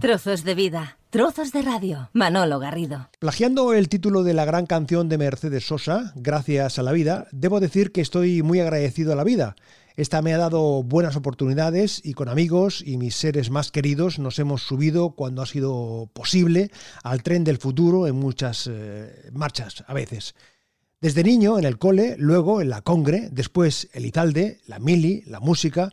Trozos 0.00 0.44
de 0.44 0.54
vida, 0.54 0.96
trozos 1.10 1.52
de 1.52 1.60
radio. 1.60 2.08
Manolo 2.14 2.58
Garrido. 2.58 3.10
Plagiando 3.18 3.74
el 3.74 3.90
título 3.90 4.22
de 4.22 4.32
la 4.32 4.46
gran 4.46 4.64
canción 4.64 5.10
de 5.10 5.18
Mercedes 5.18 5.66
Sosa, 5.66 6.14
Gracias 6.16 6.78
a 6.78 6.82
la 6.82 6.92
vida, 6.92 7.26
debo 7.32 7.60
decir 7.60 7.92
que 7.92 8.00
estoy 8.00 8.42
muy 8.42 8.60
agradecido 8.60 9.12
a 9.12 9.16
la 9.16 9.24
vida. 9.24 9.56
Esta 9.96 10.22
me 10.22 10.32
ha 10.32 10.38
dado 10.38 10.82
buenas 10.82 11.16
oportunidades 11.16 12.00
y 12.02 12.14
con 12.14 12.30
amigos 12.30 12.82
y 12.84 12.96
mis 12.96 13.14
seres 13.14 13.50
más 13.50 13.70
queridos 13.70 14.18
nos 14.18 14.38
hemos 14.38 14.62
subido 14.62 15.10
cuando 15.10 15.42
ha 15.42 15.46
sido 15.46 16.08
posible 16.14 16.70
al 17.02 17.22
tren 17.22 17.44
del 17.44 17.58
futuro 17.58 18.06
en 18.06 18.16
muchas 18.16 18.70
eh, 18.72 19.28
marchas 19.34 19.84
a 19.86 19.92
veces. 19.92 20.34
Desde 21.02 21.24
niño 21.24 21.58
en 21.58 21.66
el 21.66 21.76
cole, 21.76 22.16
luego 22.18 22.62
en 22.62 22.70
la 22.70 22.80
Congre, 22.80 23.28
después 23.32 23.90
el 23.92 24.06
Italde, 24.06 24.60
la 24.66 24.78
Mili, 24.78 25.24
la 25.26 25.40
música, 25.40 25.92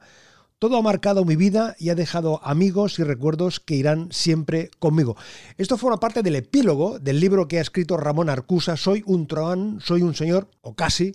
todo 0.60 0.78
ha 0.78 0.82
marcado 0.82 1.24
mi 1.24 1.36
vida 1.36 1.76
y 1.78 1.90
ha 1.90 1.96
dejado 1.96 2.42
amigos 2.44 2.98
y 2.98 3.04
recuerdos 3.04 3.60
que 3.60 3.76
irán 3.76 4.12
siempre 4.12 4.70
conmigo. 4.80 5.16
Esto 5.58 5.78
forma 5.78 6.00
parte 6.00 6.24
del 6.24 6.36
epílogo 6.36 6.98
del 7.00 7.20
libro 7.20 7.48
que 7.48 7.60
ha 7.60 7.62
escrito 7.62 7.96
Ramón 7.98 8.30
Arcusa, 8.30 8.76
Soy 8.76 9.04
un 9.06 9.28
troán, 9.28 9.80
soy 9.82 10.02
un 10.02 10.16
señor, 10.16 10.48
o 10.62 10.76
casi. 10.76 11.14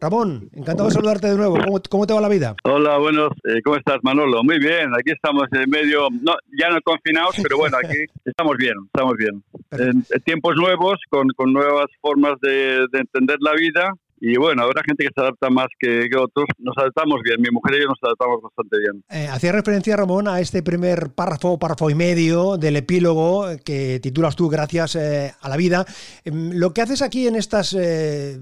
Ramón, 0.00 0.48
encantado 0.54 0.88
de 0.88 0.94
saludarte 0.94 1.26
de 1.26 1.36
nuevo. 1.36 1.58
¿Cómo, 1.90 2.06
te 2.06 2.14
va 2.14 2.20
la 2.20 2.28
vida? 2.28 2.54
Hola, 2.62 2.98
buenos. 2.98 3.32
Eh, 3.44 3.60
¿Cómo 3.64 3.76
estás, 3.76 3.98
Manolo? 4.02 4.44
Muy 4.44 4.60
bien. 4.60 4.94
Aquí 4.94 5.10
estamos 5.10 5.48
en 5.52 5.68
medio, 5.68 6.06
no, 6.22 6.34
ya 6.56 6.70
no 6.70 6.80
confinados, 6.82 7.34
pero 7.42 7.58
bueno, 7.58 7.76
aquí 7.78 7.98
estamos 8.24 8.56
bien, 8.56 8.74
estamos 8.86 9.14
bien. 9.16 9.42
En, 9.72 10.04
tiempos 10.22 10.54
nuevos, 10.56 11.00
con, 11.10 11.28
nuevas 11.52 11.86
formas 12.00 12.40
de 12.40 12.86
entender 12.92 13.38
la 13.40 13.54
vida 13.54 13.92
y 14.20 14.36
bueno, 14.36 14.62
habrá 14.62 14.82
gente 14.84 15.04
que 15.04 15.10
se 15.14 15.20
adapta 15.20 15.50
más 15.50 15.68
que, 15.78 16.08
otros. 16.16 16.46
Nos 16.58 16.76
adaptamos 16.76 17.20
bien, 17.22 17.40
mi 17.40 17.50
mujer 17.50 17.76
y 17.76 17.82
yo 17.82 17.88
nos 17.88 17.98
adaptamos 18.02 18.42
bastante 18.42 18.78
bien. 18.78 19.04
Eh, 19.10 19.28
hacía 19.28 19.52
referencia, 19.52 19.96
Ramón, 19.96 20.28
a 20.28 20.40
este 20.40 20.62
primer 20.62 21.10
párrafo, 21.14 21.58
párrafo 21.58 21.90
y 21.90 21.94
medio 21.94 22.56
del 22.56 22.76
epílogo 22.76 23.46
que 23.64 24.00
titulas 24.00 24.36
tú 24.36 24.48
Gracias 24.48 24.96
eh, 24.96 25.32
a 25.40 25.48
la 25.48 25.56
vida. 25.56 25.84
Em, 26.24 26.52
lo 26.52 26.72
que 26.72 26.82
haces 26.82 27.02
aquí 27.02 27.26
en 27.26 27.36
estas... 27.36 27.74
Eh, 27.78 28.38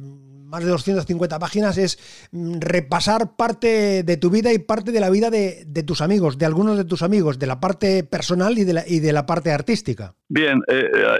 más 0.46 0.62
de 0.62 0.70
250 0.70 1.40
páginas 1.40 1.76
es 1.76 1.98
mm, 2.30 2.60
repasar 2.60 3.34
parte 3.36 4.04
de 4.04 4.16
tu 4.16 4.30
vida 4.30 4.52
y 4.52 4.60
parte 4.60 4.92
de 4.92 5.00
la 5.00 5.10
vida 5.10 5.28
de, 5.28 5.64
de, 5.66 5.82
tus 5.82 6.00
amigos, 6.00 6.38
de 6.38 6.46
algunos 6.46 6.76
de 6.76 6.84
tus 6.84 7.02
amigos, 7.02 7.40
de 7.40 7.48
la 7.48 7.58
parte 7.58 8.04
personal 8.04 8.56
y 8.56 8.62
de 8.62 8.72
la, 8.72 8.84
y 8.86 9.00
de 9.00 9.12
la 9.12 9.26
parte 9.26 9.50
artística. 9.50 10.14
Bien, 10.28 10.60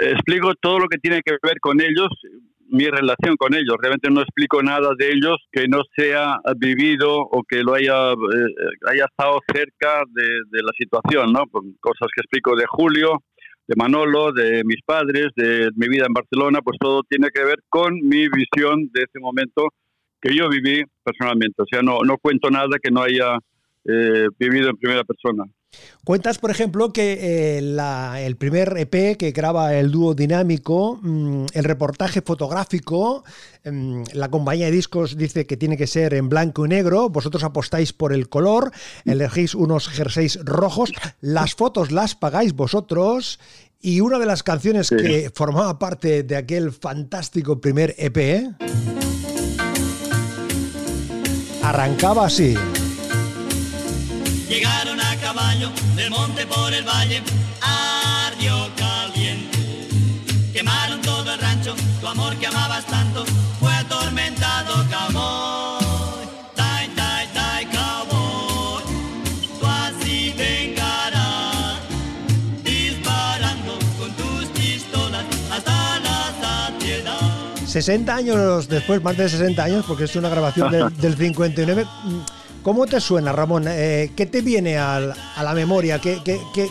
explico 0.00 0.54
todo 0.54 0.78
lo 0.78 0.86
que 0.86 0.98
tiene 0.98 1.22
que 1.24 1.32
ver 1.42 1.58
con 1.58 1.80
ellos 1.80 2.08
mi 2.77 2.86
relación 2.86 3.36
con 3.36 3.55
ellos. 3.55 3.77
Realmente 3.80 4.10
no 4.10 4.20
explico 4.20 4.62
nada 4.62 4.91
de 4.96 5.08
ellos 5.08 5.36
que 5.50 5.66
no 5.69 5.82
sea 5.96 6.38
vivido 6.56 7.20
o 7.20 7.42
que 7.42 7.62
lo 7.62 7.74
haya, 7.74 8.12
eh, 8.12 8.55
haya 8.88 9.05
estado 9.05 9.41
cerca 9.52 10.02
de, 10.12 10.62
la 10.62 10.72
situación, 10.77 11.32
¿no? 11.32 11.44
Cosas 11.80 12.08
que 12.14 12.20
explico 12.20 12.56
de 12.56 12.64
Julio, 12.66 13.22
de 13.66 13.74
Manolo, 13.77 14.32
de 14.32 14.62
mis 14.64 14.82
padres, 14.84 15.28
de 15.36 15.70
mi 15.77 15.88
vida 15.88 16.04
en 16.06 16.12
Barcelona, 16.12 16.60
pues 16.62 16.78
todo 16.78 17.02
tiene 17.08 17.28
que 17.34 17.44
ver 17.44 17.58
con 17.69 17.94
mi 17.94 18.28
visión 18.28 18.88
de 18.92 19.02
ese 19.02 19.19
momento 19.20 19.69
que 20.20 20.34
yo 20.34 20.48
viví 20.48 20.82
personalmente. 21.02 21.62
O 21.62 21.66
sea, 21.69 21.82
no, 21.82 22.00
no 22.04 22.19
cuento 22.19 22.50
nada 22.50 22.78
que 22.82 22.91
no 22.91 23.02
haya 23.02 23.38
eh, 23.84 24.28
vivido 24.38 24.70
en 24.70 24.77
primera 24.77 25.04
persona. 25.04 25.44
Cuentas, 26.05 26.38
por 26.38 26.52
ejemplo, 26.52 26.92
que 26.92 27.58
eh, 27.58 28.24
el 28.24 28.36
primer 28.36 28.77
EP 28.78 29.16
que 29.16 29.32
graba 29.32 29.74
el 29.74 29.91
dúo 29.91 30.14
dinámico, 30.14 31.00
mm, 31.02 31.46
el 31.52 31.64
reportaje 31.64 32.22
fotográfico, 32.22 33.24
mm, 33.64 34.02
la 34.12 34.30
compañía 34.30 34.66
de 34.66 34.72
discos 34.72 35.16
dice 35.16 35.47
que 35.47 35.56
tiene 35.56 35.77
que 35.77 35.88
ser 35.88 36.14
en 36.14 36.28
blanco 36.28 36.64
y 36.64 36.69
negro, 36.69 37.08
vosotros 37.08 37.42
apostáis 37.42 37.92
por 37.92 38.12
el 38.12 38.28
color, 38.28 38.70
elegís 39.04 39.56
unos 39.56 39.88
jerseys 39.88 40.38
rojos, 40.44 40.92
las 41.20 41.54
fotos 41.54 41.91
las 41.91 42.14
pagáis 42.14 42.52
vosotros. 42.52 43.41
Y 43.80 44.00
una 44.00 44.19
de 44.19 44.27
las 44.27 44.42
canciones 44.42 44.91
que 44.91 45.30
formaba 45.34 45.78
parte 45.78 46.22
de 46.22 46.36
aquel 46.36 46.72
fantástico 46.72 47.60
primer 47.60 47.94
EP 47.98 48.54
arrancaba 51.62 52.26
así. 52.26 52.54
Llegaron 54.48 54.95
caballo 55.36 55.70
del 55.94 56.10
monte 56.10 56.47
por 56.47 56.72
el 56.72 56.84
valle, 56.84 57.22
ardió 57.60 58.70
caliente. 58.76 59.88
Quemaron 60.52 61.00
todo 61.02 61.30
el 61.32 61.38
rancho, 61.38 61.74
tu 62.00 62.06
amor 62.06 62.34
que 62.36 62.47
amabas 62.47 62.86
tanto 62.86 63.24
fue 63.60 63.75
atormentado, 63.75 64.72
cowboy. 64.88 66.26
Tai, 66.54 66.88
tai, 66.96 67.26
tai. 67.34 67.66
Tú 69.60 69.66
así 69.66 70.34
vengarás, 70.38 71.80
disparando 72.64 73.78
con 73.98 74.10
tus 74.12 74.46
pistolas 74.58 75.25
hasta 75.52 76.00
la 76.00 76.32
saciedad. 76.41 77.66
60 77.66 78.14
años 78.14 78.69
después, 78.69 79.02
más 79.02 79.16
de 79.19 79.28
60 79.28 79.62
años, 79.62 79.84
porque 79.86 80.04
es 80.04 80.16
una 80.16 80.30
grabación 80.30 80.70
del 80.98 81.16
59 81.16 81.84
¿Cómo 82.66 82.84
te 82.84 83.00
suena, 83.00 83.31
Ramón? 83.31 83.66
Eh, 83.69 84.10
¿Qué 84.16 84.27
te 84.27 84.41
viene 84.41 84.77
a, 84.77 84.99
la 84.99 85.54
memoria? 85.54 86.00
¿Qué, 86.00 86.19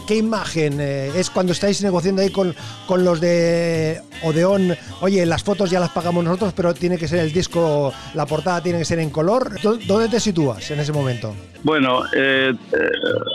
imagen 0.09 0.81
eh, 0.81 1.07
es 1.15 1.29
cuando 1.29 1.53
estáis 1.53 1.81
negociando 1.81 2.21
ahí 2.21 2.31
con, 2.31 2.53
los 3.01 3.21
de 3.21 4.01
Odeón? 4.21 4.75
Oye, 4.99 5.25
las 5.25 5.41
fotos 5.41 5.71
ya 5.71 5.79
las 5.79 5.91
pagamos 5.91 6.25
nosotros, 6.25 6.51
pero 6.53 6.73
tiene 6.73 6.97
que 6.97 7.07
ser 7.07 7.19
el 7.19 7.31
disco, 7.31 7.93
la 8.13 8.25
portada 8.25 8.61
tiene 8.61 8.79
que 8.79 8.83
ser 8.83 8.99
en 8.99 9.09
color. 9.09 9.51
¿Dónde 9.61 10.09
te 10.09 10.19
sitúas 10.19 10.69
en 10.69 10.81
ese 10.81 10.91
momento? 10.91 11.33
Bueno, 11.63 12.03
eh, 12.13 12.53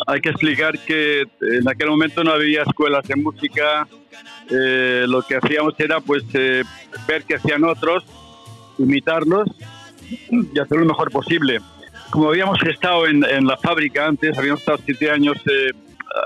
hay 0.06 0.20
que 0.20 0.28
explicar 0.28 0.78
que 0.80 1.22
en 1.40 1.66
aquel 1.66 1.88
momento 1.88 2.22
no 2.22 2.32
había 2.32 2.60
escuelas 2.64 3.08
de 3.08 3.16
música. 3.16 3.88
lo 4.50 5.22
que 5.22 5.36
hacíamos 5.36 5.72
era 5.78 6.00
pues 6.00 6.24
ver 6.30 7.24
qué 7.26 7.36
hacían 7.36 7.64
otros, 7.64 8.04
imitarlos 8.76 9.48
y 10.20 10.58
hacer 10.58 10.76
lo 10.76 10.84
mejor 10.84 11.10
posible 11.10 11.58
como 12.10 12.28
habíamos 12.28 12.58
estado 12.64 13.06
en, 13.06 13.20
la 13.46 13.56
fábrica 13.56 14.06
antes, 14.06 14.36
habíamos 14.36 14.60
estado 14.60 14.78
siete 14.84 15.10
años, 15.10 15.36
eh, 15.46 15.70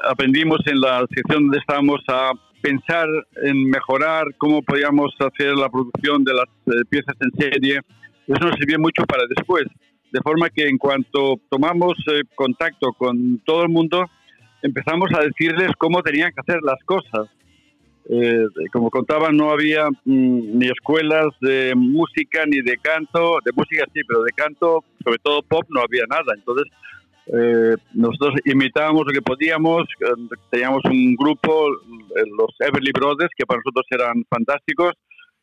aprendimos 0.08 0.60
en 0.66 0.80
la 0.80 1.04
sección 1.14 1.44
donde 1.44 1.58
estábamos 1.58 2.00
a 2.08 2.32
pensar 2.62 3.06
en 3.42 3.68
mejorar 3.68 4.24
cómo 4.38 4.62
podíamos 4.62 5.12
hacer 5.20 5.54
la 5.54 5.68
producción 5.68 6.24
de 6.24 6.32
las 6.32 6.46
eh, 6.66 6.84
piezas 6.88 7.14
en 7.20 7.30
serie. 7.38 7.80
Eso 8.26 8.44
nos 8.44 8.56
sirvió 8.56 8.78
mucho 8.78 9.04
para 9.04 9.24
después. 9.28 9.64
De 10.10 10.20
forma 10.22 10.48
que 10.48 10.66
en 10.66 10.78
cuanto 10.78 11.36
tomamos 11.50 11.92
eh, 12.10 12.22
contacto 12.34 12.92
con 12.96 13.38
todo 13.44 13.62
el 13.62 13.68
mundo, 13.68 14.06
empezamos 14.62 15.10
a 15.14 15.20
decirles 15.20 15.72
cómo 15.76 16.02
tenían 16.02 16.32
que 16.32 16.40
hacer 16.40 16.62
las 16.62 16.82
cosas. 16.84 17.28
Eh, 18.06 18.44
como 18.70 18.90
contaba, 18.90 19.30
no 19.32 19.50
había 19.50 19.88
mm, 19.88 20.58
ni 20.58 20.66
escuelas 20.66 21.28
de 21.40 21.72
música 21.74 22.44
ni 22.46 22.60
de 22.60 22.76
canto, 22.76 23.38
de 23.44 23.52
música 23.52 23.86
sí, 23.94 24.00
pero 24.06 24.22
de 24.22 24.32
canto, 24.32 24.84
sobre 25.02 25.18
todo 25.22 25.42
pop, 25.42 25.64
no 25.70 25.80
había 25.80 26.04
nada. 26.08 26.34
Entonces, 26.36 26.66
eh, 27.26 27.76
nosotros 27.94 28.34
imitábamos 28.44 29.06
lo 29.06 29.12
que 29.12 29.22
podíamos, 29.22 29.84
eh, 30.00 30.36
teníamos 30.50 30.82
un 30.84 31.16
grupo, 31.16 31.68
los 32.36 32.50
Everly 32.60 32.92
Brothers, 32.92 33.30
que 33.36 33.46
para 33.46 33.60
nosotros 33.64 33.86
eran 33.90 34.22
fantásticos, 34.28 34.92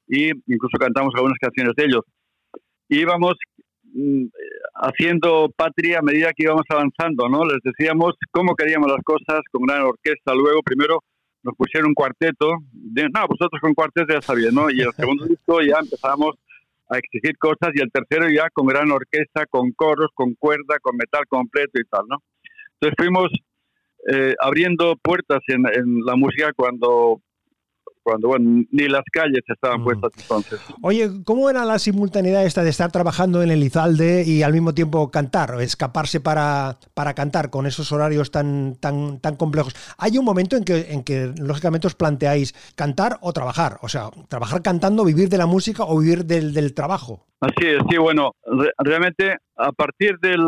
y 0.08 0.30
incluso 0.30 0.78
cantamos 0.80 1.14
algunas 1.16 1.40
canciones 1.40 1.74
de 1.76 1.86
ellos. 1.86 2.02
Íbamos 2.90 3.34
mm, 3.94 4.26
haciendo 4.76 5.50
patria 5.56 6.00
a 6.00 6.04
medida 6.04 6.32
que 6.36 6.44
íbamos 6.44 6.66
avanzando, 6.70 7.28
¿no? 7.28 7.44
Les 7.44 7.60
decíamos 7.64 8.14
cómo 8.30 8.56
queríamos 8.56 8.92
las 8.92 9.04
cosas, 9.04 9.42
con 9.52 9.64
gran 9.66 9.82
orquesta, 9.82 10.36
luego 10.36 10.62
primero 10.62 11.00
nos 11.44 11.56
pusieron 11.56 11.90
un 11.90 11.94
cuarteto. 11.94 12.58
De, 12.72 13.04
no, 13.04 13.28
vosotros 13.28 13.60
con 13.62 13.74
cuarteto 13.74 14.14
ya 14.14 14.34
bien, 14.34 14.54
¿no? 14.54 14.70
Y 14.70 14.82
el 14.82 14.94
segundo 14.94 15.26
disco 15.30 15.62
ya 15.62 15.80
empezamos 15.80 16.36
a 16.90 16.98
exigir 16.98 17.38
cosas 17.38 17.70
y 17.74 17.82
el 17.82 17.92
tercero 17.92 18.30
ya 18.30 18.50
con 18.50 18.68
gran 18.68 18.92
orquesta, 18.92 19.46
con 19.46 19.72
coros, 19.72 20.10
con 20.14 20.36
cuerda, 20.36 20.78
con 20.82 20.98
metal 20.98 21.26
completo 21.28 21.80
y 21.80 21.86
tal, 21.86 22.04
¿no? 22.10 22.18
Entonces 22.74 22.96
fuimos 22.98 23.30
eh, 24.12 24.36
abriendo 24.40 24.98
puertas 25.02 25.40
en, 25.48 25.66
en, 25.74 26.00
la 26.06 26.16
música 26.16 26.52
cuando 26.54 27.22
cuando 28.04 28.30
bueno, 28.30 28.64
ni 28.72 28.88
las 28.88 29.04
calles 29.12 29.42
estaban 29.48 29.84
puestas 29.84 30.12
entonces. 30.18 30.60
Oye, 30.82 31.10
¿cómo 31.24 31.50
era 31.50 31.66
la 31.66 31.80
simultaneidad 31.80 32.46
esta 32.46 32.64
de 32.64 32.70
estar 32.70 32.92
trabajando 32.92 33.42
en 33.44 33.52
el 33.52 33.64
Izalde 33.64 34.24
y 34.26 34.44
al 34.44 34.54
mismo 34.54 34.74
tiempo 34.74 35.12
cantar, 35.12 35.56
escaparse 35.62 36.20
para, 36.20 36.78
para 36.94 37.14
cantar 37.14 37.50
con 37.50 37.68
esos 37.68 37.92
horarios 37.92 38.32
tan, 38.32 38.76
tan, 38.80 39.20
tan 39.20 39.36
complejos? 39.36 39.76
Hay 39.98 40.18
un 40.18 40.26
momento 40.26 40.56
en 40.56 40.64
que, 40.64 40.92
en 40.92 41.04
que 41.04 41.34
lógicamente 41.40 41.88
os 41.88 41.96
planteáis 41.96 42.54
cantar 42.76 43.18
o 43.22 43.34
trabajar, 43.34 43.78
o 43.82 43.90
sea, 43.90 44.10
trabajar 44.30 44.62
cantando, 44.62 45.06
vivir 45.06 45.30
de 45.30 45.38
la 45.38 45.46
música 45.46 45.84
o 45.84 46.00
vivir 46.00 46.26
del, 46.26 46.54
del 46.54 46.74
trabajo. 46.74 47.28
Así 47.40 47.68
es, 47.68 47.80
sí, 47.90 47.98
bueno, 47.98 48.36
realmente 48.78 49.38
a 49.58 49.72
partir 49.72 50.18
del, 50.20 50.40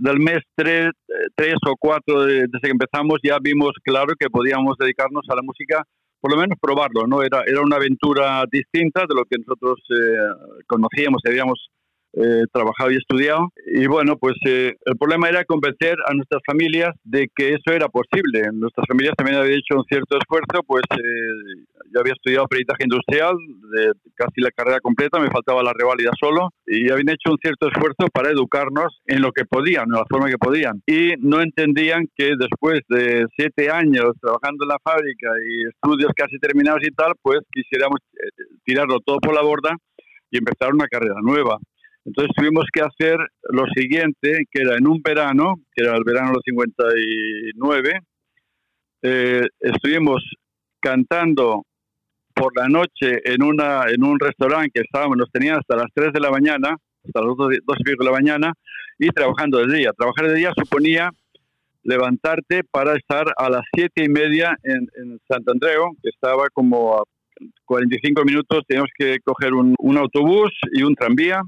del 0.00 0.18
mes 0.18 0.38
3, 0.56 0.90
tres 1.34 1.54
o 1.66 1.74
4 1.78 2.24
desde 2.24 2.60
que 2.60 2.70
empezamos 2.70 3.18
ya 3.22 3.38
vimos 3.40 3.72
claro 3.82 4.14
que 4.18 4.28
podíamos 4.30 4.76
dedicarnos 4.78 5.24
a 5.28 5.36
la 5.36 5.42
música 5.42 5.84
por 6.20 6.32
lo 6.32 6.40
menos 6.40 6.58
probarlo, 6.60 7.06
¿no? 7.06 7.22
Era, 7.22 7.42
era 7.46 7.60
una 7.60 7.76
aventura 7.76 8.44
distinta 8.50 9.02
de 9.08 9.14
lo 9.14 9.24
que 9.24 9.38
nosotros 9.38 9.78
eh, 9.90 10.62
conocíamos 10.66 11.22
y 11.24 11.28
habíamos 11.28 11.70
eh, 12.14 12.44
trabajado 12.52 12.90
y 12.90 12.96
estudiado. 12.96 13.52
Y 13.66 13.86
bueno, 13.86 14.16
pues 14.16 14.34
eh, 14.46 14.74
el 14.86 14.96
problema 14.96 15.28
era 15.28 15.44
convencer 15.44 15.94
a 16.06 16.14
nuestras 16.14 16.42
familias 16.46 16.94
de 17.04 17.28
que 17.34 17.50
eso 17.50 17.70
era 17.72 17.88
posible. 17.88 18.48
Nuestras 18.52 18.86
familias 18.88 19.14
también 19.16 19.38
habían 19.38 19.58
hecho 19.58 19.76
un 19.76 19.84
cierto 19.84 20.16
esfuerzo, 20.18 20.62
pues 20.66 20.82
eh, 20.96 21.64
yo 21.92 22.00
había 22.00 22.14
estudiado 22.14 22.46
peritaje 22.46 22.84
industrial, 22.84 23.36
de 23.72 23.92
casi 24.14 24.40
la 24.40 24.50
carrera 24.50 24.80
completa, 24.80 25.20
me 25.20 25.30
faltaba 25.30 25.62
la 25.62 25.72
reválida 25.78 26.10
solo, 26.18 26.48
y 26.66 26.90
habían 26.90 27.10
hecho 27.10 27.30
un 27.30 27.38
cierto 27.38 27.68
esfuerzo 27.68 28.08
para 28.12 28.30
educarnos 28.30 29.00
en 29.06 29.20
lo 29.20 29.30
que 29.30 29.44
podían, 29.44 29.84
en 29.84 30.00
la 30.00 30.06
forma 30.08 30.28
que 30.28 30.38
podían. 30.38 30.82
Y 30.86 31.12
no 31.18 31.42
entendían 31.42 32.08
que 32.16 32.32
después 32.38 32.80
de 32.88 33.26
siete 33.36 33.70
años 33.70 34.12
trabajando 34.20 34.64
en 34.64 34.68
la 34.68 34.78
fábrica 34.82 35.28
y 35.46 35.68
estudios 35.68 36.12
casi 36.16 36.38
terminados 36.38 36.80
y 36.82 36.90
tal, 36.92 37.12
pues 37.20 37.40
quisiéramos 37.52 38.00
tirarlo 38.64 38.98
todo 39.04 39.18
por 39.18 39.34
la 39.34 39.42
borda 39.42 39.76
y 40.30 40.38
empezar 40.38 40.72
una 40.72 40.86
carrera 40.88 41.16
nueva. 41.22 41.58
Entonces 42.04 42.34
tuvimos 42.36 42.64
que 42.72 42.80
hacer 42.80 43.18
lo 43.50 43.66
siguiente, 43.74 44.44
que 44.50 44.62
era 44.62 44.76
en 44.76 44.86
un 44.86 45.00
verano, 45.02 45.56
que 45.74 45.84
era 45.84 45.96
el 45.96 46.04
verano 46.04 46.32
del 46.32 46.42
59, 46.44 48.00
eh, 49.02 49.46
estuvimos 49.60 50.22
cantando 50.80 51.64
por 52.34 52.56
la 52.56 52.68
noche 52.68 53.20
en, 53.24 53.42
una, 53.42 53.84
en 53.88 54.04
un 54.04 54.18
restaurante 54.18 54.70
que 54.72 54.80
estábamos, 54.80 55.16
nos 55.16 55.30
tenían 55.30 55.58
hasta 55.58 55.76
las 55.76 55.88
3 55.92 56.12
de 56.12 56.20
la 56.20 56.30
mañana, 56.30 56.76
hasta 57.04 57.20
las 57.20 57.36
2, 57.36 57.54
y 57.54 57.84
pico 57.84 58.04
de 58.04 58.10
la 58.10 58.16
mañana, 58.16 58.52
y 58.98 59.08
trabajando 59.08 59.58
de 59.58 59.76
día. 59.76 59.92
Trabajar 59.92 60.28
de 60.28 60.34
día 60.34 60.52
suponía 60.56 61.10
levantarte 61.82 62.62
para 62.70 62.94
estar 62.94 63.26
a 63.36 63.50
las 63.50 63.62
7 63.74 64.04
y 64.04 64.08
media 64.08 64.56
en, 64.62 64.88
en 64.96 65.18
Andreu, 65.28 65.96
que 66.02 66.10
estaba 66.10 66.48
como 66.52 66.98
a 66.98 67.02
45 67.64 68.24
minutos, 68.24 68.64
teníamos 68.66 68.90
que 68.96 69.18
coger 69.24 69.54
un, 69.54 69.74
un 69.78 69.96
autobús 69.96 70.50
y 70.72 70.82
un 70.82 70.94
tranvía, 70.94 71.40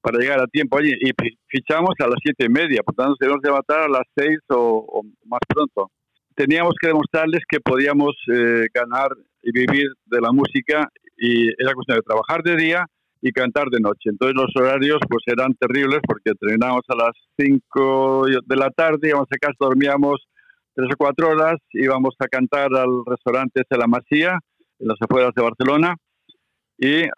para 0.00 0.18
llegar 0.18 0.40
a 0.40 0.46
tiempo 0.46 0.78
allí 0.78 0.92
y 1.00 1.10
fichamos 1.48 1.94
a 1.98 2.06
las 2.06 2.18
siete 2.22 2.46
y 2.46 2.48
media, 2.48 2.82
por 2.82 2.94
tanto 2.94 3.16
debemos 3.18 3.42
levantar 3.42 3.82
a 3.82 3.88
las 3.88 4.04
seis 4.16 4.38
o, 4.48 5.02
más 5.24 5.40
pronto. 5.46 5.90
Teníamos 6.34 6.74
que 6.80 6.88
demostrarles 6.88 7.42
que 7.48 7.60
podíamos 7.60 8.14
eh, 8.32 8.66
ganar 8.72 9.10
y 9.42 9.50
vivir 9.52 9.88
de 10.06 10.20
la 10.20 10.30
música 10.32 10.88
y 11.16 11.48
era 11.60 11.74
cuestión 11.74 11.98
de 11.98 12.02
trabajar 12.02 12.42
de 12.42 12.56
día 12.56 12.86
y 13.20 13.32
cantar 13.32 13.68
de 13.70 13.80
noche. 13.80 14.10
Entonces 14.10 14.36
los 14.36 14.54
horarios 14.54 14.98
pues 15.08 15.24
eran 15.26 15.54
terribles 15.54 16.00
porque 16.06 16.32
terminábamos 16.38 16.84
a 16.88 16.96
las 16.96 17.12
cinco 17.36 18.26
de 18.26 18.56
la 18.56 18.70
tarde, 18.70 19.08
íbamos 19.08 19.28
a 19.32 19.38
casa, 19.38 19.56
dormíamos 19.58 20.28
tres 20.74 20.88
o 20.92 20.96
cuatro 20.96 21.30
horas, 21.30 21.56
íbamos 21.72 22.14
a 22.20 22.28
cantar 22.28 22.68
al 22.74 23.02
restaurante 23.04 23.62
de 23.68 23.78
la 23.78 23.88
Masía, 23.88 24.38
en 24.78 24.86
las 24.86 24.96
afueras 25.00 25.32
de 25.34 25.42
Barcelona, 25.42 25.96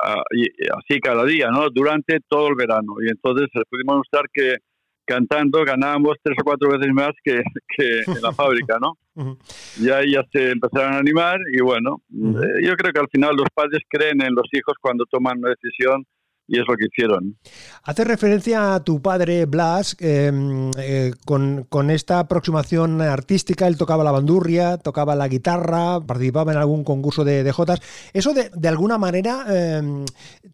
Ah, 0.03 0.23
y, 0.35 0.45
así 0.73 1.01
cada 1.01 1.25
día, 1.25 1.49
¿no? 1.51 1.69
Durante 1.71 2.19
todo 2.29 2.49
el 2.49 2.55
verano. 2.55 2.95
Y 3.05 3.11
entonces 3.11 3.49
pudimos 3.69 3.99
mostrar 3.99 4.25
que 4.33 4.57
cantando 5.05 5.65
ganábamos 5.65 6.17
tres 6.23 6.37
o 6.41 6.45
cuatro 6.45 6.71
veces 6.71 6.93
más 6.93 7.11
que, 7.25 7.43
que 7.77 8.01
en 8.07 8.23
la 8.23 8.33
fábrica, 8.33 8.79
¿no? 8.81 8.97
Y 9.81 9.91
ahí 9.91 10.13
ya 10.13 10.23
se 10.33 10.53
empezaron 10.53 10.95
a 10.95 10.99
animar 10.99 11.39
y 11.53 11.61
bueno, 11.61 12.03
eh, 12.11 12.65
yo 12.65 12.75
creo 12.75 12.93
que 12.93 13.01
al 13.01 13.09
final 13.11 13.37
los 13.37 13.49
padres 13.53 13.81
creen 13.89 14.23
en 14.23 14.35
los 14.35 14.47
hijos 14.53 14.75
cuando 14.81 15.05
toman 15.07 15.39
una 15.39 15.51
decisión 15.51 16.05
y 16.51 16.59
es 16.59 16.67
lo 16.69 16.77
que 16.77 16.87
hicieron. 16.87 17.37
Hace 17.85 18.05
referencia 18.05 18.75
a 18.75 18.83
tu 18.83 19.01
padre 19.01 19.47
Blas, 19.47 19.97
em, 20.01 20.71
eh, 20.77 21.13
con, 21.25 21.91
esta 21.91 22.19
aproximación 22.19 23.01
artística, 23.01 23.69
él 23.69 23.79
tocaba 23.79 24.03
la 24.03 24.11
bandurria, 24.11 24.77
tocaba 24.77 25.15
la 25.15 25.29
guitarra, 25.29 26.01
participaba 26.01 26.53
en 26.53 26.59
algún 26.59 26.83
concurso 26.83 27.25
de, 27.25 27.45
de 27.45 27.53
Jotas. 27.53 27.81
¿Eso 28.13 28.35
de, 28.35 28.69
alguna 28.69 28.99
manera 28.99 29.45
em, 29.49 30.05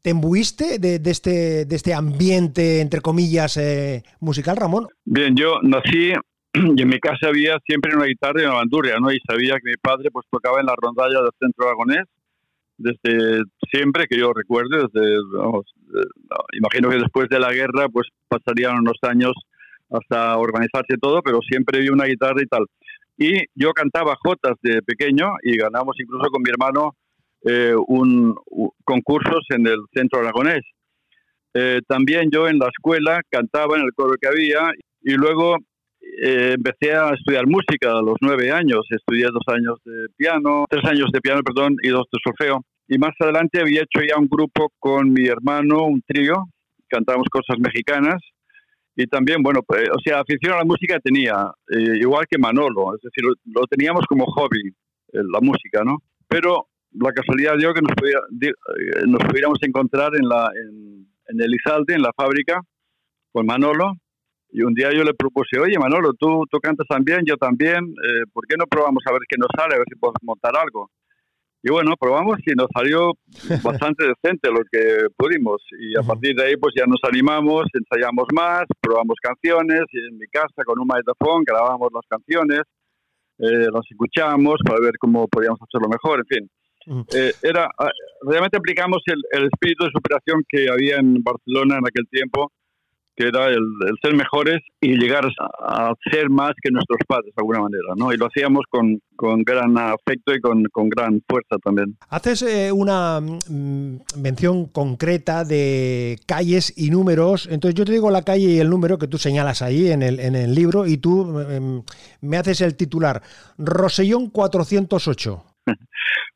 te 0.02 0.10
embuiste 0.10 0.78
de, 0.78 1.00
este, 1.10 1.64
de 1.64 1.76
este 1.76 1.94
ambiente, 1.94 2.80
entre 2.80 3.00
comillas, 3.00 3.56
eh, 3.56 4.02
musical, 4.20 4.56
Ramón? 4.56 4.88
Bien, 5.06 5.34
yo 5.34 5.60
nací 5.62 6.12
y 6.54 6.82
en 6.82 6.88
mi 6.88 7.00
casa 7.00 7.28
había 7.28 7.58
siempre 7.66 7.96
una 7.96 8.04
guitarra 8.04 8.42
y 8.42 8.44
una 8.44 8.56
bandurria, 8.56 8.96
¿no? 9.00 9.10
Y 9.10 9.18
sabía 9.26 9.54
que 9.54 9.70
mi 9.70 9.76
padre 9.80 10.10
pues 10.12 10.26
tocaba 10.30 10.60
en 10.60 10.66
la 10.66 10.74
rondalla 10.76 11.22
del 11.22 11.32
centro 11.40 11.66
aragonés 11.66 12.04
desde 12.78 13.42
siempre 13.70 14.06
que 14.06 14.18
yo 14.18 14.32
recuerde, 14.32 14.86
desde, 14.92 15.16
vamos, 15.32 15.64
imagino 16.52 16.90
que 16.90 16.98
después 16.98 17.28
de 17.28 17.40
la 17.40 17.52
guerra 17.52 17.88
pues 17.92 18.08
pasarían 18.28 18.78
unos 18.78 18.98
años 19.02 19.32
hasta 19.90 20.36
organizarse 20.36 20.96
todo, 21.00 21.22
pero 21.22 21.40
siempre 21.48 21.80
vi 21.80 21.88
una 21.88 22.06
guitarra 22.06 22.42
y 22.42 22.46
tal. 22.46 22.66
Y 23.16 23.44
yo 23.54 23.72
cantaba 23.72 24.16
jotas 24.22 24.54
de 24.62 24.82
pequeño 24.82 25.34
y 25.42 25.56
ganamos 25.56 25.96
incluso 25.98 26.30
con 26.30 26.42
mi 26.42 26.50
hermano 26.50 26.92
eh, 27.44 27.74
un, 27.86 28.34
concursos 28.84 29.44
en 29.50 29.66
el 29.66 29.78
centro 29.94 30.20
aragonés. 30.20 30.62
Eh, 31.54 31.80
también 31.86 32.30
yo 32.30 32.48
en 32.48 32.58
la 32.58 32.68
escuela 32.68 33.20
cantaba 33.30 33.76
en 33.76 33.84
el 33.84 33.92
coro 33.94 34.14
que 34.20 34.28
había 34.28 34.72
y 35.00 35.12
luego 35.12 35.56
eh, 36.18 36.54
empecé 36.54 36.94
a 36.94 37.10
estudiar 37.10 37.46
música 37.46 37.92
a 37.92 38.02
los 38.02 38.16
nueve 38.20 38.50
años. 38.50 38.86
Estudié 38.90 39.26
dos 39.26 39.44
años 39.48 39.78
de 39.84 40.08
piano, 40.16 40.64
tres 40.68 40.84
años 40.84 41.10
de 41.12 41.20
piano, 41.20 41.42
perdón, 41.42 41.76
y 41.82 41.88
dos 41.88 42.06
de 42.10 42.18
solfeo. 42.24 42.62
Y 42.88 42.98
más 42.98 43.14
adelante 43.20 43.60
había 43.60 43.82
hecho 43.82 44.00
ya 44.06 44.18
un 44.18 44.28
grupo 44.28 44.72
con 44.78 45.12
mi 45.12 45.26
hermano, 45.26 45.84
un 45.84 46.02
trío, 46.02 46.46
cantábamos 46.88 47.28
cosas 47.28 47.58
mexicanas. 47.58 48.22
Y 48.96 49.06
también, 49.08 49.42
bueno, 49.42 49.60
pues, 49.66 49.88
o 49.90 50.00
sea, 50.02 50.20
afición 50.20 50.54
a 50.54 50.58
la 50.58 50.64
música 50.64 50.98
tenía, 51.00 51.52
eh, 51.68 51.98
igual 52.00 52.24
que 52.30 52.38
Manolo, 52.38 52.94
es 52.94 53.02
decir, 53.02 53.24
lo, 53.44 53.66
teníamos 53.66 54.06
como 54.06 54.24
hobby, 54.24 54.68
eh, 54.68 55.20
la 55.30 55.40
música, 55.42 55.84
¿no? 55.84 55.98
Pero 56.26 56.68
la 56.92 57.12
casualidad 57.12 57.58
dio 57.58 57.74
que 57.74 57.82
nos, 57.82 57.92
podía, 57.94 58.20
nos 59.06 59.22
pudiéramos 59.28 59.58
encontrar 59.60 60.12
en, 60.16 60.26
la, 60.26 60.48
en, 60.54 61.06
en 61.28 61.40
Elizalde, 61.42 61.92
en 61.92 62.00
la 62.00 62.12
fábrica, 62.16 62.62
con 63.32 63.44
Manolo, 63.44 63.92
y 64.50 64.62
un 64.62 64.74
día 64.74 64.90
yo 64.92 65.02
le 65.02 65.14
propuse, 65.14 65.58
oye 65.58 65.78
Manolo, 65.78 66.12
tú, 66.14 66.44
tú 66.50 66.58
cantas 66.58 66.86
también, 66.88 67.20
yo 67.26 67.36
también, 67.36 67.84
eh, 67.84 68.24
¿por 68.32 68.46
qué 68.46 68.56
no 68.56 68.66
probamos 68.66 69.02
a 69.06 69.12
ver 69.12 69.22
qué 69.28 69.36
nos 69.38 69.48
sale, 69.56 69.74
a 69.74 69.78
ver 69.78 69.86
si 69.88 69.98
podemos 69.98 70.22
montar 70.22 70.56
algo? 70.56 70.90
Y 71.62 71.70
bueno, 71.70 71.94
probamos 71.98 72.38
y 72.46 72.54
nos 72.54 72.68
salió 72.72 73.12
bastante 73.64 74.06
decente 74.06 74.50
lo 74.50 74.62
que 74.70 75.08
pudimos. 75.16 75.60
Y 75.78 75.98
a 75.98 76.02
partir 76.02 76.36
de 76.36 76.44
ahí 76.44 76.56
pues 76.56 76.74
ya 76.76 76.86
nos 76.86 77.00
animamos, 77.02 77.64
ensayamos 77.74 78.26
más, 78.32 78.64
probamos 78.80 79.16
canciones 79.20 79.82
y 79.90 79.98
en 79.98 80.16
mi 80.16 80.26
casa 80.28 80.62
con 80.64 80.78
un 80.78 80.86
magnetofón 80.86 81.42
grabamos 81.44 81.90
las 81.92 82.06
canciones, 82.08 82.60
eh, 83.38 83.66
las 83.72 83.82
escuchamos 83.90 84.60
para 84.64 84.80
ver 84.80 84.92
cómo 84.98 85.26
podíamos 85.26 85.58
hacerlo 85.60 85.88
mejor, 85.88 86.20
en 86.20 86.26
fin. 86.26 86.50
Eh, 87.12 87.32
era, 87.42 87.68
ah, 87.78 87.90
realmente 88.22 88.58
aplicamos 88.58 89.02
el, 89.06 89.20
el 89.32 89.48
espíritu 89.52 89.86
de 89.86 89.90
superación 89.90 90.44
que 90.48 90.70
había 90.70 90.98
en 90.98 91.20
Barcelona 91.20 91.78
en 91.78 91.86
aquel 91.86 92.06
tiempo 92.08 92.52
que 93.16 93.28
era 93.28 93.48
el, 93.48 93.64
ser 94.02 94.14
mejores 94.14 94.62
y 94.80 94.96
llegar 94.96 95.26
a, 95.60 95.92
ser 96.10 96.28
más 96.28 96.52
que 96.62 96.70
nuestros 96.70 96.98
padres 97.08 97.34
de 97.34 97.40
alguna 97.40 97.60
manera, 97.60 97.94
¿no? 97.96 98.12
Y 98.12 98.16
lo 98.16 98.26
hacíamos 98.26 98.64
con, 98.68 99.00
con 99.16 99.42
gran 99.42 99.76
afecto 99.78 100.34
y 100.34 100.40
con, 100.40 100.64
con, 100.64 100.88
gran 100.88 101.22
fuerza 101.28 101.56
también. 101.64 101.96
Haces 102.10 102.42
eh, 102.42 102.70
una 102.72 103.20
mm, 103.20 103.96
mención 104.18 104.66
concreta 104.66 105.44
de 105.44 106.18
calles 106.26 106.72
y 106.76 106.90
números, 106.90 107.48
entonces 107.50 107.74
yo 107.74 107.84
te 107.84 107.92
digo 107.92 108.10
la 108.10 108.22
calle 108.22 108.50
y 108.50 108.58
el 108.58 108.68
número 108.68 108.98
que 108.98 109.08
tú 109.08 109.18
señalas 109.18 109.62
ahí 109.62 109.90
en 109.90 110.02
el, 110.02 110.20
en 110.20 110.34
el 110.34 110.54
libro 110.54 110.86
y 110.86 110.98
tú 110.98 111.40
em, 111.40 111.82
me 112.20 112.36
haces 112.36 112.60
el 112.60 112.76
titular, 112.76 113.22
Rosellón 113.56 114.30
408. 114.30 115.44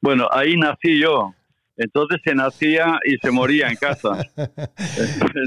bueno, 0.01 0.29
ahí 0.33 0.57
nací 0.57 0.99
yo, 0.99 1.35
entonces 1.81 2.19
se 2.23 2.35
nacía 2.35 2.99
y 3.07 3.17
se 3.23 3.31
moría 3.31 3.69
en 3.69 3.77
casa. 3.77 4.11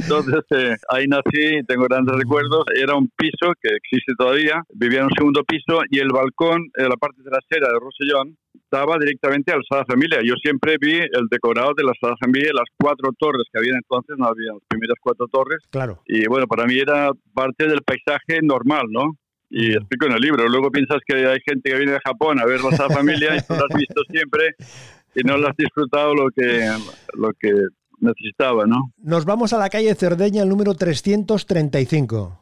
Entonces 0.01 0.41
eh, 0.49 0.75
ahí 0.89 1.05
nací, 1.07 1.63
tengo 1.67 1.85
grandes 1.85 2.15
recuerdos. 2.15 2.65
Era 2.75 2.95
un 2.95 3.07
piso 3.15 3.53
que 3.61 3.69
existe 3.75 4.13
todavía. 4.17 4.63
Vivía 4.73 5.01
en 5.01 5.05
un 5.05 5.13
segundo 5.15 5.43
piso 5.43 5.81
y 5.91 5.99
el 5.99 6.09
balcón, 6.09 6.71
en 6.75 6.89
la 6.89 6.97
parte 6.97 7.21
trasera 7.21 7.71
de 7.71 7.79
Rosellón, 7.79 8.35
estaba 8.55 8.97
directamente 8.97 9.53
al 9.53 9.61
Sala 9.69 9.85
Familia. 9.85 10.21
Yo 10.23 10.33
siempre 10.41 10.77
vi 10.81 10.97
el 10.97 11.27
decorado 11.29 11.73
de 11.77 11.83
la 11.83 11.93
Sala 12.01 12.15
Familia, 12.19 12.49
las 12.51 12.69
cuatro 12.79 13.11
torres 13.15 13.45
que 13.51 13.59
había 13.59 13.75
entonces, 13.75 14.15
no 14.17 14.25
había 14.25 14.53
las 14.53 14.63
primeras 14.67 14.97
cuatro 14.99 15.27
torres. 15.27 15.59
Claro. 15.69 16.01
Y 16.07 16.25
bueno, 16.25 16.47
para 16.47 16.65
mí 16.65 16.79
era 16.79 17.11
parte 17.35 17.67
del 17.67 17.83
paisaje 17.83 18.39
normal, 18.41 18.87
¿no? 18.89 19.17
y 19.55 19.71
explico 19.71 20.07
en 20.07 20.13
el 20.13 20.19
libro. 20.19 20.47
Luego 20.47 20.71
piensas 20.71 20.97
que 21.05 21.27
hay 21.27 21.37
gente 21.45 21.69
que 21.69 21.77
viene 21.77 21.91
de 21.91 21.99
Japón 22.03 22.39
a 22.39 22.45
ver 22.45 22.59
la 22.61 22.71
Sala 22.71 22.95
Familia 22.95 23.35
y 23.35 23.39
tú 23.41 23.53
lo 23.53 23.65
has 23.69 23.77
visto 23.77 24.01
siempre 24.09 24.55
y 25.15 25.21
no 25.23 25.37
lo 25.37 25.47
has 25.47 25.55
disfrutado 25.57 26.13
lo 26.13 26.29
que, 26.31 26.69
lo 27.13 27.31
que 27.39 27.51
necesitaba, 27.99 28.65
¿no? 28.65 28.91
Nos 28.97 29.25
vamos 29.25 29.53
a 29.53 29.57
la 29.57 29.69
calle 29.69 29.93
Cerdeña, 29.95 30.43
el 30.43 30.49
número 30.49 30.73
335. 30.73 32.41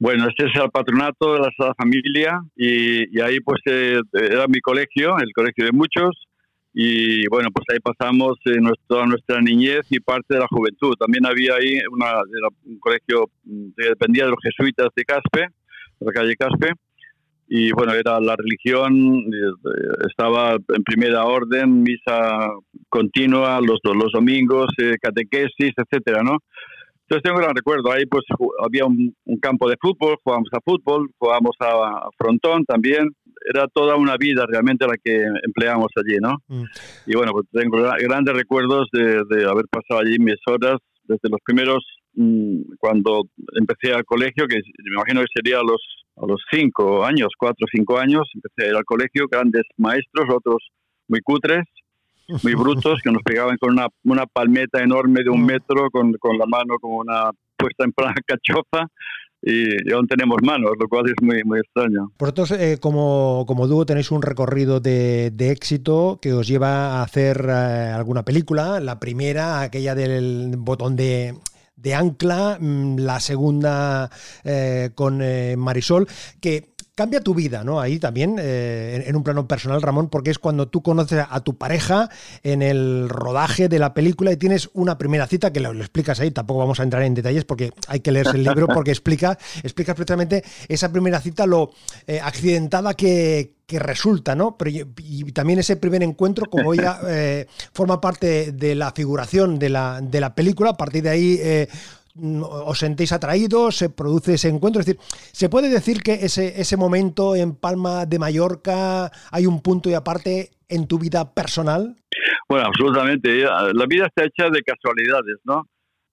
Bueno, 0.00 0.28
este 0.28 0.46
es 0.46 0.62
el 0.62 0.70
patronato 0.70 1.34
de 1.34 1.40
la 1.40 1.74
Familia 1.74 2.40
y, 2.56 3.20
ahí 3.20 3.40
pues 3.40 3.60
eh, 3.66 4.00
era 4.12 4.46
mi 4.46 4.60
colegio, 4.60 5.18
el 5.18 5.32
colegio 5.34 5.64
de 5.64 5.72
muchos 5.72 6.28
y 6.72 7.26
bueno, 7.28 7.48
pues 7.52 7.64
ahí 7.72 7.80
pasamos 7.80 8.38
eh, 8.44 8.60
toda 8.86 9.06
nuestra 9.06 9.40
niñez 9.40 9.86
y 9.90 9.98
parte 9.98 10.34
de 10.34 10.40
la 10.40 10.46
juventud. 10.48 10.94
También 10.96 11.26
había 11.26 11.54
ahí 11.54 11.80
una, 11.90 12.20
un 12.64 12.78
colegio 12.78 13.24
que 13.76 13.88
dependía 13.88 14.24
de 14.24 14.30
los 14.30 14.38
jesuitas 14.40 14.86
de 14.94 15.04
Caspe, 15.04 15.48
de 15.98 16.06
la 16.06 16.12
calle 16.12 16.36
Caspe, 16.36 16.72
y 17.48 17.72
bueno, 17.72 17.94
era 17.94 18.20
la 18.20 18.36
religión, 18.36 19.20
eh, 19.20 20.06
estaba 20.08 20.52
en 20.52 20.82
primera 20.84 21.24
orden, 21.24 21.82
misa 21.82 22.50
continua 22.90 23.60
los, 23.60 23.80
los 23.82 24.12
domingos, 24.12 24.66
eh, 24.78 24.96
catequesis, 25.00 25.72
etcétera, 25.76 26.22
¿no? 26.22 26.38
Entonces 27.02 27.22
tengo 27.22 27.36
un 27.36 27.42
gran 27.42 27.56
recuerdo. 27.56 27.90
Ahí 27.90 28.04
pues 28.04 28.24
había 28.62 28.84
un, 28.84 29.14
campo 29.40 29.68
de 29.70 29.76
fútbol, 29.80 30.16
jugábamos 30.22 30.50
a 30.52 30.60
fútbol, 30.62 31.08
jugábamos 31.16 31.56
a, 31.60 32.10
frontón 32.18 32.64
también. 32.66 33.08
Era 33.48 33.66
toda 33.72 33.96
una 33.96 34.16
vida 34.18 34.44
realmente 34.46 34.86
la 34.86 34.96
que 35.02 35.22
empleamos 35.42 35.88
allí, 35.96 36.18
¿no? 36.20 36.36
Mm. 36.48 36.64
Y 37.06 37.16
bueno, 37.16 37.32
pues 37.32 37.46
tengo 37.50 37.78
grandes 37.78 38.34
recuerdos 38.34 38.88
de, 38.92 39.22
de 39.30 39.48
haber 39.48 39.64
pasado 39.70 40.00
allí 40.00 40.18
mis 40.18 40.36
horas 40.46 40.76
desde 41.04 41.30
los 41.30 41.40
primeros 41.42 41.82
cuando 42.78 43.28
empecé 43.54 43.92
al 43.92 44.04
colegio, 44.04 44.46
que 44.48 44.56
me 44.56 44.94
imagino 44.94 45.20
que 45.20 45.26
sería 45.34 45.60
a 45.60 45.62
los, 45.62 45.80
a 46.16 46.26
los 46.26 46.42
cinco 46.50 47.04
años, 47.04 47.28
cuatro 47.38 47.64
o 47.64 47.70
cinco 47.70 47.98
años, 47.98 48.28
empecé 48.34 48.66
a 48.66 48.70
ir 48.70 48.76
al 48.76 48.84
colegio, 48.84 49.26
grandes 49.30 49.64
maestros, 49.76 50.26
otros 50.34 50.70
muy 51.06 51.20
cutres, 51.20 51.64
muy 52.42 52.54
brutos, 52.54 53.00
que 53.02 53.10
nos 53.10 53.22
pegaban 53.22 53.56
con 53.58 53.72
una, 53.72 53.86
una 54.04 54.26
palmeta 54.26 54.82
enorme 54.82 55.22
de 55.22 55.30
un 55.30 55.42
mm. 55.42 55.46
metro, 55.46 55.90
con, 55.90 56.12
con 56.14 56.36
la 56.36 56.46
mano 56.46 56.78
como 56.80 56.98
una 56.98 57.30
puesta 57.56 57.84
en 57.84 57.92
plan 57.92 58.14
cachofa, 58.26 58.86
y, 59.40 59.92
aún 59.92 60.06
tenemos 60.08 60.38
manos, 60.42 60.72
lo 60.78 60.88
cual 60.88 61.06
es 61.06 61.14
muy, 61.22 61.42
muy 61.44 61.60
extraño. 61.60 62.10
Vosotros, 62.18 62.50
eh, 62.52 62.78
como, 62.80 63.44
como 63.46 63.66
dúo, 63.68 63.86
tenéis 63.86 64.10
un 64.10 64.22
recorrido 64.22 64.80
de, 64.80 65.30
de, 65.30 65.52
éxito 65.52 66.18
que 66.20 66.32
os 66.32 66.46
lleva 66.46 66.98
a 66.98 67.02
hacer 67.02 67.46
eh, 67.48 67.92
alguna 67.94 68.24
película. 68.24 68.80
La 68.80 68.98
primera, 68.98 69.60
aquella 69.60 69.94
del 69.94 70.56
botón 70.58 70.96
de, 70.96 71.34
de 71.78 71.94
ancla, 71.94 72.58
mm, 72.60 72.98
la 72.98 73.20
segunda 73.20 74.10
eh, 74.44 74.90
con 74.94 75.22
Marisol, 75.58 76.06
que 76.40 76.74
cambia 76.98 77.20
tu 77.20 77.32
vida, 77.32 77.62
¿no? 77.62 77.80
Ahí 77.80 78.00
también, 78.00 78.38
eh, 78.40 79.04
en, 79.06 79.14
un 79.14 79.22
plano 79.22 79.46
personal, 79.46 79.80
Ramón, 79.80 80.08
porque 80.08 80.32
es 80.32 80.40
cuando 80.40 80.66
tú 80.66 80.82
conoces 80.82 81.24
a 81.30 81.40
tu 81.42 81.56
pareja 81.56 82.10
en 82.42 82.60
el 82.60 83.08
rodaje 83.08 83.68
de 83.68 83.78
la 83.78 83.94
película 83.94 84.32
y 84.32 84.36
tienes 84.36 84.68
una 84.72 84.98
primera 84.98 85.28
cita 85.28 85.52
que 85.52 85.60
lo, 85.60 85.70
explicas 85.74 86.18
ahí, 86.18 86.32
tampoco 86.32 86.58
vamos 86.58 86.80
a 86.80 86.82
entrar 86.82 87.04
en 87.04 87.14
detalles 87.14 87.44
porque 87.44 87.70
hay 87.86 88.00
que 88.00 88.10
leerse 88.10 88.36
el 88.36 88.42
libro 88.42 88.66
porque 88.66 88.90
explica, 88.90 89.38
explica 89.62 89.94
precisamente 89.94 90.42
esa 90.66 90.90
primera 90.90 91.20
cita, 91.20 91.46
lo 91.46 91.70
eh, 92.08 92.18
accidentada 92.20 92.94
que, 92.94 93.57
resulta, 93.78 94.34
¿no? 94.34 94.56
Pero, 94.56 94.70
y, 94.70 95.32
también 95.32 95.58
ese 95.58 95.76
primer 95.76 96.02
encuentro, 96.02 96.46
como 96.46 96.72
ella 96.72 96.98
eh, 97.08 97.46
forma 97.72 98.00
parte 98.00 98.52
de 98.52 98.74
la 98.74 98.92
figuración 98.92 99.58
de 99.58 99.68
la, 99.68 100.00
de 100.00 100.20
la 100.20 100.34
película, 100.34 100.70
a 100.70 100.76
partir 100.76 101.02
de 101.02 101.10
ahí 101.10 101.40
os 102.20 102.78
sentéis 102.78 103.12
atraídos, 103.12 103.76
se 103.76 103.90
produce 103.90 104.34
ese 104.34 104.48
encuentro. 104.48 104.80
Es 104.80 104.86
decir, 104.86 105.00
¿se 105.32 105.48
puede 105.48 105.68
decir 105.68 106.02
que 106.02 106.14
ese, 106.14 106.60
ese 106.60 106.76
momento 106.76 107.36
en 107.36 107.54
Palma 107.54 108.06
de 108.06 108.18
Mallorca 108.18 109.10
hay 109.30 109.46
un 109.46 109.62
punto 109.62 109.88
y 109.90 109.94
aparte 109.94 110.50
en 110.68 110.86
tu 110.86 110.98
vida 110.98 111.32
personal? 111.32 111.96
Bueno, 112.48 112.66
absolutamente. 112.66 113.42
La 113.42 113.86
vida 113.86 114.06
está 114.06 114.24
hecha 114.24 114.50
de 114.50 114.62
casualidades, 114.62 115.36
¿no? 115.44 115.66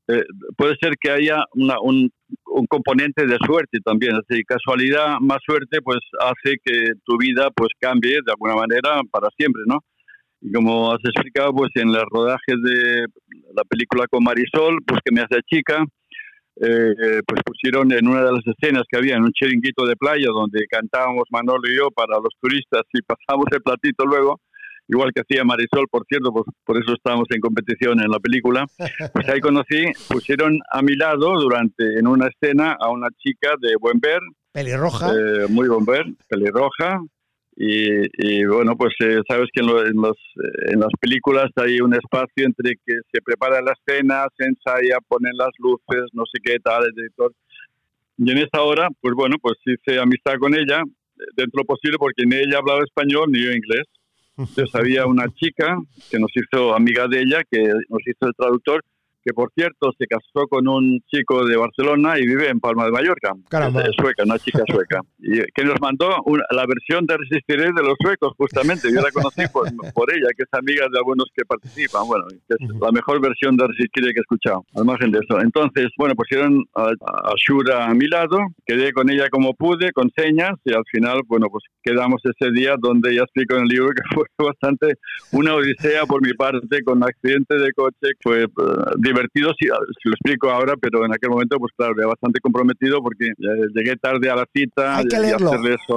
Eh, 0.07 0.23
puede 0.55 0.75
ser 0.79 0.93
que 0.99 1.09
haya 1.09 1.43
un, 1.53 2.11
un, 2.45 2.67
componente 2.67 3.25
de 3.25 3.37
suerte 3.45 3.79
también. 3.83 4.13
Así, 4.15 4.43
casualidad 4.43 5.17
más 5.19 5.39
suerte, 5.45 5.81
pues 5.81 5.99
hace 6.19 6.57
que 6.63 6.93
tu 7.03 7.17
vida 7.17 7.49
pues 7.55 7.69
cambie 7.79 8.19
de 8.23 8.31
alguna 8.31 8.55
manera 8.55 9.01
para 9.11 9.29
siempre, 9.35 9.63
¿no? 9.65 9.79
Y 10.41 10.51
como 10.51 10.91
has 10.91 10.99
explicado, 11.03 11.53
pues 11.53 11.71
en 11.75 11.91
los 11.91 12.03
rodajes 12.11 12.55
de 12.63 13.05
la 13.55 13.63
película 13.67 14.05
con 14.07 14.23
Marisol, 14.23 14.77
pues 14.85 14.99
que 15.03 15.11
me 15.11 15.21
hace 15.21 15.41
chica, 15.49 15.83
eh, 16.57 17.21
pues 17.27 17.41
pusieron 17.43 17.91
en 17.91 18.07
una 18.07 18.23
de 18.23 18.31
las 18.31 18.47
escenas 18.47 18.83
que 18.89 18.97
había 18.97 19.15
en 19.15 19.23
un 19.23 19.31
chiringuito 19.31 19.85
de 19.85 19.95
playa 19.95 20.27
donde 20.27 20.65
cantábamos 20.69 21.23
Manolo 21.29 21.67
y 21.67 21.75
yo 21.75 21.89
para 21.91 22.15
los 22.17 22.33
turistas 22.39 22.83
y 22.93 23.01
pasamos 23.07 23.45
el 23.51 23.61
platito 23.61 24.05
luego, 24.05 24.39
igual 24.87 25.11
que 25.13 25.21
hacía 25.21 25.43
Marisol, 25.43 25.87
por 25.89 26.05
cierto, 26.07 26.31
pues 26.31 26.45
por 26.63 26.77
eso 26.77 26.93
estábamos 26.93 27.27
en 27.31 27.41
competición 27.41 27.99
en 27.99 28.09
la 28.09 28.19
película, 28.19 28.65
pues 29.13 29.29
ahí 29.29 29.39
conocí, 29.39 29.85
pusieron 30.09 30.59
a 30.71 30.81
mi 30.81 30.95
lado 30.95 31.39
durante, 31.39 31.99
en 31.99 32.07
una 32.07 32.27
escena 32.27 32.75
a 32.79 32.89
una 32.89 33.07
chica 33.17 33.55
de 33.59 33.75
buen 33.79 33.99
ver, 33.99 34.19
pelirroja, 34.51 35.11
eh, 35.13 35.47
muy 35.49 35.67
buen 35.67 35.85
ver, 35.85 36.05
pelirroja, 36.27 37.01
y, 37.57 38.43
bueno, 38.45 38.75
pues 38.75 38.93
eh, 38.99 39.21
sabes 39.27 39.47
que 39.53 39.61
en, 39.61 39.67
los, 39.67 39.81
eh, 39.87 40.73
en 40.73 40.79
las 40.81 40.91
películas 40.99 41.49
hay 41.55 41.79
un 41.79 41.93
espacio 41.93 42.45
entre 42.45 42.75
que 42.85 42.95
se 43.09 43.21
prepara 43.21 43.61
la 43.61 43.71
escena, 43.71 44.27
se 44.37 44.45
ensaya, 44.45 44.97
ponen 45.07 45.31
las 45.37 45.51
luces, 45.59 46.09
no 46.11 46.23
sé 46.25 46.41
qué 46.43 46.59
tal, 46.59 46.83
el 46.83 46.91
director. 46.91 47.31
Y 48.17 48.29
en 48.29 48.39
esta 48.39 48.61
hora, 48.61 48.89
pues 48.99 49.15
bueno, 49.15 49.37
pues 49.41 49.55
hice 49.65 49.99
amistad 49.99 50.33
con 50.37 50.53
ella, 50.53 50.83
dentro 51.35 51.61
de 51.61 51.63
lo 51.63 51.65
posible, 51.65 51.97
porque 51.97 52.25
ni 52.25 52.35
ella 52.35 52.57
hablaba 52.57 52.83
español 52.83 53.31
ni 53.31 53.41
yo 53.41 53.51
inglés. 53.51 53.85
Entonces 54.37 54.73
había 54.75 55.05
una 55.05 55.29
chica 55.33 55.77
que 56.09 56.19
nos 56.19 56.31
hizo 56.35 56.75
amiga 56.75 57.07
de 57.07 57.21
ella, 57.21 57.43
que 57.49 57.59
nos 57.63 58.01
hizo 58.05 58.27
el 58.27 58.33
traductor, 58.35 58.83
que 59.25 59.33
por 59.33 59.51
cierto 59.55 59.91
se 59.97 60.05
casó 60.05 60.47
con 60.47 60.67
un 60.67 61.01
chico 61.07 61.45
de 61.45 61.57
Barcelona 61.57 62.19
y 62.19 62.27
vive 62.27 62.47
en 62.49 62.59
Palma 62.59 62.85
de 62.85 62.91
Mallorca. 62.91 63.33
Caramba. 63.49 63.81
Es 63.81 63.95
sueca, 63.99 64.23
una 64.23 64.37
chica 64.37 64.63
sueca. 64.71 65.01
Y 65.19 65.41
que 65.53 65.65
nos 65.65 65.81
mandó 65.81 66.09
la 66.51 66.65
versión 66.67 67.05
de 67.07 67.17
Resistiré 67.17 67.71
de 67.73 67.83
los 67.83 67.95
suecos, 67.99 68.33
justamente. 68.37 68.89
Yo 68.93 69.01
la 69.01 69.11
conocí 69.11 69.41
por, 69.53 70.13
ella, 70.13 70.29
que 70.37 70.43
es 70.43 70.53
amiga 70.53 70.85
de 70.91 70.97
algunos 70.97 71.25
que 71.35 71.43
participan. 71.45 72.07
Bueno, 72.07 72.25
es 72.29 72.57
la 72.79 72.91
mejor 72.91 73.19
versión 73.19 73.57
de 73.57 73.67
Resistiré 73.67 74.13
que 74.13 74.19
he 74.19 74.21
escuchado, 74.21 74.63
al 74.75 74.85
margen 74.85 75.11
de 75.11 75.19
eso. 75.19 75.41
Entonces, 75.41 75.87
bueno, 75.97 76.13
pusieron 76.15 76.63
a, 76.75 76.89
a 76.89 77.33
Shura 77.35 77.85
a 77.85 77.93
mi 77.95 78.07
lado, 78.07 78.37
quedé 78.65 78.93
con 78.93 79.09
ella 79.09 79.27
como 79.29 79.53
pude, 79.53 79.91
con 79.91 80.11
señas, 80.15 80.53
y 80.63 80.73
al 80.73 80.83
final, 80.91 81.21
bueno, 81.27 81.47
pues 81.49 81.63
quedamos 81.83 82.21
ese 82.23 82.51
día 82.51 82.75
donde 82.79 83.15
ya 83.15 83.21
explico 83.21 83.55
en 83.55 83.63
el 83.63 83.67
libro 83.67 83.89
que 83.89 84.03
fue 84.13 84.25
bastante 84.37 84.95
una 85.31 85.55
odisea 85.55 86.05
por 86.05 86.21
mi 86.21 86.33
parte, 86.33 86.83
con 86.83 87.03
accidente 87.03 87.55
de 87.55 87.71
coche, 87.73 88.13
fue 88.21 88.43
eh, 88.43 88.47
divertido, 89.15 89.53
si, 89.57 89.67
lo 89.67 90.13
explico 90.13 90.49
ahora, 90.49 90.75
pero 90.79 91.05
en 91.05 91.13
aquel 91.13 91.29
momento, 91.29 91.57
pues 91.57 91.71
claro, 91.75 91.93
era 91.97 92.07
bastante 92.07 92.39
comprometido 92.41 93.01
porque 93.01 93.31
llegué 93.73 93.95
tarde 93.95 94.29
a 94.29 94.35
la 94.35 94.45
cita. 94.53 94.97
Hay 94.97 95.05
que 95.05 95.19
leerlo. 95.19 95.51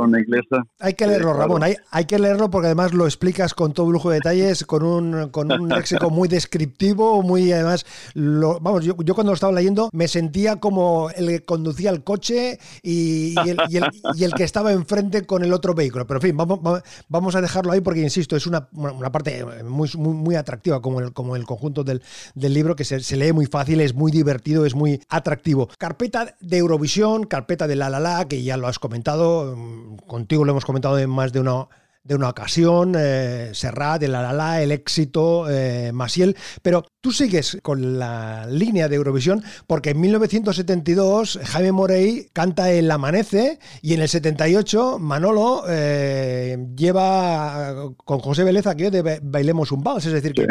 inglesa. 0.07 0.65
Hay 0.79 0.95
que 0.95 1.07
leerlo, 1.07 1.35
Ramón, 1.35 1.63
hay, 1.63 1.77
hay, 1.91 2.05
que 2.05 2.19
leerlo 2.19 2.51
porque 2.51 2.67
además 2.67 2.95
lo 2.95 3.05
explicas 3.05 3.55
con 3.55 3.73
todo 3.73 3.91
lujo 3.91 4.11
de 4.11 4.17
detalles, 4.17 4.65
con 4.65 4.83
un, 4.83 5.29
con 5.31 5.53
un 5.53 5.69
léxico 5.69 6.11
muy 6.11 6.29
descriptivo, 6.29 7.23
muy 7.23 7.53
además, 7.53 7.85
lo, 8.15 8.61
vamos, 8.61 8.85
yo, 8.85 8.95
yo, 9.05 9.15
cuando 9.15 9.33
lo 9.33 9.35
estaba 9.35 9.53
leyendo 9.53 9.91
me 9.93 10.09
sentía 10.09 10.57
como 10.57 11.11
el 11.11 11.29
que 11.29 11.41
conducía 11.43 11.91
el 11.91 12.05
coche 12.05 12.59
y, 12.83 13.35
y, 13.45 13.49
el, 13.49 13.59
y, 13.69 13.77
el, 13.77 13.85
y 14.15 14.25
el 14.25 14.35
que 14.35 14.45
estaba 14.45 14.73
enfrente 14.73 15.27
con 15.27 15.45
el 15.45 15.53
otro 15.53 15.75
vehículo. 15.75 16.07
Pero 16.07 16.19
en 16.19 16.23
fin, 16.23 16.37
vamos, 16.37 16.61
vamos 17.09 17.35
a 17.35 17.41
dejarlo 17.41 17.73
ahí 17.73 17.81
porque, 17.81 18.01
insisto, 18.01 18.37
es 18.37 18.47
una, 18.47 18.69
una 18.73 19.11
parte 19.11 19.45
muy, 19.65 19.89
muy, 19.97 20.15
muy 20.15 20.35
atractiva 20.37 20.81
como 20.81 21.01
el, 21.01 21.13
como 21.13 21.37
el 21.37 21.45
conjunto 21.45 21.85
del, 21.85 22.03
del 22.35 22.55
libro 22.55 22.77
que 22.77 22.85
se, 22.85 23.01
se, 23.09 23.17
lee 23.17 23.33
muy 23.33 23.47
fácil, 23.47 23.81
es 23.81 23.95
muy 23.95 24.13
divertido, 24.13 24.67
es 24.67 24.75
muy 24.75 25.01
atractivo. 25.09 25.69
Carpeta 25.79 26.37
de 26.41 26.59
Eurovisión, 26.59 27.25
carpeta 27.25 27.67
de 27.67 27.77
La 27.77 27.89
La 27.89 28.01
La, 28.01 28.29
que 28.29 28.43
ya 28.43 28.57
lo 28.57 28.69
has 28.69 28.79
comentado, 28.79 29.57
mm, 29.57 29.97
contigo 30.07 30.45
lo 30.45 30.53
hemos 30.53 30.65
comentado 30.65 30.99
en 30.99 31.11
más 31.11 31.33
de 31.33 31.41
una 31.41 31.69
de 32.09 32.15
una 32.15 32.31
ocasión, 32.31 32.95
eh, 32.97 33.51
Serrat, 33.53 34.03
el 34.03 34.15
Alalá, 34.15 34.63
el 34.63 34.73
éxito, 34.73 35.49
eh, 35.49 35.93
Masiel, 35.93 36.37
pero 36.63 36.87
tú 37.03 37.13
sigues 37.13 37.59
con 37.63 37.99
la 37.99 38.47
línea 38.47 38.89
de 38.89 38.97
Eurovisión 38.97 39.43
porque 39.67 39.91
en 39.91 40.01
1972 40.01 41.39
Jaime 41.45 41.73
Morey 41.73 42.29
canta 42.33 42.73
El 42.73 42.91
Amanece 42.91 43.59
y 43.83 43.93
en 43.93 44.01
el 44.01 44.09
78 44.09 44.99
Manolo 44.99 45.65
eh, 45.69 46.57
lleva 46.75 47.75
con 47.97 48.19
José 48.21 48.43
Vélez 48.45 48.67
aquello 48.67 48.91
de 48.91 49.21
Bailemos 49.23 49.71
un 49.71 49.83
Vals, 49.83 50.07
es 50.07 50.13
decir, 50.13 50.33
que 50.33 50.47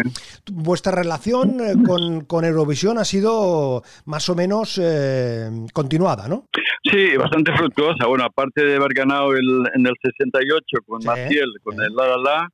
vuestra 0.51 0.91
relación 0.91 1.59
eh, 1.59 1.73
con, 1.85 2.21
con, 2.25 2.45
Eurovisión 2.45 2.97
ha 2.99 3.05
sido 3.05 3.81
más 4.05 4.29
o 4.29 4.35
menos 4.35 4.79
eh, 4.81 5.49
continuada, 5.73 6.27
¿no? 6.27 6.45
Sí, 6.83 7.17
bastante 7.17 7.51
fructuosa. 7.53 8.05
Bueno, 8.07 8.25
aparte 8.25 8.63
de 8.63 8.75
haber 8.75 8.93
ganado 8.93 9.33
el, 9.33 9.63
en 9.75 9.85
el 9.85 9.93
68 10.01 10.77
con 10.85 11.03
Maciel, 11.03 11.46
con 11.63 11.81
el 11.81 11.93
La 11.95 12.07
La 12.07 12.17
La, 12.17 12.49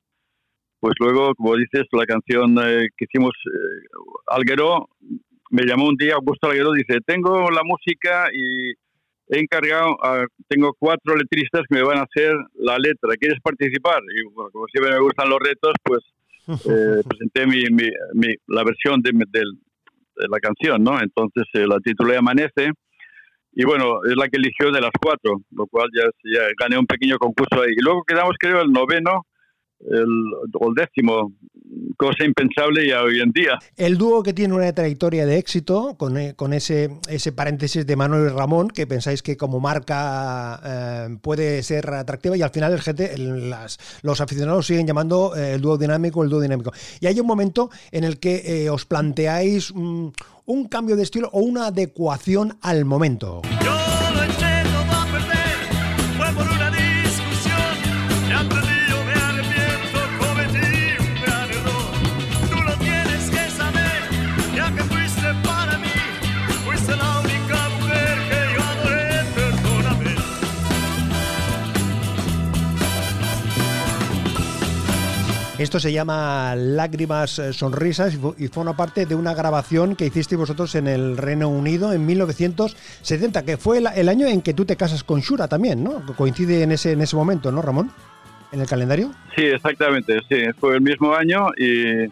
pues 0.80 0.94
luego, 1.00 1.34
como 1.34 1.56
dices, 1.56 1.84
la 1.92 2.04
canción 2.04 2.56
eh, 2.58 2.88
que 2.96 3.06
hicimos, 3.08 3.32
eh, 3.46 3.86
Alguero, 4.26 4.88
me 5.50 5.64
llamó 5.64 5.88
un 5.88 5.96
día 5.96 6.14
Augusto 6.14 6.48
Alguero, 6.48 6.72
dice, 6.72 6.98
tengo 7.06 7.50
la 7.50 7.62
música 7.64 8.28
y 8.32 8.70
he 9.28 9.40
encargado, 9.40 9.96
tengo 10.48 10.74
cuatro 10.78 11.16
letristas 11.16 11.62
que 11.68 11.76
me 11.76 11.82
van 11.82 11.98
a 11.98 12.02
hacer 12.02 12.34
la 12.54 12.76
letra, 12.76 13.16
¿quieres 13.18 13.40
participar? 13.42 14.02
Y 14.14 14.24
bueno, 14.34 14.50
como 14.50 14.66
siempre 14.66 14.92
me 14.92 15.00
gustan 15.00 15.30
los 15.30 15.38
retos, 15.40 15.72
pues 15.82 16.00
eh, 16.46 17.02
presenté 17.08 17.46
mi, 17.46 17.64
mi, 17.70 18.34
la 18.48 18.64
versión 18.64 19.00
de, 19.00 19.12
de, 19.12 19.42
la 20.28 20.38
canción, 20.38 20.84
¿no? 20.84 21.00
Entonces 21.00 21.44
la 21.54 21.78
titulé 21.80 22.16
Amanece 22.16 22.72
y 23.56 23.64
bueno, 23.64 24.00
es 24.04 24.16
la 24.16 24.28
que 24.28 24.36
eligió 24.36 24.70
de 24.72 24.80
las 24.80 24.90
cuatro, 25.00 25.40
lo 25.52 25.66
cual 25.66 25.88
ya, 25.94 26.04
ya 26.24 26.46
gané 26.58 26.78
un 26.78 26.86
pequeño 26.86 27.18
concurso 27.18 27.62
ahí. 27.62 27.72
Y 27.76 27.82
luego 27.82 28.02
quedamos, 28.04 28.34
creo, 28.38 28.60
el 28.60 28.72
noveno 28.72 29.26
el, 29.90 30.74
décimo, 30.74 31.32
cosa 31.96 32.24
impensable 32.24 32.88
ya 32.88 33.02
hoy 33.02 33.20
en 33.20 33.30
día. 33.32 33.58
El 33.76 33.98
dúo 33.98 34.22
que 34.22 34.32
tiene 34.32 34.54
una 34.54 34.72
trayectoria 34.72 35.26
de 35.26 35.38
éxito, 35.38 35.96
con, 35.96 36.16
eh, 36.16 36.34
con 36.34 36.52
ese, 36.52 36.90
ese 37.08 37.32
paréntesis 37.32 37.86
de 37.86 37.96
Manuel 37.96 38.26
y 38.26 38.28
Ramón, 38.28 38.68
que 38.68 38.86
pensáis 38.86 39.22
que 39.22 39.36
como 39.36 39.60
marca 39.60 40.60
eh, 40.64 41.16
puede 41.20 41.62
ser 41.62 41.88
atractiva 41.90 42.36
y 42.36 42.42
al 42.42 42.50
final 42.50 42.72
el 42.72 42.80
gente, 42.80 43.16
las, 43.18 43.78
los 44.02 44.20
aficionados 44.20 44.66
siguen 44.66 44.86
llamando 44.86 45.34
eh, 45.36 45.54
el 45.54 45.60
dúo 45.60 45.78
dinámico 45.78 46.22
el 46.24 46.30
dúo 46.30 46.40
dinámico. 46.40 46.72
Y 47.00 47.06
hay 47.06 47.20
un 47.20 47.26
momento 47.26 47.70
en 47.90 48.04
el 48.04 48.18
que 48.18 48.68
os 48.70 48.84
planteáis 48.86 49.70
un 49.70 50.12
cambio 50.68 50.96
de 50.96 51.02
estilo 51.02 51.28
o 51.32 51.40
una 51.40 51.66
adecuación 51.66 52.56
al 52.60 52.84
momento. 52.84 53.42
Esto 75.74 75.88
se 75.88 75.92
llama 75.92 76.54
Lágrimas 76.54 77.40
eh, 77.40 77.52
Sonrisas 77.52 78.16
y 78.38 78.46
forma 78.46 78.76
parte 78.76 79.06
de 79.06 79.16
una 79.16 79.34
grabación 79.34 79.96
que 79.96 80.06
hicisteis 80.06 80.38
vosotros 80.38 80.72
en 80.76 80.86
el 80.86 81.16
Reino 81.16 81.48
Unido 81.48 81.92
en 81.92 82.06
1970, 82.06 83.44
que 83.44 83.56
fue 83.56 83.78
el, 83.78 84.08
año 84.08 84.28
en 84.28 84.40
que 84.40 84.54
tú 84.54 84.64
te 84.64 84.76
casas 84.76 85.02
con 85.02 85.18
Shura 85.18 85.48
también, 85.48 85.82
¿no? 85.82 86.06
Coincide 86.16 86.62
en 86.62 86.70
ese, 86.70 86.92
en 86.92 87.00
ese 87.00 87.16
momento, 87.16 87.50
¿no, 87.50 87.60
Ramón? 87.60 87.90
¿En 88.52 88.60
el 88.60 88.68
calendario? 88.68 89.10
Sí, 89.34 89.46
exactamente, 89.46 90.20
sí. 90.28 90.36
Fue 90.60 90.76
el 90.76 90.80
mismo 90.80 91.12
año 91.12 91.48
y, 91.58 92.08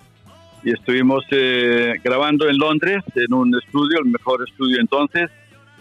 estuvimos 0.68 1.24
eh, 1.30 1.94
grabando 2.02 2.48
en 2.48 2.58
Londres, 2.58 3.04
en 3.14 3.32
un 3.32 3.56
estudio, 3.64 4.00
el 4.00 4.10
mejor 4.10 4.44
estudio 4.44 4.80
entonces, 4.80 5.30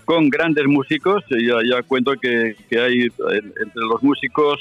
con 0.06 0.30
grandes 0.30 0.68
músicos. 0.68 1.24
Ya, 1.32 1.56
ya 1.68 1.82
cuento 1.82 2.14
que, 2.22 2.56
que 2.70 2.80
hay 2.80 3.02
entre 3.02 3.82
los 3.90 4.04
músicos 4.04 4.60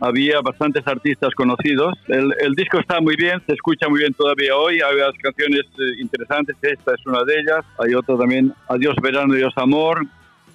había 0.00 0.40
bastantes 0.40 0.86
artistas 0.86 1.34
conocidos. 1.34 1.94
El, 2.08 2.54
disco 2.54 2.78
está 2.78 3.00
muy 3.00 3.16
bien, 3.16 3.42
se 3.46 3.54
escucha 3.54 3.88
muy 3.88 4.00
bien 4.00 4.14
todavía 4.14 4.56
hoy. 4.56 4.74
Hay 4.74 4.96
varias 4.96 5.18
canciones 5.22 5.62
eh, 5.78 6.00
interesantes, 6.00 6.56
esta 6.62 6.94
es 6.94 7.06
una 7.06 7.24
de 7.24 7.40
ellas. 7.40 7.64
Hay 7.78 7.94
otra 7.94 8.16
también, 8.16 8.52
Adiós 8.68 8.96
Verano, 9.02 9.34
Adiós 9.34 9.52
Amor. 9.56 10.06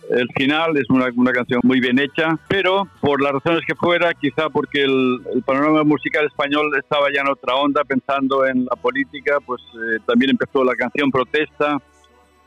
El 0.09 0.27
final 0.35 0.75
es 0.75 0.89
una, 0.89 1.07
una, 1.15 1.31
canción 1.31 1.61
muy 1.63 1.79
bien 1.79 1.97
hecha, 1.97 2.37
pero 2.49 2.89
por 2.99 3.21
las 3.21 3.31
razones 3.31 3.61
que 3.65 3.73
fuera, 3.73 4.13
quizá 4.13 4.49
porque 4.49 4.83
el, 4.83 5.21
panorama 5.45 5.83
musical 5.85 6.25
español 6.25 6.71
estaba 6.77 7.07
ya 7.13 7.21
en 7.21 7.29
otra 7.29 7.55
onda, 7.55 7.85
pensando 7.85 8.45
en 8.45 8.65
la 8.65 8.75
política, 8.75 9.37
pues 9.45 9.61
eh, 9.61 9.99
también 10.05 10.31
empezó 10.31 10.61
la 10.65 10.75
canción 10.75 11.09
Protesta, 11.09 11.77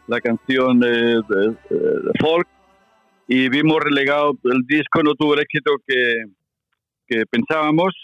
la 0.07 0.21
canción 0.21 0.81
de 0.81 1.23
folk, 2.21 2.47
y 3.29 3.49
vimos 3.49 3.83
relegado, 3.83 4.37
el 4.45 4.63
disco 4.67 5.03
no 5.03 5.15
tuvo 5.15 5.35
el 5.35 5.41
éxito 5.41 5.73
que, 5.87 6.25
que 7.07 7.25
pensábamos 7.27 7.95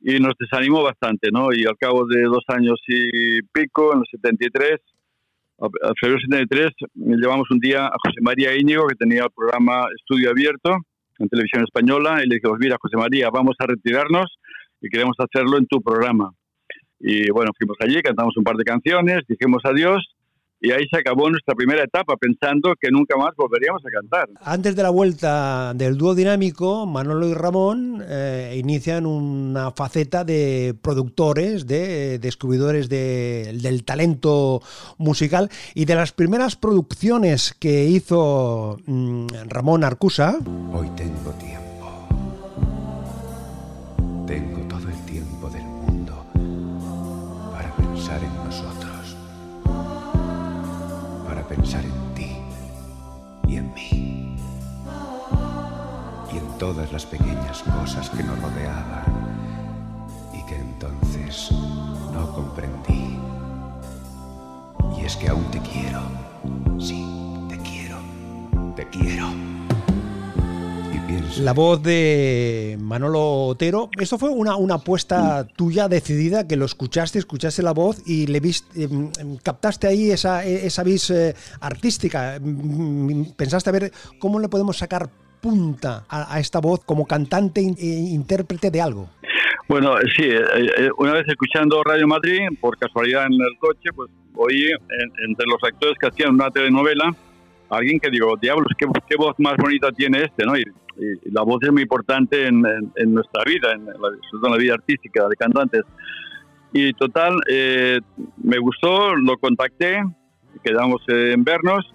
y 0.00 0.18
nos 0.20 0.34
desanimó 0.38 0.82
bastante, 0.82 1.30
¿no? 1.32 1.52
Y 1.52 1.64
al 1.66 1.76
cabo 1.76 2.06
de 2.06 2.22
dos 2.22 2.44
años 2.48 2.80
y 2.86 3.42
pico, 3.52 3.92
en 3.92 4.00
los 4.00 4.08
73, 4.10 4.78
a 5.60 5.92
febrero 6.00 6.20
73, 6.20 6.70
llevamos 6.94 7.50
un 7.50 7.58
día 7.58 7.86
a 7.86 7.96
José 8.04 8.20
María 8.20 8.56
Íñigo, 8.56 8.86
que 8.86 8.94
tenía 8.94 9.24
el 9.24 9.30
programa 9.34 9.86
Estudio 9.96 10.30
Abierto 10.30 10.76
en 11.18 11.28
televisión 11.28 11.64
española, 11.64 12.22
y 12.24 12.28
le 12.28 12.36
dijimos, 12.36 12.58
mira, 12.60 12.76
José 12.80 12.96
María, 12.96 13.28
vamos 13.30 13.56
a 13.58 13.66
retirarnos 13.66 14.38
y 14.80 14.88
queremos 14.88 15.16
hacerlo 15.18 15.58
en 15.58 15.66
tu 15.66 15.82
programa. 15.82 16.30
Y 17.00 17.28
bueno, 17.30 17.50
fuimos 17.58 17.76
allí, 17.80 18.00
cantamos 18.02 18.36
un 18.36 18.44
par 18.44 18.56
de 18.56 18.64
canciones, 18.64 19.22
dijimos 19.28 19.62
adiós 19.64 20.14
y 20.60 20.72
ahí 20.72 20.86
se 20.90 20.98
acabó 20.98 21.30
nuestra 21.30 21.54
primera 21.54 21.84
etapa 21.84 22.16
pensando 22.16 22.74
que 22.80 22.90
nunca 22.90 23.16
más 23.16 23.34
volveríamos 23.36 23.82
a 23.86 23.90
cantar. 23.90 24.28
Antes 24.40 24.74
de 24.74 24.82
la 24.82 24.90
vuelta 24.90 25.72
del 25.74 25.96
dúo 25.96 26.14
dinámico, 26.14 26.86
Manolo 26.86 27.28
y 27.28 27.34
Ramón 27.34 28.02
eh, 28.06 28.56
inician 28.58 29.06
una 29.06 29.70
faceta 29.70 30.24
de 30.24 30.74
productores, 30.80 31.66
de 31.66 32.18
descubridores 32.18 32.88
del 32.88 33.84
talento 33.84 34.60
musical 34.96 35.48
y 35.74 35.84
de 35.84 35.94
las 35.94 36.12
primeras 36.12 36.56
producciones 36.56 37.54
que 37.58 37.84
hizo 37.84 38.78
mm, 38.86 39.26
Ramón 39.48 39.84
Arcusa. 39.84 40.38
Hoy 40.72 40.88
tengo 40.96 41.30
tiempo. 41.32 41.68
Tengo 44.26 44.57
todas 56.58 56.92
las 56.92 57.06
pequeñas 57.06 57.62
cosas 57.62 58.10
que 58.10 58.22
nos 58.24 58.36
rodeaban 58.40 59.04
y 60.34 60.44
que 60.44 60.56
entonces 60.56 61.52
no 62.12 62.32
comprendí. 62.34 63.16
Y 64.98 65.04
es 65.04 65.16
que 65.16 65.28
aún 65.28 65.44
te 65.52 65.60
quiero, 65.60 66.02
sí, 66.80 67.06
te 67.48 67.58
quiero, 67.58 67.98
te 68.74 68.88
quiero. 68.88 69.28
La 71.40 71.52
voz 71.52 71.80
de 71.82 72.76
Manolo 72.80 73.46
Otero, 73.46 73.88
esto 73.98 74.18
fue 74.18 74.30
una, 74.30 74.74
apuesta 74.74 75.46
tuya 75.46 75.88
decidida, 75.88 76.46
que 76.48 76.56
lo 76.56 76.66
escuchaste, 76.66 77.20
escuchaste 77.20 77.62
la 77.62 77.72
voz 77.72 78.02
y 78.04 78.26
le 78.26 78.40
viste, 78.40 78.82
em, 78.82 79.10
em, 79.18 79.36
captaste 79.36 79.86
ahí 79.86 80.10
esa, 80.10 80.44
esa 80.44 80.82
vis 80.82 81.10
eh, 81.10 81.36
artística. 81.60 82.38
Mm, 82.40 83.32
pensaste 83.36 83.70
a 83.70 83.72
ver 83.72 83.92
cómo 84.18 84.40
le 84.40 84.48
podemos 84.48 84.76
sacar 84.76 85.08
punta 85.40 86.04
a, 86.08 86.38
esta 86.40 86.60
voz 86.60 86.84
como 86.84 87.06
cantante 87.06 87.60
e 87.60 87.86
intérprete 88.12 88.70
de 88.70 88.80
algo. 88.80 89.08
Bueno, 89.68 89.96
sí, 90.16 90.24
eh, 90.24 90.42
eh, 90.78 90.88
una 90.96 91.12
vez 91.12 91.24
escuchando 91.28 91.82
Radio 91.82 92.06
Madrid, 92.06 92.40
por 92.60 92.78
casualidad 92.78 93.26
en 93.26 93.34
el 93.34 93.58
coche, 93.58 93.90
pues 93.94 94.10
oí 94.34 94.70
entre 95.26 95.46
los 95.46 95.62
actores 95.62 95.96
que 96.00 96.06
hacían 96.06 96.34
una 96.34 96.50
telenovela, 96.50 97.14
alguien 97.68 98.00
que 98.00 98.08
digo, 98.10 98.34
diablos, 98.40 98.68
qué, 98.78 98.86
qué 99.08 99.16
voz 99.16 99.34
más 99.38 99.56
bonita 99.58 99.92
tiene 99.92 100.22
este, 100.22 100.46
¿no? 100.46 100.56
Y 100.56 100.64
y, 100.98 101.30
la 101.30 101.42
voz 101.42 101.62
es 101.62 101.72
muy 101.72 101.82
importante 101.82 102.46
en, 102.46 102.64
en, 102.96 103.14
nuestra 103.14 103.42
vida, 103.44 103.72
en 103.72 103.86
la, 103.86 103.92
en 103.92 104.50
la, 104.50 104.56
vida 104.56 104.74
artística 104.74 105.28
de 105.28 105.36
cantantes. 105.36 105.82
Y 106.72 106.92
total, 106.92 107.34
eh, 107.48 108.00
me 108.42 108.58
gustó, 108.58 109.14
lo 109.14 109.36
contacté, 109.38 110.02
quedamos 110.62 111.00
en 111.08 111.44
vernos 111.44 111.94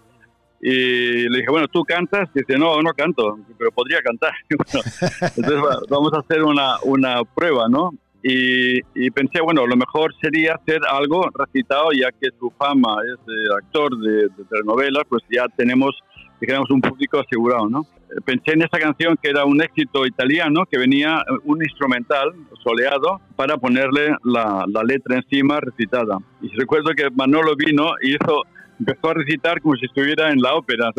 y 0.66 1.28
le 1.28 1.40
dije, 1.40 1.52
bueno, 1.52 1.68
¿tú 1.68 1.84
cantas? 1.84 2.30
Y 2.34 2.40
dice, 2.40 2.58
no, 2.58 2.82
no 2.82 2.94
canto, 2.94 3.38
pero 3.58 3.70
podría 3.72 4.02
cantar. 4.02 4.32
entonces 4.50 5.60
vamos 5.90 6.14
a 6.14 6.20
hacer 6.20 6.42
una, 6.42 6.78
una 6.84 7.24
prueba, 7.26 7.68
¿no? 7.68 7.92
Y, 8.24 8.78
y, 8.96 9.12
pensé, 9.12 9.42
bueno, 9.42 9.68
lo 9.68 9.76
mejor 9.76 10.14
sería 10.22 10.54
hacer 10.54 10.80
algo 10.90 11.28
recitado, 11.38 11.90
ya 11.92 12.10
que 12.12 12.30
su 12.40 12.50
fama 12.58 12.96
es 13.04 13.26
de 13.26 13.54
actor 13.54 13.98
de, 13.98 14.30
de 14.30 14.46
telenovelas, 14.50 15.04
pues 15.10 15.22
ya 15.30 15.46
tenemos, 15.58 15.92
digamos, 16.40 16.72
un 16.72 16.80
público 16.80 17.20
asegurado, 17.20 17.68
¿no? 17.68 17.86
pensé 18.26 18.54
en 18.54 18.62
esta 18.62 18.80
canción 18.80 19.18
que 19.22 19.30
era 19.30 19.46
un 19.46 19.62
éxito 19.62 20.06
italiano, 20.06 20.66
que 20.70 20.78
venía 20.78 21.18
eh, 21.18 21.34
un 21.46 21.64
instrumental 21.64 22.32
soleado 22.64 23.20
para 23.36 23.58
ponerle 23.58 24.16
la, 24.24 24.66
la 24.68 24.84
letra 24.84 25.18
encima 25.18 25.60
recitada. 25.60 26.18
Y 26.42 26.50
recuerdo 26.56 26.92
que 26.96 27.10
Manolo 27.12 27.56
vino 27.56 27.92
y 28.02 28.16
hizo 28.16 28.44
empezó 28.86 29.10
a 29.10 29.14
recitar 29.14 29.62
como 29.62 29.76
si 29.76 29.86
estuviera 29.86 30.30
en 30.32 30.42
la 30.42 30.56
ópera, 30.56 30.92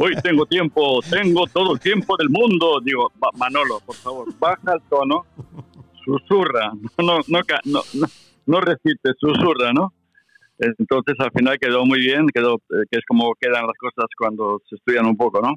Hoy 0.00 0.14
tengo 0.22 0.46
tiempo, 0.46 1.00
tengo 1.10 1.46
todo 1.46 1.74
el 1.74 1.80
tiempo 1.80 2.16
del 2.16 2.28
mundo. 2.30 2.80
Digo, 2.82 3.12
Manolo, 3.36 3.80
por 3.84 3.96
favor, 3.96 4.28
baja 4.38 4.74
el 4.74 4.82
tono, 4.88 5.26
susurra, 6.04 6.72
no, 6.98 7.20
no, 7.28 7.40
no, 7.64 7.80
no, 7.94 8.06
no 8.46 8.60
recite, 8.60 9.10
susurra, 9.18 9.72
¿no? 9.72 9.92
Entonces 10.58 11.14
al 11.18 11.30
final 11.32 11.58
quedó 11.58 11.84
muy 11.84 12.00
bien, 12.00 12.26
quedó, 12.34 12.56
eh, 12.56 12.84
que 12.90 12.98
es 12.98 13.04
como 13.06 13.34
quedan 13.40 13.66
las 13.66 13.76
cosas 13.78 14.06
cuando 14.16 14.60
se 14.68 14.76
estudian 14.76 15.06
un 15.06 15.16
poco, 15.16 15.40
¿no? 15.40 15.54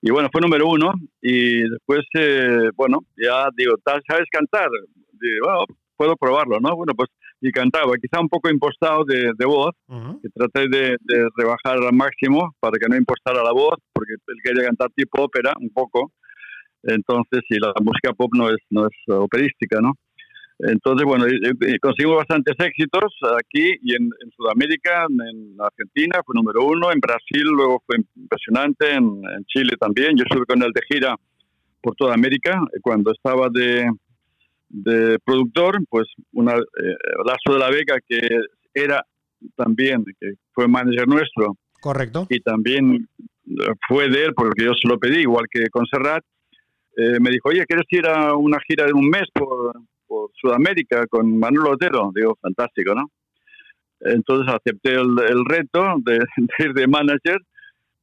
Y 0.00 0.10
bueno, 0.10 0.28
fue 0.30 0.40
número 0.40 0.68
uno. 0.68 0.92
Y 1.20 1.68
después, 1.68 2.04
eh, 2.14 2.70
bueno, 2.76 3.00
ya 3.16 3.48
digo, 3.56 3.74
¿sabes 3.84 4.26
cantar? 4.30 4.68
Digo, 5.12 5.44
bueno, 5.44 5.64
puedo 5.96 6.16
probarlo, 6.16 6.60
¿no? 6.60 6.76
Bueno, 6.76 6.92
pues 6.94 7.10
y 7.40 7.52
cantaba, 7.52 7.92
quizá 8.00 8.20
un 8.20 8.28
poco 8.28 8.50
impostado 8.50 9.04
de, 9.04 9.44
voz, 9.44 9.72
que 10.22 10.28
traté 10.34 10.68
de, 10.68 10.96
rebajar 11.36 11.78
al 11.78 11.92
máximo 11.94 12.54
para 12.60 12.78
que 12.78 12.88
no 12.88 12.96
impostara 12.96 13.42
la 13.42 13.52
voz, 13.52 13.76
porque 13.92 14.14
él 14.14 14.36
quería 14.42 14.64
cantar 14.64 14.90
tipo 14.94 15.22
ópera, 15.22 15.52
un 15.60 15.70
poco. 15.70 16.12
Entonces, 16.82 17.42
si 17.48 17.58
la 17.58 17.72
música 17.82 18.12
pop 18.12 18.30
no 18.34 18.48
es, 18.50 18.58
no 18.70 18.86
es 18.86 18.94
operística, 19.06 19.80
¿no? 19.80 19.92
Entonces, 20.60 21.06
bueno, 21.06 21.24
conseguimos 21.80 22.16
bastantes 22.16 22.56
éxitos 22.58 23.14
aquí 23.40 23.78
y 23.80 23.94
en, 23.94 24.10
Sudamérica, 24.36 25.06
en 25.08 25.56
Argentina 25.60 26.20
fue 26.26 26.34
número 26.34 26.64
uno, 26.66 26.90
en 26.90 26.98
Brasil 26.98 27.44
luego 27.44 27.80
fue 27.86 27.96
impresionante, 28.16 28.92
en, 28.92 29.22
Chile 29.46 29.76
también. 29.78 30.16
Yo 30.16 30.24
estuve 30.28 30.46
con 30.46 30.60
él 30.62 30.72
de 30.74 30.82
gira 30.90 31.14
por 31.80 31.94
toda 31.94 32.14
América 32.14 32.60
cuando 32.82 33.12
estaba 33.12 33.48
de, 33.50 33.88
de 34.68 35.18
productor, 35.24 35.78
pues 35.88 36.06
una, 36.32 36.54
eh, 36.54 36.96
Lazo 37.24 37.54
de 37.54 37.58
la 37.58 37.70
Vega, 37.70 37.98
que 38.06 38.18
era 38.74 39.04
también, 39.56 40.04
que 40.20 40.34
fue 40.52 40.68
manager 40.68 41.08
nuestro. 41.08 41.56
Correcto. 41.80 42.26
Y 42.28 42.40
también 42.40 43.08
fue 43.88 44.08
de 44.08 44.26
él, 44.26 44.34
porque 44.34 44.64
yo 44.64 44.74
se 44.74 44.88
lo 44.88 44.98
pedí, 44.98 45.20
igual 45.20 45.46
que 45.50 45.68
con 45.68 45.86
Serrat, 45.86 46.24
eh, 46.96 47.20
me 47.20 47.30
dijo, 47.30 47.48
oye, 47.48 47.64
¿quieres 47.66 47.86
ir 47.90 48.06
a 48.06 48.34
una 48.34 48.58
gira 48.66 48.84
de 48.84 48.92
un 48.92 49.08
mes 49.08 49.24
por, 49.32 49.72
por 50.06 50.30
Sudamérica 50.34 51.06
con 51.06 51.38
Manuel 51.38 51.74
Otero? 51.74 52.10
Digo, 52.14 52.36
fantástico, 52.40 52.94
¿no? 52.94 53.10
Entonces 54.00 54.52
acepté 54.52 54.94
el, 54.94 55.16
el 55.28 55.44
reto 55.44 55.94
de, 56.04 56.18
de, 56.36 56.64
ir 56.64 56.72
de 56.74 56.86
manager 56.86 57.40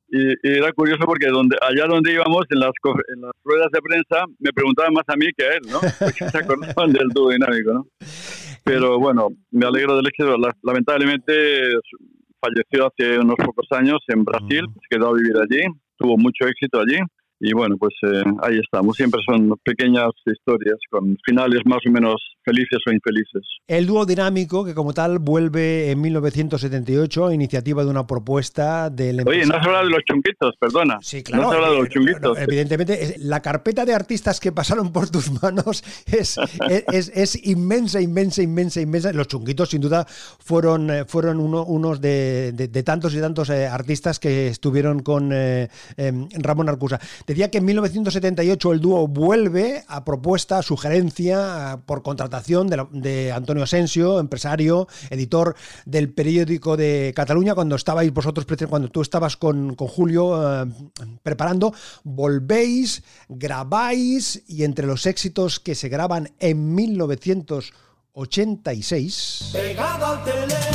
y, 0.07 0.29
y, 0.31 0.57
era 0.57 0.71
curioso 0.73 1.05
porque 1.05 1.27
donde, 1.27 1.57
allá 1.61 1.87
donde 1.87 2.13
íbamos, 2.13 2.45
en 2.49 2.59
las, 2.59 2.71
en 3.13 3.21
las 3.21 3.31
ruedas 3.43 3.67
de 3.71 3.81
prensa, 3.81 4.25
me 4.39 4.51
preguntaban 4.51 4.93
más 4.93 5.03
a 5.07 5.15
mí 5.15 5.27
que 5.37 5.45
a 5.45 5.53
él, 5.53 5.61
¿no? 5.69 5.79
Porque 5.99 6.29
se 6.29 6.37
acordaban 6.37 6.91
del 6.93 7.09
dúo 7.09 7.31
dinámico, 7.31 7.73
¿no? 7.73 7.87
Pero 8.63 8.99
bueno, 8.99 9.29
me 9.51 9.65
alegro 9.65 9.95
del 9.95 10.07
éxito. 10.07 10.35
Lamentablemente 10.63 11.33
falleció 12.39 12.87
hace 12.87 13.19
unos 13.19 13.35
pocos 13.37 13.67
años 13.71 13.99
en 14.07 14.23
Brasil, 14.23 14.65
se 14.73 14.95
quedó 14.95 15.09
a 15.09 15.17
vivir 15.17 15.35
allí, 15.37 15.61
tuvo 15.97 16.17
mucho 16.17 16.47
éxito 16.47 16.79
allí 16.79 16.99
y 17.45 17.53
bueno, 17.53 17.77
pues 17.77 17.93
eh, 18.01 18.23
ahí 18.41 18.59
estamos. 18.59 18.95
Siempre 18.97 19.21
son 19.25 19.55
pequeñas 19.63 20.09
historias 20.25 20.77
con 20.89 21.15
finales 21.23 21.61
más 21.65 21.79
o 21.87 21.91
menos 21.91 22.15
felices 22.43 22.79
o 22.87 22.91
infelices. 22.91 23.43
El 23.67 23.85
dúo 23.85 24.05
dinámico, 24.05 24.65
que 24.65 24.73
como 24.73 24.93
tal 24.93 25.19
vuelve 25.19 25.91
en 25.91 26.01
1978 26.01 27.27
a 27.27 27.33
iniciativa 27.33 27.83
de 27.83 27.89
una 27.89 28.07
propuesta 28.07 28.89
del 28.89 29.27
Oye, 29.27 29.45
no 29.45 29.55
has 29.55 29.65
hablado 29.65 29.85
de 29.85 29.91
los 29.91 30.03
chunguitos, 30.05 30.55
perdona. 30.59 30.97
Sí, 31.01 31.23
claro. 31.23 31.43
No 31.43 31.49
has 31.49 31.55
hablado 31.55 31.73
de 31.73 31.79
los 31.81 31.89
chunguitos. 31.89 32.37
evidentemente, 32.39 33.15
la 33.19 33.41
carpeta 33.41 33.85
de 33.85 33.93
artistas 33.93 34.39
que 34.39 34.51
pasaron 34.51 34.91
por 34.91 35.09
tus 35.09 35.31
manos 35.41 35.83
es, 36.07 36.37
es, 36.91 37.11
es, 37.13 37.45
inmensa, 37.45 38.01
inmensa, 38.01 38.41
inmensa, 38.41 38.81
inmensa. 38.81 39.13
Los 39.13 39.27
chunguitos, 39.27 39.69
sin 39.69 39.81
duda, 39.81 40.05
fueron, 40.05 40.89
eh, 40.89 41.05
fueron 41.05 41.39
uno, 41.39 41.63
unos 41.63 42.01
de, 42.01 42.53
de, 42.53 42.67
de, 42.67 42.83
tantos 42.83 43.13
y 43.13 43.19
tantos 43.19 43.49
eh, 43.49 43.67
artistas 43.67 44.19
que 44.19 44.47
estuvieron 44.47 45.01
con 45.01 45.31
eh, 45.31 45.69
Ramón 46.39 46.69
Arcusa. 46.69 46.99
Decía 47.35 47.51
que 47.51 47.57
en 47.57 47.65
1978 47.65 48.71
el 48.71 48.79
dúo 48.79 49.09
vuelve 49.09 49.83
a 49.89 50.05
propuesta, 50.05 50.61
sugerencia 50.61 51.81
por 51.85 52.01
contratación 52.01 52.69
de, 52.69 53.33
Antonio 53.33 53.63
Asensio, 53.63 54.21
empresario, 54.21 54.87
editor 55.09 55.57
del 55.85 56.13
periódico 56.13 56.77
de 56.77 57.11
Cataluña, 57.13 57.53
cuando 57.53 57.75
estabais 57.75 58.13
vosotros, 58.13 58.47
cuando 58.69 58.87
tú 58.87 59.01
estabas 59.01 59.35
con, 59.35 59.75
con 59.75 59.89
Julio 59.89 60.63
eh, 60.63 60.67
preparando, 61.23 61.73
volvéis, 62.05 63.03
grabáis 63.27 64.43
y 64.47 64.63
entre 64.63 64.87
los 64.87 65.05
éxitos 65.05 65.59
que 65.59 65.75
se 65.75 65.89
graban 65.89 66.31
en 66.39 66.73
1986... 66.73 69.49
Pegado 69.51 70.05
al 70.05 70.23
teléfono. 70.23 70.74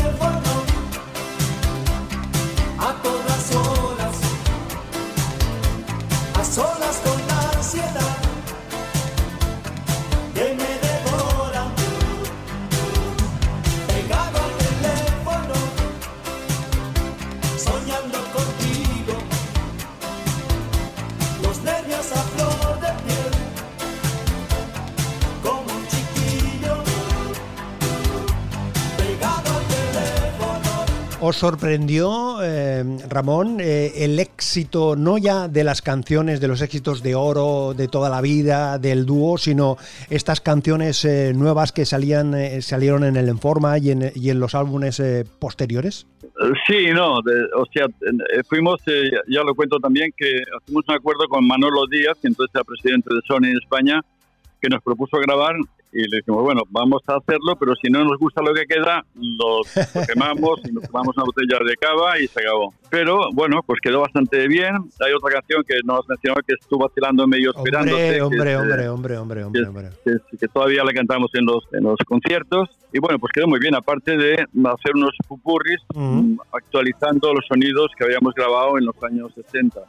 ¿Os 31.23 31.37
sorprendió, 31.37 32.39
eh, 32.43 32.83
Ramón, 33.11 33.59
eh, 33.61 33.93
el 33.97 34.19
éxito 34.19 34.97
no 34.97 35.19
ya 35.19 35.49
de 35.49 35.65
las 35.65 35.83
canciones, 35.83 36.41
de 36.41 36.49
los 36.49 36.63
éxitos 36.63 37.03
de 37.03 37.15
oro 37.15 37.75
de 37.77 37.89
toda 37.89 38.09
la 38.09 38.23
vida, 38.23 38.79
del 38.79 39.05
dúo, 39.05 39.37
sino 39.37 39.77
estas 40.09 40.41
canciones 40.41 41.05
eh, 41.05 41.35
nuevas 41.35 41.73
que 41.73 41.85
salían, 41.85 42.33
eh, 42.33 42.63
salieron 42.63 43.05
en 43.05 43.17
el 43.17 43.29
Enforma 43.29 43.77
y 43.77 43.91
en, 43.91 44.13
y 44.15 44.31
en 44.31 44.41
los 44.41 44.55
álbumes 44.55 44.99
eh, 44.99 45.27
posteriores? 45.39 46.07
Sí, 46.67 46.87
no, 46.95 47.21
de, 47.21 47.35
o 47.55 47.67
sea, 47.71 47.87
fuimos, 48.49 48.81
ya 49.29 49.43
lo 49.43 49.55
cuento 49.55 49.79
también, 49.79 50.11
que 50.17 50.33
hicimos 50.63 50.85
un 50.89 50.95
acuerdo 50.95 51.29
con 51.29 51.47
Manolo 51.47 51.87
Díaz, 51.87 52.17
que 52.23 52.29
entonces 52.29 52.55
era 52.55 52.65
presidente 52.65 53.15
de 53.15 53.21
Sony 53.29 53.51
en 53.51 53.59
España, 53.59 54.01
que 54.59 54.71
nos 54.71 54.83
propuso 54.83 55.19
grabar 55.19 55.55
y 55.93 56.09
le 56.09 56.19
dijimos, 56.19 56.43
bueno, 56.43 56.63
vamos 56.71 57.03
a 57.07 57.17
hacerlo, 57.17 57.57
pero 57.59 57.75
si 57.75 57.91
no 57.91 58.05
nos 58.05 58.17
gusta 58.19 58.43
lo 58.43 58.55
que 58.55 58.65
queda, 58.65 59.05
lo, 59.15 59.59
lo 59.59 60.07
quemamos 60.07 60.61
y 60.65 60.73
nos 60.73 60.85
tomamos 60.85 61.17
una 61.17 61.25
botella 61.25 61.59
de 61.65 61.75
cava 61.77 62.19
y 62.19 62.29
se 62.29 62.41
acabó. 62.41 62.73
Pero 62.91 63.31
bueno, 63.33 63.61
pues 63.67 63.81
quedó 63.81 64.01
bastante 64.01 64.47
bien. 64.49 64.75
Hay 65.01 65.13
otra 65.13 65.33
canción 65.33 65.63
que 65.67 65.77
nos 65.85 66.09
mencionó 66.09 66.41
que 66.47 66.55
estuvo 66.61 66.87
vacilando 66.87 67.27
medio 67.27 67.51
esperándote. 67.51 68.21
Hombre, 68.23 68.41
que, 68.41 68.57
hombre, 68.57 68.57
hombre, 68.57 68.89
hombre, 68.89 69.45
hombre, 69.45 69.65
hombre, 69.67 69.89
que, 70.05 70.13
que, 70.31 70.37
que, 70.39 70.49
todavía 70.49 70.85
la 70.85 70.93
cantamos 70.93 71.31
en 71.35 71.45
los, 71.45 71.65
en 71.73 71.85
los 71.85 71.97
conciertos. 72.07 72.69
Y 72.93 72.99
bueno, 72.99 73.19
pues 73.19 73.33
quedó 73.33 73.47
muy 73.47 73.61
bien, 73.61 73.75
aparte 73.75 74.17
de 74.17 74.35
hacer 74.35 74.95
unos 74.95 75.15
pupurris 75.29 75.81
uh 75.95 75.99
-huh. 75.99 76.39
actualizando 76.53 77.33
los 77.33 77.45
sonidos 77.47 77.91
que 77.97 78.05
habíamos 78.05 78.35
grabado 78.35 78.79
en 78.79 78.87
los 78.87 79.03
años 79.03 79.33
60. 79.35 79.81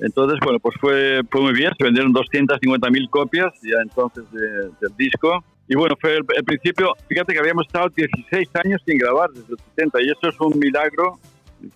Entonces, 0.00 0.38
bueno, 0.42 0.58
pues 0.58 0.74
fue, 0.80 1.20
fue 1.30 1.40
muy 1.40 1.52
bien, 1.52 1.72
se 1.78 1.84
vendieron 1.84 2.12
250.000 2.12 3.10
copias 3.10 3.52
ya 3.62 3.80
entonces 3.82 4.24
de, 4.32 4.40
del 4.80 4.96
disco. 4.96 5.44
Y 5.68 5.76
bueno, 5.76 5.96
fue 6.00 6.16
el, 6.16 6.24
el, 6.36 6.44
principio, 6.44 6.92
fíjate 7.08 7.32
que 7.32 7.38
habíamos 7.38 7.66
estado 7.66 7.88
16 7.88 8.48
años 8.64 8.82
sin 8.84 8.98
grabar 8.98 9.30
desde 9.30 9.52
el 9.52 9.58
70 9.76 10.02
y 10.02 10.10
eso 10.10 10.28
es 10.28 10.40
un 10.40 10.58
milagro 10.58 11.18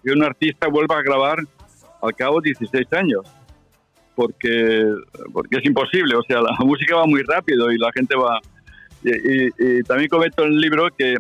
que 0.02 0.12
un 0.12 0.22
artista 0.22 0.68
vuelva 0.68 0.98
a 0.98 1.02
grabar 1.02 1.38
al 2.02 2.14
cabo 2.14 2.40
de 2.40 2.50
16 2.50 2.92
años. 2.92 3.22
Porque, 4.14 4.84
porque 5.32 5.58
es 5.58 5.64
imposible, 5.64 6.16
o 6.16 6.22
sea, 6.22 6.40
la 6.40 6.56
música 6.64 6.96
va 6.96 7.06
muy 7.06 7.22
rápido 7.22 7.70
y 7.70 7.78
la 7.78 7.90
gente 7.92 8.16
va... 8.16 8.40
Y, 9.04 9.10
y, 9.10 9.48
y 9.58 9.82
también 9.84 10.08
comento 10.08 10.42
en 10.42 10.54
el 10.54 10.60
libro 10.60 10.88
que, 10.98 11.14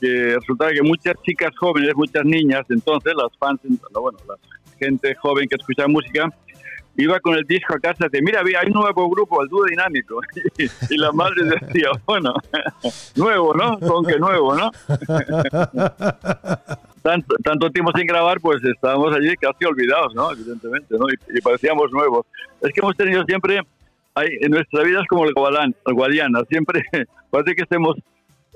que 0.00 0.36
que 0.38 0.82
muchas 0.82 1.14
chicas 1.22 1.50
jóvenes, 1.58 1.90
muchas 1.96 2.24
niñas, 2.24 2.64
entonces 2.68 3.12
las 3.16 3.36
fans, 3.38 3.60
bueno, 3.92 4.18
las 4.28 4.38
gente 4.78 5.14
joven 5.16 5.48
que 5.48 5.56
escuchaba 5.56 5.88
música, 5.88 6.28
iba 6.98 7.18
con 7.20 7.34
el 7.34 7.44
disco 7.44 7.74
a 7.74 7.78
casa 7.78 8.08
de, 8.10 8.20
mira, 8.20 8.40
hay 8.40 8.66
un 8.66 8.72
nuevo 8.72 9.08
grupo, 9.08 9.40
el 9.42 9.48
dúo 9.48 9.64
dinámico. 9.64 10.20
Y, 10.90 10.96
la 10.96 11.12
madre 11.12 11.44
decía, 11.44 11.90
bueno, 12.04 12.34
nuevo, 13.16 13.54
¿no? 13.54 13.78
Con 13.78 14.04
que 14.04 14.18
nuevo, 14.18 14.56
¿no? 14.56 14.70
tanto, 17.02 17.36
tanto, 17.44 17.70
tiempo 17.70 17.92
sin 17.94 18.06
grabar, 18.06 18.40
pues 18.40 18.62
estábamos 18.64 19.14
allí 19.14 19.36
casi 19.36 19.64
olvidados, 19.64 20.12
¿no? 20.14 20.32
Evidentemente, 20.32 20.96
¿no? 20.98 21.06
Y, 21.08 21.38
y 21.38 21.40
parecíamos 21.40 21.92
nuevos. 21.92 22.26
Es 22.60 22.72
que 22.72 22.80
hemos 22.80 22.96
tenido 22.96 23.22
siempre, 23.24 23.60
hay, 24.14 24.28
en 24.40 24.50
nuestra 24.50 24.82
vida 24.82 25.00
es 25.00 25.06
como 25.06 25.24
el, 25.24 25.34
Guadalán, 25.34 25.76
el 25.86 25.94
Guadiana, 25.94 26.42
siempre 26.48 26.82
parece 27.30 27.54
que 27.54 27.62
estemos 27.62 27.96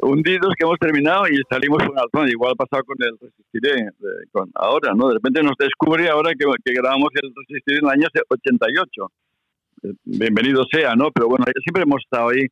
hundidos 0.02 0.54
que 0.58 0.64
hemos 0.64 0.78
terminado 0.78 1.28
y 1.28 1.40
salimos 1.48 1.82
con 1.84 1.98
Alzón. 1.98 2.28
Igual 2.28 2.52
ha 2.52 2.56
pasado 2.56 2.84
con 2.84 2.96
el 3.00 3.16
Resistiré, 3.20 3.88
eh, 3.88 4.26
con 4.30 4.50
ahora, 4.54 4.92
¿no? 4.94 5.08
De 5.08 5.14
repente 5.14 5.42
nos 5.42 5.56
descubre 5.58 6.08
ahora 6.08 6.32
que, 6.38 6.44
que 6.64 6.74
grabamos 6.74 7.10
el 7.14 7.32
Resistiré 7.34 7.78
en 7.78 7.84
el 7.86 7.90
año 7.90 8.08
88. 8.28 9.12
Eh, 9.84 9.92
bienvenido 10.04 10.64
sea, 10.70 10.94
¿no? 10.94 11.10
Pero 11.12 11.28
bueno, 11.28 11.44
siempre 11.62 11.84
hemos 11.84 12.02
estado 12.02 12.30
ahí 12.30 12.46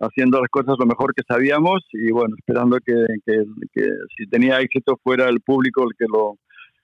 haciendo 0.00 0.40
las 0.40 0.50
cosas 0.50 0.76
lo 0.78 0.86
mejor 0.86 1.14
que 1.14 1.22
sabíamos 1.26 1.80
y 1.92 2.10
bueno, 2.10 2.34
esperando 2.38 2.78
que, 2.84 2.94
que, 3.24 3.44
que 3.72 3.88
si 4.16 4.26
tenía 4.28 4.60
éxito 4.60 4.98
fuera 5.02 5.28
el 5.28 5.40
público 5.40 5.84
el 5.84 5.96
que 5.96 6.04
lo, 6.06 6.38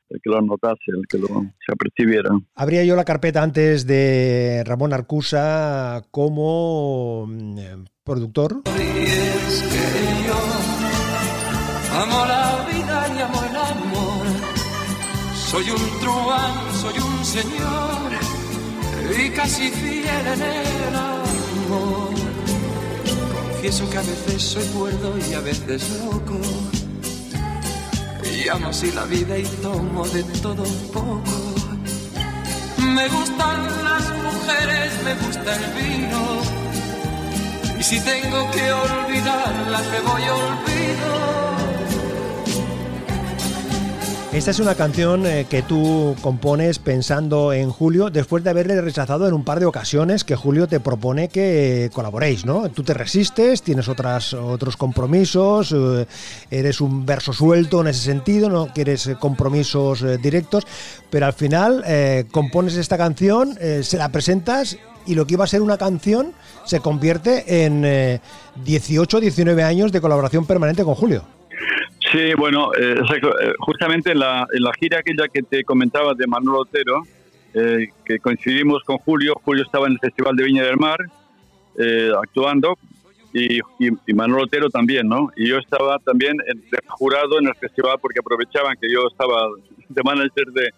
el 0.09 0.20
que 0.22 0.31
lo 0.31 0.40
notase, 0.40 0.81
el 0.88 1.07
que 1.09 1.18
lo 1.18 1.27
se 1.64 1.72
apercibiera. 1.72 2.31
Abría 2.55 2.85
yo 2.85 2.96
la 2.96 3.05
carpeta 3.05 3.42
antes 3.42 3.87
de 3.87 4.62
Ramón 4.66 4.92
Arcusa 4.92 6.03
como 6.11 7.27
mm, 7.27 7.85
productor. 8.05 8.62
Es 8.67 9.62
que 9.62 10.27
yo 10.27 10.38
amo 12.01 12.27
la 12.27 12.67
vida 12.73 13.09
y 13.15 13.21
amo 13.21 13.43
el 13.45 13.57
amor. 13.57 14.27
Soy 15.37 15.71
un 15.71 16.01
truán, 16.01 16.55
soy 16.81 16.99
un 16.99 17.25
señor 17.25 18.12
y 19.17 19.31
casi 19.31 19.71
fiel 19.71 20.27
en 20.27 20.43
el 20.43 20.95
amor. 20.97 22.15
Confieso 23.53 23.88
que 23.91 23.99
a 23.99 24.01
veces 24.01 24.43
soy 24.43 24.65
cuerdo 24.65 25.15
y 25.31 25.35
a 25.35 25.41
veces 25.41 25.88
loco. 26.05 26.41
Y 28.35 28.49
amo 28.49 28.69
así 28.69 28.91
la 28.91 29.05
vida 29.05 29.38
y 29.38 29.45
tomo 29.62 30.09
de 30.09 30.25
todo 30.41 30.65
un 30.65 30.88
poco. 30.91 31.23
Me 32.79 33.09
gustan 33.09 33.85
las 33.85 34.09
mujeres, 34.25 34.93
me 35.05 35.15
gusta 35.27 35.55
el 35.55 35.65
vino. 35.75 36.62
Y 37.83 37.85
si 37.85 37.99
tengo 37.99 38.49
que 38.53 38.73
olvidarlas, 38.73 39.83
me 39.90 40.01
voy 40.03 40.23
olvido. 40.23 41.42
Esta 44.33 44.53
es 44.53 44.61
una 44.61 44.77
canción 44.77 45.27
eh, 45.27 45.47
que 45.51 45.62
tú 45.62 46.14
compones 46.21 46.79
pensando 46.79 47.53
en 47.53 47.71
Julio 47.71 48.09
después 48.09 48.45
de 48.45 48.51
haberle 48.51 48.81
rechazado 48.81 49.27
en 49.27 49.35
un 49.35 49.42
par 49.42 49.59
de 49.59 49.66
ocasiones 49.66 50.23
que 50.23 50.37
Julio 50.37 50.68
te 50.68 50.79
propone 50.79 51.29
que 51.29 51.90
colaboréis, 51.92 52.47
¿no? 52.47 52.71
Tú 52.71 52.85
te 52.85 52.95
resistes, 52.95 53.62
tienes 53.62 53.88
otras, 53.88 54.33
otros 54.33 54.77
compromisos, 54.77 55.75
eh, 55.77 56.07
eres 56.53 56.81
un 56.81 57.05
verso 57.05 57.33
suelto 57.33 57.81
en 57.81 57.88
ese 57.88 58.05
sentido, 58.05 58.49
no 58.49 58.68
quieres 58.68 59.09
eh, 59.09 59.16
compromisos 59.18 60.05
directos, 60.23 60.68
pero 61.11 61.27
al 61.27 61.33
final 61.33 61.85
compones 62.31 62.77
esta 62.77 62.97
canción, 62.97 63.59
se 63.83 63.99
la 63.99 64.09
presentas 64.11 64.79
y 65.07 65.15
lo 65.15 65.27
que 65.27 65.35
iba 65.35 65.45
a 65.45 65.47
ser 65.47 65.62
una 65.62 65.79
canción 65.79 66.33
se 66.65 66.81
convierte 66.81 67.65
en 67.65 67.85
eh, 67.85 68.21
18 68.65 69.21
19 69.21 69.62
años 69.62 69.93
de 69.93 70.01
colaboración 70.01 70.47
permanente 70.47 70.85
con 70.85 70.95
Julio. 70.95 71.25
Sí, 72.11 72.35
bueno, 72.37 72.75
eh, 72.75 72.97
eh, 72.99 73.53
justamente 73.59 74.12
en 74.12 74.19
la, 74.19 74.47
en 74.53 74.62
la 74.62 74.73
gira 74.79 74.99
aquella 74.99 75.29
que 75.29 75.43
te 75.43 75.65
comentaba 75.65 76.12
de 76.15 76.27
Manuel 76.27 76.61
Otero, 76.61 77.03
eh, 77.55 77.88
que 78.05 78.19
coincidimos 78.19 78.83
con 78.85 78.99
Julio, 78.99 79.35
Julio 79.45 79.65
estaba 79.65 79.87
en 79.87 79.95
el 79.95 79.99
Festival 79.99 80.37
de 80.37 80.45
Viña 80.45 80.62
del 80.65 80.77
Mar 80.77 80.99
eh, 81.79 82.11
actuando 82.23 82.77
y, 83.33 83.61
y, 83.79 84.12
Manuel 84.15 84.45
Otero 84.45 84.69
también, 84.69 85.09
¿no? 85.09 85.31
Y 85.37 85.49
yo 85.49 85.57
estaba 85.59 85.99
también 86.01 86.37
en- 86.49 86.62
jurado 86.88 87.38
en 87.38 87.47
el 87.49 87.55
festival 87.55 87.97
porque 88.01 88.21
aprovechaban 88.21 88.77
que 88.79 88.93
yo 88.93 89.07
estaba 89.11 89.49
de 89.88 90.03
manager 90.03 90.47
de, 90.53 90.71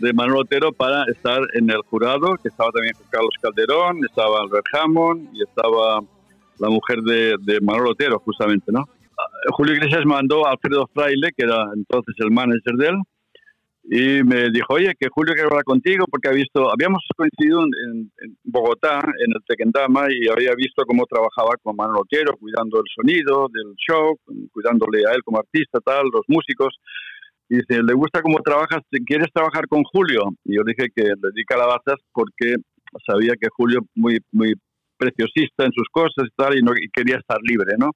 de 0.00 0.12
Manuel 0.12 0.40
Otero 0.42 0.72
para 0.72 1.04
estar 1.04 1.40
en 1.54 1.70
el 1.70 1.80
jurado, 1.88 2.36
que 2.42 2.48
estaba 2.48 2.70
también 2.70 2.94
Carlos 3.10 3.34
Calderón, 3.40 4.04
estaba 4.04 4.40
Albert 4.40 4.66
Hammond 4.74 5.28
y 5.34 5.42
estaba 5.42 6.00
la 6.58 6.68
mujer 6.68 6.98
de, 7.02 7.36
de 7.40 7.60
Manuel 7.60 7.92
Otero, 7.92 8.18
justamente, 8.20 8.72
¿no? 8.72 8.84
Julio 9.52 9.74
Iglesias 9.74 10.04
mandó 10.04 10.46
a 10.46 10.50
Alfredo 10.52 10.88
Fraile, 10.92 11.30
que 11.36 11.44
era 11.44 11.64
entonces 11.74 12.14
el 12.18 12.30
manager 12.30 12.74
de 12.76 12.86
él, 12.88 12.96
y 13.88 14.22
me 14.24 14.50
dijo, 14.50 14.74
oye, 14.74 14.92
que 14.98 15.08
Julio 15.08 15.32
quiere 15.32 15.48
hablar 15.48 15.62
contigo 15.64 16.06
porque 16.10 16.28
ha 16.28 16.32
visto, 16.32 16.70
habíamos 16.72 17.02
coincidido 17.16 17.60
en, 17.62 17.70
en- 17.86 18.12
en 18.20 18.36
Bogotá, 18.44 18.98
en 19.24 19.32
el 19.32 19.40
Tequendama, 19.46 20.06
y 20.10 20.28
había 20.28 20.54
visto 20.56 20.84
cómo 20.86 21.06
trabajaba 21.06 21.50
con 21.62 21.76
Manuel 21.76 22.00
Otero, 22.02 22.36
cuidando 22.36 22.78
el 22.78 22.84
sonido 22.94 23.46
del 23.52 23.74
show, 23.76 24.18
cuidándole 24.52 25.06
a 25.06 25.12
él 25.14 25.22
como 25.24 25.38
artista, 25.38 25.78
tal, 25.80 26.04
los 26.12 26.22
músicos. 26.26 26.74
Y 27.48 27.56
dice, 27.56 27.82
¿le 27.82 27.94
gusta 27.94 28.22
cómo 28.22 28.38
trabajas? 28.44 28.82
¿Quieres 29.06 29.28
trabajar 29.32 29.68
con 29.68 29.84
Julio? 29.84 30.22
Y 30.44 30.56
yo 30.56 30.62
dije 30.64 30.88
que 30.94 31.02
le 31.02 31.30
di 31.34 31.44
calabazas 31.44 31.96
porque 32.12 32.56
sabía 33.06 33.34
que 33.40 33.48
Julio 33.56 33.80
muy, 33.94 34.18
muy 34.32 34.54
preciosista 34.96 35.64
en 35.64 35.72
sus 35.72 35.86
cosas 35.90 36.26
y 36.26 36.34
tal, 36.36 36.58
y, 36.58 36.62
no, 36.62 36.72
y 36.72 36.88
quería 36.92 37.16
estar 37.16 37.38
libre, 37.42 37.74
¿no? 37.78 37.90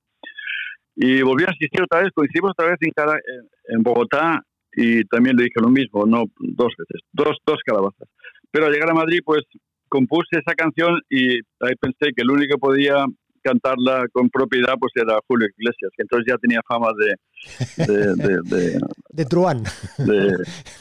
Y 0.96 1.22
volví 1.22 1.44
a 1.44 1.50
asistir 1.50 1.82
otra 1.82 2.02
vez, 2.02 2.10
coincidimos 2.14 2.52
otra 2.52 2.70
vez 2.70 2.76
en, 2.80 3.76
en, 3.76 3.82
Bogotá 3.82 4.42
y 4.72 5.02
también 5.04 5.36
le 5.36 5.44
dije 5.44 5.60
lo 5.60 5.70
mismo, 5.70 6.04
no 6.04 6.24
dos 6.38 6.74
veces, 6.76 7.00
dos, 7.12 7.38
dos 7.46 7.58
calabazas. 7.64 8.08
Pero 8.50 8.66
al 8.66 8.72
llegar 8.72 8.90
a 8.90 8.94
Madrid, 8.94 9.20
pues 9.24 9.42
compuse 9.88 10.38
esa 10.38 10.54
canción 10.54 11.00
y 11.08 11.38
ahí 11.60 11.74
pensé 11.80 12.12
que 12.14 12.22
el 12.22 12.30
único 12.30 12.54
que 12.54 12.60
podía 12.60 13.06
cantarla 13.42 14.06
con 14.12 14.28
propiedad 14.30 14.74
pues 14.78 14.92
era 14.94 15.18
Julio 15.26 15.48
Iglesias, 15.58 15.90
que 15.96 16.02
entonces 16.02 16.26
ya 16.28 16.36
tenía 16.38 16.60
fama 16.68 16.88
de... 16.98 17.86
de, 17.86 18.14
de- 18.14 18.40
de- 18.44 18.80
De 19.12 19.24
Truán. 19.24 19.64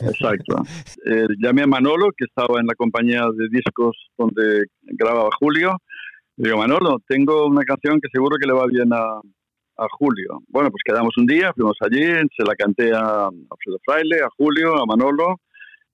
exacto. 0.02 0.62
Eh, 1.06 1.28
llamé 1.42 1.64
a 1.64 1.68
Manolo, 1.68 2.10
que 2.16 2.26
estaba 2.26 2.60
en 2.60 2.68
la 2.68 2.76
compañía 2.76 3.24
de 3.36 3.48
discos 3.50 3.96
donde 4.18 4.66
grababa 4.82 5.30
Julio. 5.40 5.78
Le 6.38 6.50
digo, 6.50 6.58
Manolo, 6.60 6.98
tengo 7.08 7.48
una 7.48 7.64
canción 7.64 8.00
que 8.00 8.08
seguro 8.14 8.38
que 8.40 8.48
le 8.48 8.54
va 8.54 8.66
bien 8.68 8.94
a, 8.94 9.04
a 9.78 9.88
Julio. 9.98 10.42
Bueno, 10.48 10.70
pues 10.70 10.82
quedamos 10.86 11.18
un 11.18 11.26
día, 11.26 11.52
fuimos 11.56 11.78
allí, 11.82 12.04
se 12.38 12.46
la 12.46 12.56
canté 12.56 12.94
a 12.94 13.26
Alfredo 13.28 13.80
Fraile, 13.84 14.22
a 14.22 14.30
Julio, 14.38 14.78
a 14.82 14.86
Manolo, 14.86 15.38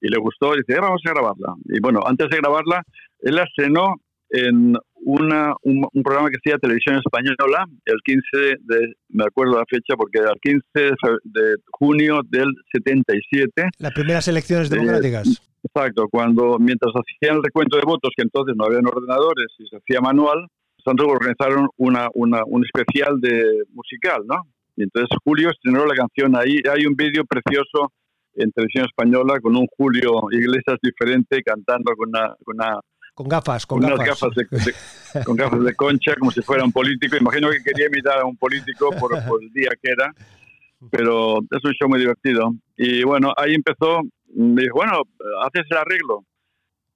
y 0.01 0.09
le 0.09 0.17
gustó, 0.17 0.53
y 0.53 0.57
dice, 0.57 0.73
"Eh, 0.77 0.81
vamos 0.81 1.01
a 1.05 1.11
grabarla. 1.11 1.55
Y 1.65 1.79
bueno, 1.79 2.01
antes 2.05 2.27
de 2.29 2.37
grabarla, 2.37 2.83
él 3.21 3.35
la 3.35 3.43
estrenó 3.43 3.95
en 4.29 4.75
una, 4.95 5.53
un, 5.61 5.85
un 5.93 6.03
programa 6.03 6.29
que 6.29 6.37
hacía 6.37 6.57
Televisión 6.57 6.97
Española, 6.97 7.65
el 7.85 7.97
15 8.03 8.21
de, 8.61 8.93
me 9.09 9.23
acuerdo 9.25 9.57
la 9.57 9.65
fecha, 9.69 9.95
porque 9.95 10.19
era 10.19 10.31
el 10.31 10.39
15 10.41 10.95
de, 11.23 11.55
junio 11.71 12.21
del 12.27 12.47
77. 12.71 13.69
Las 13.77 13.93
primeras 13.93 14.27
elecciones 14.27 14.69
democráticas. 14.69 15.41
Exacto, 15.63 16.07
cuando 16.09 16.57
mientras 16.59 16.93
hacían 16.93 17.37
el 17.37 17.43
recuento 17.43 17.77
de 17.77 17.83
votos, 17.85 18.11
que 18.15 18.23
entonces 18.23 18.55
no 18.57 18.65
habían 18.65 18.85
ordenadores 18.85 19.47
y 19.57 19.67
se 19.67 19.77
hacía 19.77 19.99
manual, 19.99 20.47
entonces 20.85 21.15
organizaron 21.15 21.67
una, 21.77 22.07
una, 22.13 22.41
un 22.45 22.63
especial 22.63 23.19
de 23.19 23.63
musical, 23.73 24.21
¿no? 24.27 24.43
Y 24.75 24.83
entonces 24.83 25.09
Julio 25.23 25.49
estrenó 25.49 25.85
la 25.85 25.95
canción 25.95 26.35
ahí. 26.35 26.59
Hay 26.71 26.85
un 26.85 26.95
vídeo 26.95 27.23
precioso 27.25 27.91
en 28.35 28.51
televisión 28.51 28.85
española 28.85 29.39
con 29.39 29.55
un 29.55 29.65
Julio 29.77 30.11
Iglesias 30.31 30.77
diferente 30.81 31.41
cantando 31.41 31.93
con 31.95 32.09
una, 32.09 32.35
con 32.43 32.55
una 32.55 32.79
Con 33.15 33.27
gafas, 33.27 33.65
con 33.65 33.83
unas 33.83 33.97
gafas. 33.97 34.29
gafas 34.29 34.35
de, 34.35 34.71
de- 35.19 35.25
con 35.25 35.35
gafas 35.35 35.63
de 35.63 35.73
concha 35.73 36.13
como 36.19 36.29
si 36.31 36.41
fuera 36.41 36.63
un 36.63 36.71
político. 36.71 37.15
Imagino 37.17 37.49
que 37.49 37.63
quería 37.63 37.87
imitar 37.87 38.19
a 38.19 38.25
un 38.25 38.35
político 38.37 38.91
por, 38.99 39.11
por 39.25 39.41
el 39.41 39.51
día 39.53 39.69
que 39.81 39.91
era, 39.91 40.13
pero 40.91 41.39
es 41.39 41.63
un 41.63 41.71
show 41.73 41.87
muy 41.89 41.99
divertido. 41.99 42.53
Y 42.77 43.03
bueno, 43.03 43.33
ahí 43.37 43.53
empezó, 43.55 44.01
me 44.35 44.61
dijo, 44.63 44.75
bueno, 44.75 45.01
haces 45.43 45.63
el 45.71 45.77
arreglo. 45.77 46.23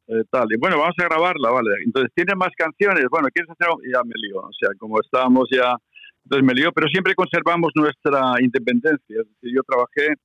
eh, 0.07 0.23
tal, 0.29 0.47
y 0.51 0.57
bueno, 0.57 0.77
vamos 0.77 0.95
a 0.99 1.03
grabarla, 1.05 1.51
vale. 1.51 1.69
Entonces, 1.85 2.11
¿tienes 2.13 2.35
más 2.35 2.49
canciones? 2.57 3.05
Bueno, 3.09 3.29
¿quieres 3.33 3.49
hacer? 3.51 3.67
Y 3.87 3.93
ya 3.93 4.03
me 4.03 4.13
lío. 4.15 4.39
O 4.41 4.51
sea, 4.59 4.69
como 4.77 4.99
estábamos 4.99 5.47
ya, 5.51 5.73
entonces 6.25 6.45
me 6.45 6.53
lío, 6.53 6.71
pero 6.73 6.87
siempre 6.89 7.15
conservamos 7.15 7.71
nuestra 7.75 8.33
independencia. 8.41 9.21
Es 9.21 9.27
decir, 9.29 9.55
yo 9.55 9.61
trabajé 9.63 10.15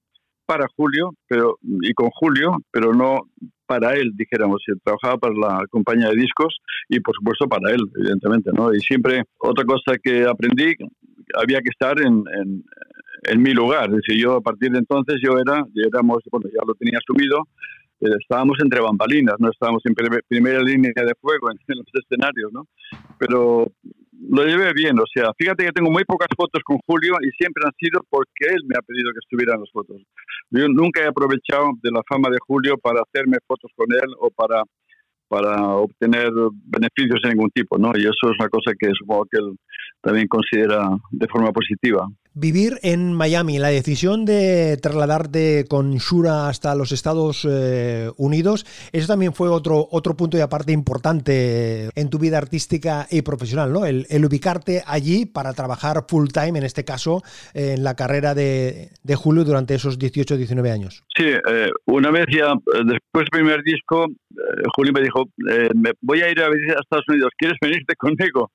para 0.47 0.67
Julio, 0.77 1.15
pero 1.29 1.59
y 1.63 1.93
con 1.95 2.11
Julio, 2.11 2.57
pero 2.71 2.93
no 2.93 3.29
para 3.67 3.95
él, 3.95 4.13
dijéramos, 4.15 4.63
trabajaba 4.85 5.17
para 5.19 5.35
la 5.35 5.65
compañía 5.71 6.09
de 6.11 6.17
discos 6.17 6.55
y 6.89 7.01
por 7.01 7.15
supuesto 7.15 7.49
para 7.49 7.73
él, 7.73 7.81
evidentemente, 7.99 8.51
¿no? 8.53 8.75
Y 8.75 8.81
siempre 8.81 9.23
otra 9.39 9.65
cosa 9.65 9.97
que 10.03 10.25
aprendí, 10.25 10.75
había 11.35 11.61
que 11.61 11.71
estar 11.71 11.99
en, 12.01 12.25
en, 13.25 13.43
mi 13.43 13.53
lugar, 13.53 13.89
es 13.91 13.97
decir, 14.07 14.23
yo 14.23 14.35
a 14.37 14.41
partir 14.43 14.71
de 14.71 14.79
entonces 14.79 15.17
yo 15.25 15.39
era, 15.39 15.65
ya 15.75 15.83
éramos, 15.89 16.19
ya 16.25 16.61
lo 16.67 16.75
tenía 16.75 16.99
asumido, 16.99 17.49
eh, 18.01 18.11
estábamos 18.21 18.59
entre 18.63 18.81
bambalinas, 18.81 19.37
no 19.39 19.51
estábamos 19.51 19.83
en 19.87 19.95
primer- 19.95 20.25
primera 20.29 20.61
línea 20.61 20.93
de 20.95 21.15
fuego 21.21 21.51
en 21.51 21.59
los 21.79 21.87
escenarios, 22.05 22.53
¿no? 22.53 22.67
Pero 23.19 23.73
lo 24.21 24.45
llevé 24.45 24.73
bien, 24.75 24.99
o 24.99 25.05
sea, 25.13 25.33
fíjate 25.37 25.65
que 25.65 25.73
tengo 25.73 25.91
muy 25.91 26.05
pocas 26.05 26.29
fotos 26.37 26.63
con 26.65 26.79
Julio 26.87 27.15
y 27.23 27.31
siempre 27.37 27.63
han 27.67 27.73
sido 27.79 28.01
porque 28.09 28.47
él 28.49 28.63
me 28.67 28.77
ha 28.77 28.83
pedido 28.83 29.11
que 29.13 29.19
estuviera 29.21 29.55
en 29.55 29.61
las 29.61 29.71
fotos. 29.71 30.03
Yo 30.51 30.69
nunca 30.69 31.03
he 31.03 31.07
aprovechado 31.07 31.73
de 31.83 31.91
la 31.91 32.03
fama 32.09 32.31
de 32.31 32.39
Julio 32.47 32.79
para 32.79 33.03
hacerme 33.03 33.39
fotos 33.47 33.71
con 33.77 33.87
él 33.93 34.09
o 34.19 34.31
para, 34.31 34.63
para 35.29 35.75
obtener 35.77 36.31
beneficios 36.65 37.21
de 37.23 37.31
ningún 37.31 37.51
tipo, 37.51 37.79
¿no? 37.79 37.93
Y 37.95 38.03
eso 38.03 38.31
es 38.31 38.37
una 38.39 38.49
cosa 38.49 38.73
que 38.79 38.91
supongo 38.99 39.27
que 39.31 39.39
él 39.39 39.57
también 40.01 40.29
considera 40.29 40.89
de 41.11 41.29
forma 41.29 41.53
positiva. 41.53 42.07
Vivir 42.37 42.81
en 42.83 43.13
Miami, 43.13 43.61
la 43.61 43.69
decisión 43.69 44.25
de 44.25 44.77
trasladarte 44.83 45.67
con 45.69 45.99
Shura 45.99 46.49
hasta 46.49 46.75
los 46.75 46.91
Estados 46.91 47.47
eh, 47.49 48.11
Unidos, 48.17 48.67
eso 48.93 49.07
también 49.07 49.35
fue 49.35 49.49
otro, 49.49 49.87
otro 49.93 50.17
punto 50.17 50.37
y 50.37 50.41
aparte 50.41 50.73
importante 50.73 51.91
en 51.95 52.11
tu 52.11 52.19
vida 52.19 52.39
artística 52.39 53.07
y 53.09 53.23
profesional, 53.23 53.73
¿no? 53.73 53.87
El, 53.87 54.07
ubicarte 54.25 54.83
allí 54.85 55.27
para 55.27 55.53
trabajar 55.53 56.07
full 56.09 56.27
time, 56.27 56.59
en 56.59 56.65
este 56.65 56.85
caso, 56.85 57.23
en 57.53 57.85
la 57.85 57.95
carrera 57.95 58.35
de, 58.35 58.91
Julio 59.15 59.45
durante 59.45 59.77
esos 59.77 59.97
18 59.97 60.37
19 60.37 60.73
años. 60.73 61.05
Sí, 61.17 61.27
eh, 61.27 61.71
una 61.87 62.11
vez 62.11 62.27
ya, 62.33 62.47
eh, 62.47 62.83
después 62.85 63.27
del 63.27 63.31
primer 63.31 63.63
disco, 63.63 64.07
Julio 64.75 64.93
me 64.93 65.03
dijo, 65.03 65.29
voy 66.01 66.23
a 66.23 66.31
ir 66.31 66.41
a 66.41 66.47
a 66.47 66.81
Estados 66.81 67.05
Unidos, 67.09 67.31
¿quieres 67.39 67.59
venirte 67.61 67.95
conmigo? 67.95 68.51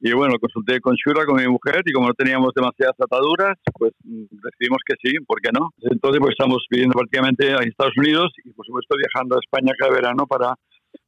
Y 0.00 0.12
bueno, 0.12 0.34
consulté 0.40 0.80
con 0.80 0.94
Shura, 0.94 1.26
con 1.26 1.36
mi 1.36 1.48
mujer, 1.48 1.82
y 1.84 1.92
como 1.92 2.06
no 2.08 2.14
teníamos 2.14 2.52
demasiadas 2.54 2.94
ataduras, 3.00 3.58
pues 3.72 3.92
mm, 4.04 4.26
decidimos 4.30 4.78
que 4.86 4.94
sí, 5.02 5.18
¿por 5.26 5.40
qué 5.40 5.50
no? 5.52 5.70
Entonces, 5.90 6.20
pues 6.20 6.32
estamos 6.38 6.64
viviendo 6.70 6.94
prácticamente 6.94 7.48
en 7.50 7.68
Estados 7.68 7.96
Unidos 7.96 8.32
y, 8.44 8.52
por 8.52 8.64
supuesto, 8.64 8.96
viajando 8.96 9.36
a 9.36 9.40
España 9.42 9.72
cada 9.76 9.92
verano 9.92 10.26
para 10.26 10.54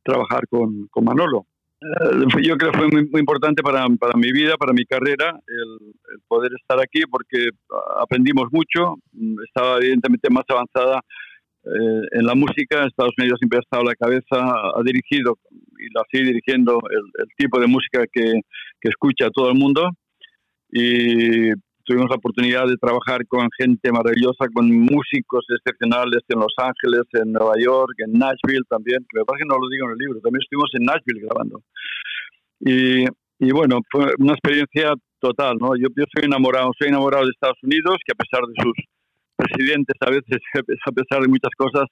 trabajar 0.02 0.46
con, 0.48 0.88
con 0.88 1.04
Manolo. 1.04 1.46
Eh, 1.80 2.42
yo 2.42 2.56
creo 2.56 2.72
que 2.72 2.78
fue 2.78 2.88
muy, 2.88 3.20
importante 3.20 3.62
para, 3.62 3.86
para, 3.98 4.18
mi 4.18 4.32
vida, 4.32 4.56
para 4.56 4.72
mi 4.72 4.84
carrera, 4.84 5.38
el, 5.46 5.94
poder 6.28 6.52
estar 6.60 6.80
aquí 6.80 7.02
porque 7.10 7.48
aprendimos 7.96 8.48
mucho. 8.52 8.96
Estaba 9.46 9.78
evidentemente 9.78 10.28
más 10.30 10.44
avanzada 10.48 11.00
eh, 11.64 12.02
en 12.12 12.26
la 12.26 12.34
música. 12.34 12.84
Estados 12.84 13.14
Unidos 13.18 13.38
siempre 13.38 13.58
ha 13.58 13.62
estado 13.62 13.82
a 13.82 13.90
la 13.90 13.94
cabeza, 13.94 14.36
ha 14.76 14.82
dirigido 14.84 15.38
y 15.80 15.92
la 15.94 16.02
sigue 16.10 16.24
dirigiendo 16.24 16.80
el, 16.90 17.04
el 17.22 17.28
tipo 17.36 17.60
de 17.60 17.66
música 17.66 18.04
que, 18.12 18.40
que, 18.80 18.88
escucha 18.88 19.30
todo 19.30 19.50
el 19.50 19.58
mundo. 19.58 19.90
Y 20.70 21.50
tuvimos 21.84 22.10
la 22.10 22.16
oportunidad 22.16 22.66
de 22.66 22.76
trabajar 22.76 23.26
con 23.26 23.48
gente 23.58 23.90
maravillosa, 23.90 24.46
con 24.52 24.70
músicos 24.70 25.44
excepcionales 25.48 26.22
en 26.28 26.38
Los 26.38 26.54
Ángeles, 26.58 27.02
en 27.14 27.32
Nueva 27.32 27.54
York, 27.58 27.94
en 27.98 28.12
Nashville 28.12 28.66
también. 28.68 29.04
Me 29.12 29.24
parece 29.24 29.42
que 29.42 29.48
no 29.48 29.58
lo 29.58 29.68
digo 29.68 29.86
en 29.86 29.92
el 29.92 29.98
libro, 29.98 30.20
también 30.20 30.42
estuvimos 30.42 30.70
en 30.74 30.84
Nashville 30.84 31.26
grabando. 31.26 31.60
Y, 32.60 33.04
y 33.40 33.50
bueno, 33.52 33.80
fue 33.90 34.12
una 34.18 34.34
experiencia 34.34 34.92
total, 35.18 35.56
¿no? 35.58 35.76
Yo, 35.76 35.88
yo 35.96 36.04
soy 36.14 36.24
enamorado, 36.26 36.70
soy 36.78 36.88
enamorado 36.88 37.24
de 37.24 37.32
Estados 37.32 37.58
Unidos, 37.62 37.96
que 38.04 38.12
a 38.12 38.20
pesar 38.20 38.46
de 38.46 38.54
sus 38.62 38.74
presidentes 39.36 39.96
a 40.00 40.10
veces, 40.10 40.38
a 40.86 40.92
pesar 40.92 41.22
de 41.22 41.28
muchas 41.28 41.52
cosas, 41.56 41.86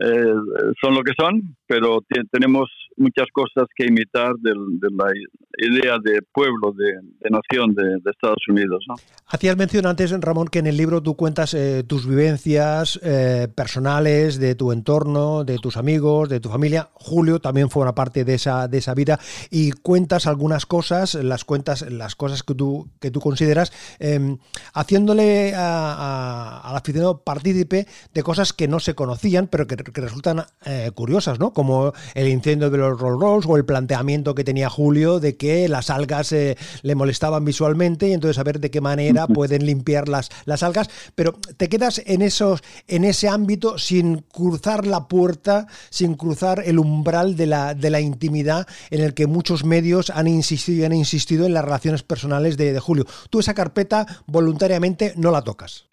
eh, 0.00 0.34
son 0.80 0.94
lo 0.94 1.02
que 1.02 1.12
son, 1.18 1.56
pero 1.66 2.00
te- 2.08 2.22
tenemos 2.30 2.68
muchas 2.96 3.26
cosas 3.32 3.66
que 3.74 3.86
imitar 3.86 4.32
del- 4.40 4.78
de 4.80 4.88
la 4.90 5.10
idea 5.58 5.96
de 6.02 6.20
pueblo, 6.32 6.72
de, 6.72 6.92
de 7.20 7.30
nación 7.30 7.74
de, 7.74 7.84
de 8.02 8.10
Estados 8.10 8.42
Unidos. 8.48 8.84
¿no? 8.88 8.94
Hacías 9.26 9.56
mención 9.56 9.86
antes, 9.86 10.10
Ramón, 10.20 10.48
que 10.48 10.58
en 10.60 10.66
el 10.66 10.76
libro 10.76 11.02
tú 11.02 11.16
cuentas 11.16 11.54
eh, 11.54 11.84
tus 11.86 12.06
vivencias 12.06 12.98
eh, 13.02 13.48
personales, 13.54 14.38
de 14.38 14.54
tu 14.54 14.72
entorno, 14.72 15.44
de 15.44 15.58
tus 15.58 15.76
amigos, 15.76 16.28
de 16.28 16.40
tu 16.40 16.48
familia. 16.48 16.88
Julio 16.94 17.40
también 17.40 17.70
forma 17.70 17.94
parte 17.94 18.24
de 18.24 18.34
esa, 18.34 18.68
de 18.68 18.78
esa 18.78 18.94
vida 18.94 19.18
y 19.50 19.72
cuentas 19.72 20.26
algunas 20.26 20.66
cosas, 20.66 21.14
las 21.14 21.44
cuentas, 21.44 21.82
las 21.90 22.14
cosas 22.16 22.42
que 22.42 22.54
tú, 22.54 22.88
que 23.00 23.10
tú 23.10 23.20
consideras, 23.20 23.72
eh, 24.00 24.36
haciéndole 24.74 25.54
al 25.54 26.76
aficionado 26.76 27.22
partícipe 27.22 27.86
de 28.12 28.22
cosas 28.22 28.52
que 28.52 28.68
no 28.68 28.80
se 28.80 28.94
conocían, 28.94 29.46
pero 29.48 29.66
que, 29.66 29.76
que 29.82 30.00
resultan 30.00 30.44
eh, 30.64 30.90
curiosas, 30.94 31.38
¿no? 31.38 31.52
Como 31.52 31.92
el 32.14 32.28
incendio 32.28 32.70
de 32.70 32.78
los 32.78 32.98
Rolls 32.98 33.20
Royce 33.20 33.48
o 33.48 33.56
el 33.56 33.64
planteamiento 33.64 34.34
que 34.34 34.44
tenía 34.44 34.68
Julio 34.68 35.20
de 35.20 35.36
que 35.36 35.68
las 35.68 35.90
algas 35.90 36.32
eh, 36.32 36.56
le 36.82 36.94
molestaban 36.94 37.44
visualmente 37.44 38.08
y 38.08 38.12
entonces 38.12 38.36
saber 38.36 38.60
de 38.60 38.70
qué 38.70 38.80
manera 38.80 39.26
pueden 39.28 39.66
limpiar 39.66 40.08
las, 40.08 40.30
las 40.44 40.62
algas, 40.62 40.88
pero 41.14 41.32
te 41.56 41.68
quedas 41.68 42.02
en 42.06 42.22
esos 42.22 42.62
en 42.88 43.04
ese 43.04 43.28
ámbito 43.28 43.78
sin 43.78 44.18
cruzar 44.18 44.86
la 44.86 45.08
puerta, 45.08 45.66
sin 45.90 46.14
cruzar 46.14 46.62
el 46.64 46.78
umbral 46.78 47.36
de 47.36 47.46
la, 47.46 47.74
de 47.74 47.90
la 47.90 48.00
intimidad 48.00 48.66
en 48.90 49.00
el 49.00 49.14
que 49.14 49.26
muchos 49.26 49.64
medios 49.64 50.10
han 50.10 50.28
insistido 50.28 50.82
y 50.82 50.84
han 50.84 50.92
insistido 50.92 51.46
en 51.46 51.54
las 51.54 51.64
relaciones 51.64 52.02
personales 52.02 52.56
de, 52.56 52.72
de 52.72 52.80
Julio. 52.80 53.06
Tú 53.30 53.40
esa 53.40 53.54
carpeta 53.54 54.06
voluntariamente 54.26 55.14
no 55.16 55.30
la 55.30 55.42
tocas. 55.42 55.86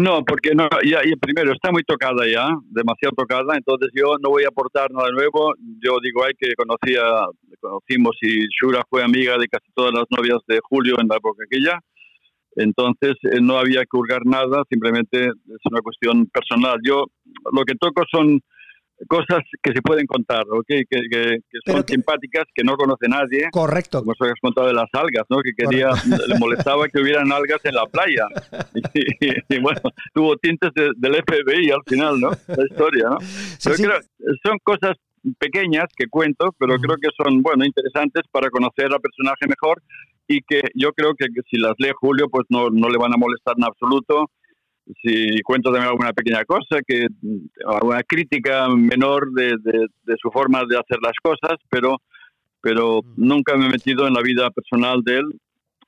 No, 0.00 0.24
porque 0.24 0.52
ya, 0.56 1.00
primero 1.20 1.52
está 1.52 1.70
muy 1.70 1.82
tocada 1.82 2.26
ya, 2.26 2.48
demasiado 2.70 3.12
tocada, 3.14 3.54
entonces 3.54 3.90
yo 3.94 4.16
no 4.22 4.30
voy 4.30 4.44
a 4.44 4.48
aportar 4.48 4.90
nada 4.90 5.10
nuevo. 5.10 5.52
Yo 5.84 5.98
digo, 6.02 6.24
ay, 6.24 6.32
que 6.38 6.54
conocía, 6.54 7.02
conocimos 7.60 8.16
y 8.22 8.46
Shura 8.48 8.82
fue 8.88 9.02
amiga 9.02 9.36
de 9.36 9.46
casi 9.46 9.70
todas 9.74 9.92
las 9.92 10.04
novias 10.08 10.38
de 10.48 10.58
Julio 10.62 10.94
en 10.98 11.06
la 11.06 11.16
época 11.16 11.44
aquella. 11.44 11.80
Entonces 12.56 13.16
eh, 13.24 13.42
no 13.42 13.58
había 13.58 13.82
que 13.82 13.94
hurgar 13.98 14.24
nada, 14.24 14.62
simplemente 14.70 15.26
es 15.26 15.60
una 15.70 15.82
cuestión 15.82 16.26
personal. 16.32 16.78
Yo 16.82 17.04
lo 17.52 17.62
que 17.64 17.74
toco 17.74 18.02
son 18.10 18.40
cosas 19.08 19.40
que 19.62 19.72
se 19.72 19.80
pueden 19.82 20.06
contar, 20.06 20.44
¿ok? 20.50 20.66
que, 20.66 20.84
que, 20.88 21.06
que 21.10 21.58
son 21.66 21.82
que- 21.82 21.94
simpáticas, 21.94 22.44
que 22.54 22.62
no 22.64 22.76
conoce 22.76 23.08
nadie. 23.08 23.48
Correcto. 23.50 24.00
Como 24.00 24.12
que 24.14 24.26
has 24.28 24.40
contado 24.40 24.66
de 24.68 24.74
las 24.74 24.88
algas, 24.92 25.24
¿no? 25.30 25.38
Que 25.42 25.52
quería, 25.56 25.90
le 26.28 26.38
molestaba 26.38 26.88
que 26.88 27.00
hubieran 27.00 27.30
algas 27.32 27.64
en 27.64 27.74
la 27.74 27.86
playa. 27.86 28.26
Y, 29.20 29.54
y, 29.56 29.60
bueno, 29.60 29.80
tuvo 30.14 30.36
tintes 30.36 30.70
de- 30.74 30.92
del 30.96 31.14
FBI 31.24 31.70
al 31.70 31.82
final, 31.86 32.20
¿no? 32.20 32.30
La 32.48 32.64
historia, 32.68 33.08
¿no? 33.10 33.18
Sí. 33.20 33.70
creo- 33.82 34.00
son 34.44 34.58
cosas 34.62 34.96
pequeñas 35.38 35.84
que 35.96 36.06
cuento, 36.08 36.54
pero 36.58 36.76
creo 36.78 36.96
que 36.96 37.08
son, 37.16 37.42
bueno, 37.42 37.64
interesantes 37.64 38.22
para 38.30 38.48
conocer 38.50 38.86
al 38.86 39.00
personaje 39.00 39.46
mejor 39.46 39.82
y 40.28 40.40
que 40.42 40.62
yo 40.74 40.92
creo 40.92 41.14
que, 41.14 41.26
que 41.26 41.40
si 41.50 41.58
las 41.58 41.74
lee 41.78 41.90
Julio, 42.00 42.28
pues 42.30 42.46
no, 42.48 42.68
no 42.70 42.88
le 42.88 42.98
van 42.98 43.12
a 43.12 43.16
molestar 43.16 43.54
en 43.58 43.64
absoluto. 43.64 44.30
Si 45.02 45.40
cuento 45.42 45.70
también 45.70 45.88
alguna 45.90 46.12
pequeña 46.12 46.44
cosa, 46.44 46.80
que 46.86 47.06
alguna 47.66 48.02
crítica 48.02 48.68
menor 48.68 49.32
de, 49.32 49.56
de- 49.62 49.86
de 50.04 50.16
su 50.20 50.30
forma 50.30 50.62
de 50.68 50.76
hacer 50.78 50.98
las 51.02 51.14
cosas, 51.22 51.58
pero, 51.70 51.96
pero 52.60 53.00
nunca 53.16 53.56
me 53.56 53.66
he 53.66 53.70
metido 53.70 54.06
en 54.06 54.14
la 54.14 54.22
vida 54.22 54.50
personal 54.50 55.02
de 55.04 55.18
él, 55.18 55.24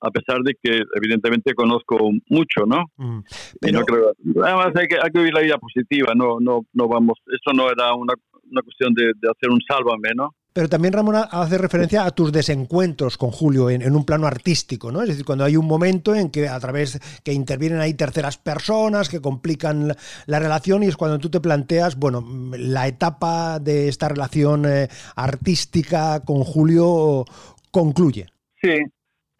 a 0.01 0.11
pesar 0.11 0.41
de 0.43 0.55
que 0.61 0.83
evidentemente 0.97 1.55
conozco 1.55 1.97
mucho, 2.29 2.67
¿no? 2.67 2.87
Mm. 2.97 3.21
Pero- 3.61 3.79
no 3.81 3.85
creo- 3.87 4.12
además 4.45 4.73
hay 4.77 4.88
que, 4.88 4.97
hay 4.97 5.11
que 5.12 5.19
vivir 5.19 5.35
la 5.35 5.41
vida 5.43 5.59
positiva, 5.59 6.12
no, 6.15 6.38
no, 6.41 6.62
no 6.73 6.88
vamos, 6.88 7.19
eso 7.27 7.53
no 7.55 7.71
era 7.71 7.95
una, 7.95 8.15
una 8.51 8.62
cuestión 8.62 8.95
de, 8.95 9.12
de 9.17 9.31
hacer 9.31 9.51
un 9.51 9.61
sálvame, 9.67 10.11
¿no? 10.17 10.35
Pero 10.53 10.69
también 10.69 10.93
Ramón 10.93 11.17
hace 11.17 11.59
referencia 11.59 12.05
a 12.05 12.11
tus 12.11 12.33
desencuentros 12.33 13.17
con 13.17 13.31
Julio 13.31 13.71
en, 13.71 13.95
un 13.95 14.05
plano 14.05 14.27
artístico, 14.27 14.93
¿no? 14.93 15.03
Es 15.03 15.09
decir, 15.09 15.25
cuando 15.25 15.45
hay 15.45 15.57
un 15.57 15.67
momento 15.67 16.15
en 16.15 16.31
que 16.31 16.49
a 16.49 16.61
través 16.61 17.01
que 17.25 17.33
intervienen 17.33 17.81
ahí 17.81 17.95
terceras 17.95 18.37
personas 18.37 19.09
que 19.09 19.21
complican 19.21 19.88
la, 19.88 19.97
la 20.27 20.38
relación 20.38 20.83
y 20.83 20.87
es 20.87 20.97
cuando 20.97 21.19
tú 21.19 21.31
te 21.31 21.41
planteas, 21.41 21.99
bueno, 21.99 22.25
la 22.57 22.87
etapa 22.87 23.59
de 23.59 23.88
esta 23.88 24.09
relación 24.09 24.67
eh, 24.67 24.88
artística 25.17 26.21
con 26.25 26.45
Julio 26.45 27.25
concluye. 27.71 28.27
Sí, 28.62 28.79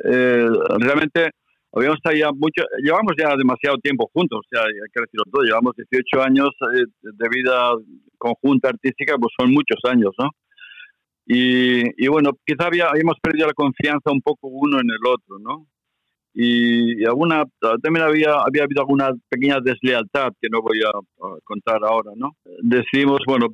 eh, 0.05 0.49
realmente 0.79 1.31
habíamos 1.73 1.99
ya 2.05 2.31
mucho, 2.33 2.63
llevamos 2.83 3.13
ya 3.19 3.37
demasiado 3.37 3.79
tiempo 3.79 4.11
juntos, 4.13 4.41
o 4.41 4.49
sea, 4.51 4.63
hay 4.65 4.91
que 4.93 5.01
decirlo 5.01 5.25
todo, 5.31 5.43
llevamos 5.43 5.75
18 5.77 6.23
años 6.23 6.51
eh, 6.75 6.85
de 7.03 7.29
vida 7.29 7.73
conjunta 8.19 8.69
artística, 8.69 9.17
pues 9.19 9.33
son 9.39 9.53
muchos 9.53 9.79
años, 9.85 10.13
¿no? 10.19 10.31
Y, 11.27 12.09
bueno, 12.09 12.31
quizá 12.45 12.67
había, 12.67 12.89
habíamos 12.89 13.17
perdido 13.23 13.47
la 13.47 13.55
confianza 13.55 14.11
un 14.11 14.21
poco 14.21 14.49
uno 14.49 14.81
en 14.81 14.91
el 14.91 15.07
otro, 15.07 15.39
¿no? 15.39 15.67
Y, 16.35 17.03
y 17.03 17.05
alguna, 17.05 17.45
también 17.83 18.07
había, 18.07 18.35
había 18.35 18.65
habido 18.65 18.81
alguna 18.81 19.13
pequeña 19.29 19.61
deslealtad 19.61 20.33
que 20.41 20.49
no 20.51 20.63
voy 20.63 20.81
a, 20.83 20.91
contar 21.45 21.85
ahora, 21.85 22.13
¿no? 22.17 22.37
Decidimos, 22.63 23.21
bueno, 23.27 23.49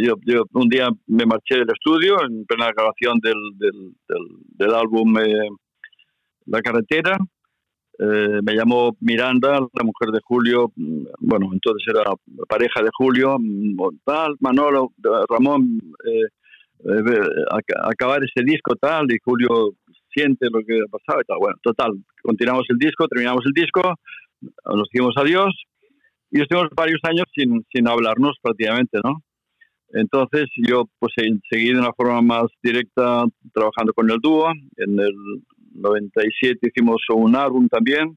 yo, 0.00 0.14
yo 0.24 0.44
un 0.52 0.68
día 0.68 0.88
me 1.06 1.26
marché 1.26 1.56
del 1.56 1.68
estudio 1.72 2.16
en 2.24 2.44
plena 2.46 2.70
grabación 2.72 3.18
del, 3.20 3.34
del, 3.56 3.92
del, 4.56 4.74
álbum 4.74 5.18
eh, 5.18 5.48
La 6.46 6.60
Carretera. 6.62 7.16
Eh, 7.98 8.40
me 8.42 8.54
llamó 8.54 8.96
Miranda, 9.00 9.60
la 9.60 9.84
mujer 9.84 10.10
de 10.12 10.20
Julio, 10.24 10.72
mm, 10.74 11.04
bueno, 11.20 11.50
entonces 11.52 11.86
era 11.88 12.02
pareja 12.48 12.82
de 12.82 12.90
Julio, 12.92 13.36
mm, 13.38 13.76
tal, 14.04 14.34
Manolo, 14.40 14.92
Ramón, 15.28 15.78
eh, 16.04 16.28
acabar 17.82 18.22
ese 18.24 18.44
disco 18.44 18.74
tal, 18.76 19.06
y 19.10 19.16
Julio 19.22 19.72
siente 20.12 20.48
lo 20.50 20.60
que 20.60 20.80
pasaba 20.90 21.22
y 21.22 21.24
tal. 21.24 21.38
Bueno, 21.38 21.56
total, 21.62 21.92
continuamos 22.22 22.64
el 22.68 22.78
disco, 22.78 23.08
terminamos 23.08 23.44
el 23.46 23.52
disco, 23.52 23.94
nos 24.40 24.88
dijimos 24.92 25.14
adiós 25.16 25.54
y 26.30 26.40
estuvimos 26.40 26.68
varios 26.76 27.00
años 27.04 27.24
sin, 27.34 27.64
sin 27.72 27.88
hablarnos 27.88 28.36
prácticamente, 28.42 28.98
¿no? 29.02 29.22
Entonces 29.94 30.46
yo 30.56 30.88
pues 30.98 31.12
seguí 31.48 31.72
de 31.72 31.78
una 31.78 31.92
forma 31.92 32.20
más 32.20 32.46
directa 32.62 33.24
trabajando 33.52 33.92
con 33.92 34.10
el 34.10 34.18
dúo. 34.20 34.50
En 34.76 34.98
el 34.98 35.14
97 35.74 36.58
hicimos 36.62 37.00
un 37.14 37.36
álbum 37.36 37.68
también. 37.68 38.16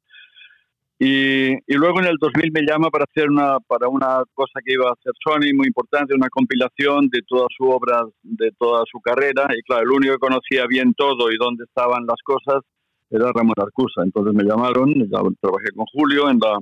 Y, 0.99 1.53
y 1.53 1.75
luego 1.75 1.99
en 1.99 2.07
el 2.07 2.17
2000 2.19 2.51
me 2.51 2.62
llama 2.62 2.89
para 2.89 3.05
hacer 3.05 3.29
una, 3.29 3.60
para 3.67 3.88
una 3.88 4.23
cosa 4.33 4.60
que 4.65 4.73
iba 4.73 4.89
a 4.89 4.93
hacer 4.93 5.13
Sony 5.23 5.53
muy 5.55 5.67
importante, 5.67 6.15
una 6.15 6.29
compilación 6.29 7.07
de 7.10 7.21
toda 7.27 7.45
su 7.55 7.65
obra, 7.69 8.03
de 8.23 8.51
toda 8.57 8.83
su 8.91 8.99
carrera. 8.99 9.47
Y 9.55 9.62
claro, 9.62 9.83
el 9.83 9.91
único 9.91 10.13
que 10.13 10.19
conocía 10.19 10.65
bien 10.67 10.93
todo 10.95 11.31
y 11.31 11.38
dónde 11.38 11.65
estaban 11.65 12.05
las 12.07 12.21
cosas 12.23 12.63
era 13.12 13.31
Ramón 13.31 13.53
Arcusa. 13.57 14.01
Entonces 14.03 14.33
me 14.33 14.43
llamaron, 14.43 14.93
ya 14.95 15.19
trabajé 15.39 15.69
con 15.75 15.86
Julio 15.93 16.29
en 16.29 16.39
la 16.39 16.57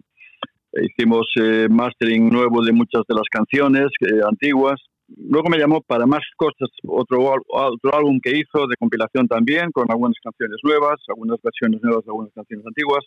hicimos 0.81 1.27
eh, 1.39 1.67
mastering 1.69 2.29
nuevo 2.29 2.63
de 2.63 2.73
muchas 2.73 3.03
de 3.07 3.15
las 3.15 3.27
canciones 3.31 3.87
eh, 4.01 4.19
antiguas. 4.27 4.81
Luego 5.07 5.49
me 5.49 5.57
llamó 5.57 5.81
para 5.81 6.05
más 6.05 6.23
cosas, 6.35 6.67
otro, 6.87 7.31
otro 7.47 7.95
álbum 7.95 8.19
que 8.21 8.31
hizo 8.31 8.65
de 8.67 8.75
compilación 8.77 9.27
también, 9.27 9.71
con 9.71 9.89
algunas 9.89 10.15
canciones 10.21 10.57
nuevas, 10.63 10.95
algunas 11.07 11.37
versiones 11.43 11.79
nuevas 11.83 12.03
de 12.03 12.09
algunas 12.09 12.33
canciones 12.33 12.65
antiguas. 12.65 13.05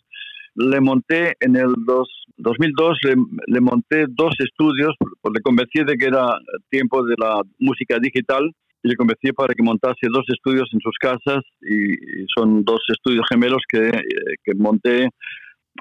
Le 0.55 0.81
monté 0.81 1.35
en 1.41 1.57
el 1.57 1.73
dos, 1.87 2.09
2002, 2.39 2.99
le, 3.05 3.15
le 3.47 3.61
monté 3.61 4.05
dos 4.09 4.35
estudios, 4.39 4.95
pues 4.99 5.35
le 5.35 5.41
convencí 5.43 5.85
de 5.85 5.97
que 5.97 6.07
era 6.07 6.39
tiempo 6.71 7.05
de 7.05 7.15
la 7.19 7.43
música 7.59 7.99
digital 8.01 8.51
y 8.83 8.89
le 8.89 8.97
convencí 8.97 9.33
para 9.33 9.55
que 9.55 9.63
montase 9.63 10.07
dos 10.11 10.25
estudios 10.29 10.69
en 10.73 10.81
sus 10.81 10.97
casas 11.01 11.43
y, 11.61 11.95
son 12.37 12.65
dos 12.65 12.81
estudios 12.89 13.25
gemelos 13.29 13.63
que, 13.69 13.89
eh, 13.89 14.03
que 14.45 14.55
monté 14.55 15.09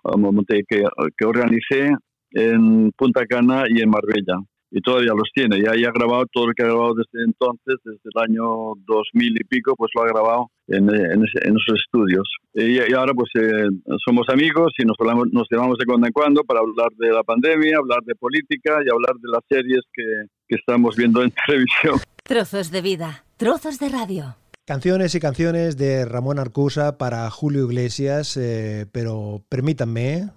vamos, 0.03 0.33
monté, 0.33 0.63
que, 0.67 0.83
que 1.17 1.25
organicé 1.25 1.91
en 2.31 2.91
Punta 2.91 3.25
Cana 3.25 3.63
y 3.67 3.81
en 3.81 3.89
Marbella. 3.89 4.37
Y 4.69 4.81
todavía 4.81 5.13
los 5.15 5.29
tiene. 5.33 5.61
Ya, 5.61 5.75
ya 5.75 5.89
ha 5.89 5.91
grabado 5.91 6.25
todo 6.31 6.47
lo 6.47 6.53
que 6.53 6.63
ha 6.63 6.67
grabado 6.67 6.93
desde 6.93 7.23
entonces, 7.25 7.75
desde 7.83 8.01
el 8.03 8.21
año 8.21 8.73
2000 8.85 9.37
y 9.39 9.43
pico, 9.45 9.75
pues 9.77 9.91
lo 9.95 10.03
ha 10.03 10.07
grabado 10.07 10.51
en, 10.67 10.89
en, 10.89 11.23
en 11.23 11.55
esos 11.55 11.79
estudios. 11.79 12.27
Y, 12.53 12.79
y 12.79 12.93
ahora 12.93 13.13
pues 13.13 13.29
eh, 13.35 13.67
somos 14.05 14.27
amigos 14.29 14.73
y 14.77 14.85
nos, 14.85 14.97
hablamos, 14.99 15.27
nos 15.31 15.47
llamamos 15.49 15.77
de 15.77 15.85
cuando 15.85 16.07
en 16.07 16.13
cuando 16.13 16.43
para 16.43 16.59
hablar 16.59 16.89
de 16.97 17.11
la 17.11 17.23
pandemia, 17.23 17.77
hablar 17.77 17.99
de 18.03 18.15
política 18.15 18.79
y 18.85 18.89
hablar 18.89 19.15
de 19.15 19.29
las 19.31 19.41
series 19.47 19.81
que, 19.93 20.03
que 20.47 20.55
estamos 20.55 20.95
viendo 20.95 21.23
en 21.23 21.31
televisión. 21.45 21.99
Trozos 22.23 22.71
de 22.71 22.81
vida, 22.81 23.23
trozos 23.37 23.79
de 23.79 23.89
radio. 23.89 24.35
Canciones 24.65 25.15
y 25.15 25.21
canciones 25.21 25.77
de 25.77 26.03
Ramón 26.03 26.39
Arcusa 26.39 26.97
para 26.97 27.29
Julio 27.29 27.63
Iglesias, 27.63 28.35
eh, 28.35 28.85
pero 28.91 29.41
permítanme, 29.47 30.29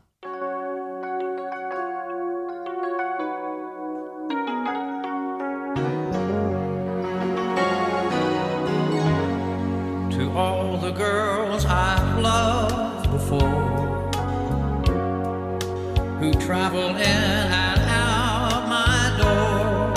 in 16.78 17.00
and 17.00 17.80
out 17.88 18.68
my 18.68 19.16
door. 19.18 19.92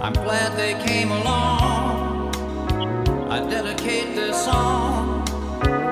I'm 0.00 0.12
glad 0.12 0.56
they 0.56 0.74
came 0.86 1.10
along. 1.10 2.30
I 3.28 3.40
dedicate 3.50 4.14
this 4.14 4.44
song 4.44 5.24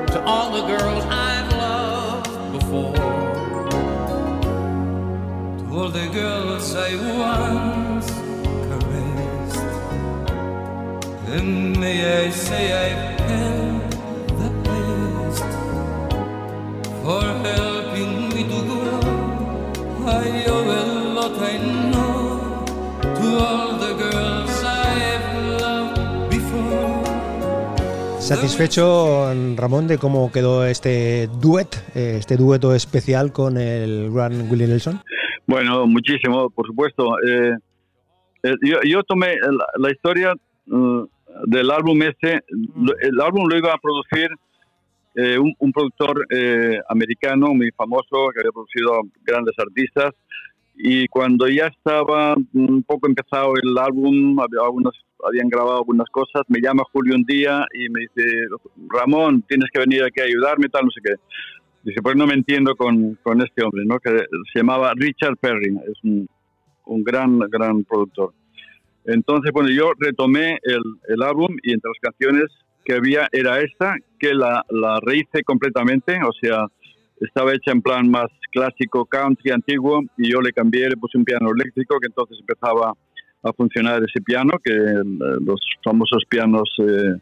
to 0.07 0.23
all 0.25 0.53
the 0.53 0.67
girls 0.67 1.05
I've 1.07 1.53
loved 1.55 2.53
before. 2.53 2.95
To 5.59 5.65
all 5.77 5.91
the 5.91 6.09
girls 6.13 6.75
I 6.77 6.95
once 7.19 8.11
caressed. 8.69 9.67
And 11.35 11.79
may 11.81 12.27
I 12.27 12.31
say 12.31 12.73
I've 12.73 13.08
Satisfecho, 28.29 29.33
Ramón, 29.57 29.89
de 29.89 29.97
cómo 29.97 30.31
quedó 30.31 30.67
este 30.67 31.29
duet, 31.41 31.69
eh, 31.95 32.17
este 32.19 32.37
dueto 32.37 32.75
especial 32.75 33.33
con 33.33 33.57
el 33.57 34.11
gran 34.13 34.51
Willie 34.51 34.67
Nelson. 34.67 35.01
Bueno, 35.47 35.87
muchísimo, 35.87 36.51
por 36.51 36.67
supuesto. 36.67 37.19
Eh, 37.27 37.55
eh, 38.43 38.55
yo, 38.85 39.03
tomé 39.05 39.37
la, 39.79 39.91
historia 39.91 40.35
mm, 40.67 41.05
del 41.47 41.71
álbum 41.71 42.03
este, 42.03 42.43
el 43.01 43.19
álbum 43.19 43.49
lo 43.49 43.57
iba 43.57 43.73
a 43.73 43.79
producir 43.79 44.29
un, 45.41 45.55
un 45.59 45.73
productor 45.73 46.27
americano 46.91 47.55
muy 47.55 47.71
famoso 47.71 48.29
que 48.35 48.41
había 48.41 48.53
producido 48.53 49.01
grandes 49.25 49.55
artistas 49.59 50.13
y 50.81 51.09
cuando 51.09 51.49
ya 51.49 51.67
estaba 51.67 52.37
un 52.55 52.85
poco 52.85 53.09
empezado 53.09 53.53
el 53.61 53.77
álbum, 53.77 54.39
había 54.39 54.61
algunos, 54.63 54.95
habían 55.27 55.49
grabado 55.49 55.79
algunas 55.79 56.09
cosas, 56.11 56.43
me 56.47 56.61
llama 56.61 56.85
Julio 56.93 57.17
un 57.17 57.25
día 57.25 57.67
y 57.75 57.89
me 57.91 58.03
dice, 58.03 58.47
Ramón, 58.89 59.43
tienes 59.49 59.69
que 59.73 59.81
venir 59.81 60.05
aquí 60.05 60.21
a 60.21 60.25
ayudarme, 60.25 60.69
tal, 60.69 60.85
no 60.85 60.91
sé 60.93 61.01
qué. 61.05 61.15
Dice, 61.83 62.01
pues 62.01 62.15
no 62.15 62.29
me 62.29 62.35
entiendo 62.35 62.77
con, 62.77 63.19
con 63.25 63.43
este 63.43 63.65
hombre, 63.65 63.85
¿no? 63.87 63.99
Que 63.99 64.11
se 64.53 64.61
llamaba 64.61 64.93
Richard 64.95 65.37
Perry, 65.39 65.77
es 65.91 66.05
un, 66.05 66.29
un 66.87 67.03
gran, 67.03 67.41
gran 67.41 67.83
productor. 67.83 68.33
Entonces, 69.05 69.51
bueno, 69.53 69.71
yo 69.71 69.91
retomé 69.99 70.59
el, 70.63 70.83
el 71.09 71.23
álbum 71.23 71.57
y 71.65 71.73
entre 71.73 71.91
las 71.91 72.13
canciones 72.13 72.45
que 72.85 72.95
había 72.95 73.29
era 73.33 73.61
esta, 73.61 73.97
que 74.19 74.33
la, 74.33 74.65
la 74.71 75.01
rehice 75.01 75.43
completamente, 75.45 76.21
o 76.23 76.33
sea, 76.41 76.67
estaba 77.21 77.53
hecha 77.55 77.73
en 77.73 77.83
plan 77.83 78.11
más 78.11 78.27
clásico, 78.53 79.05
country, 79.05 79.51
antiguo, 79.51 80.03
y 80.17 80.31
yo 80.31 80.41
le 80.41 80.53
cambié, 80.53 80.89
le 80.89 80.97
puse 80.97 81.19
un 81.19 81.25
piano 81.25 81.51
eléctrico, 81.51 81.99
que 82.01 82.07
entonces 82.07 82.39
empezaba 82.41 82.93
a 83.43 83.53
funcionar 83.53 84.03
ese 84.03 84.21
piano, 84.23 84.53
que 84.63 84.73
eh, 84.73 85.03
los 85.45 85.61
famosos 85.85 86.23
pianos 86.29 86.69
eh, 86.79 87.15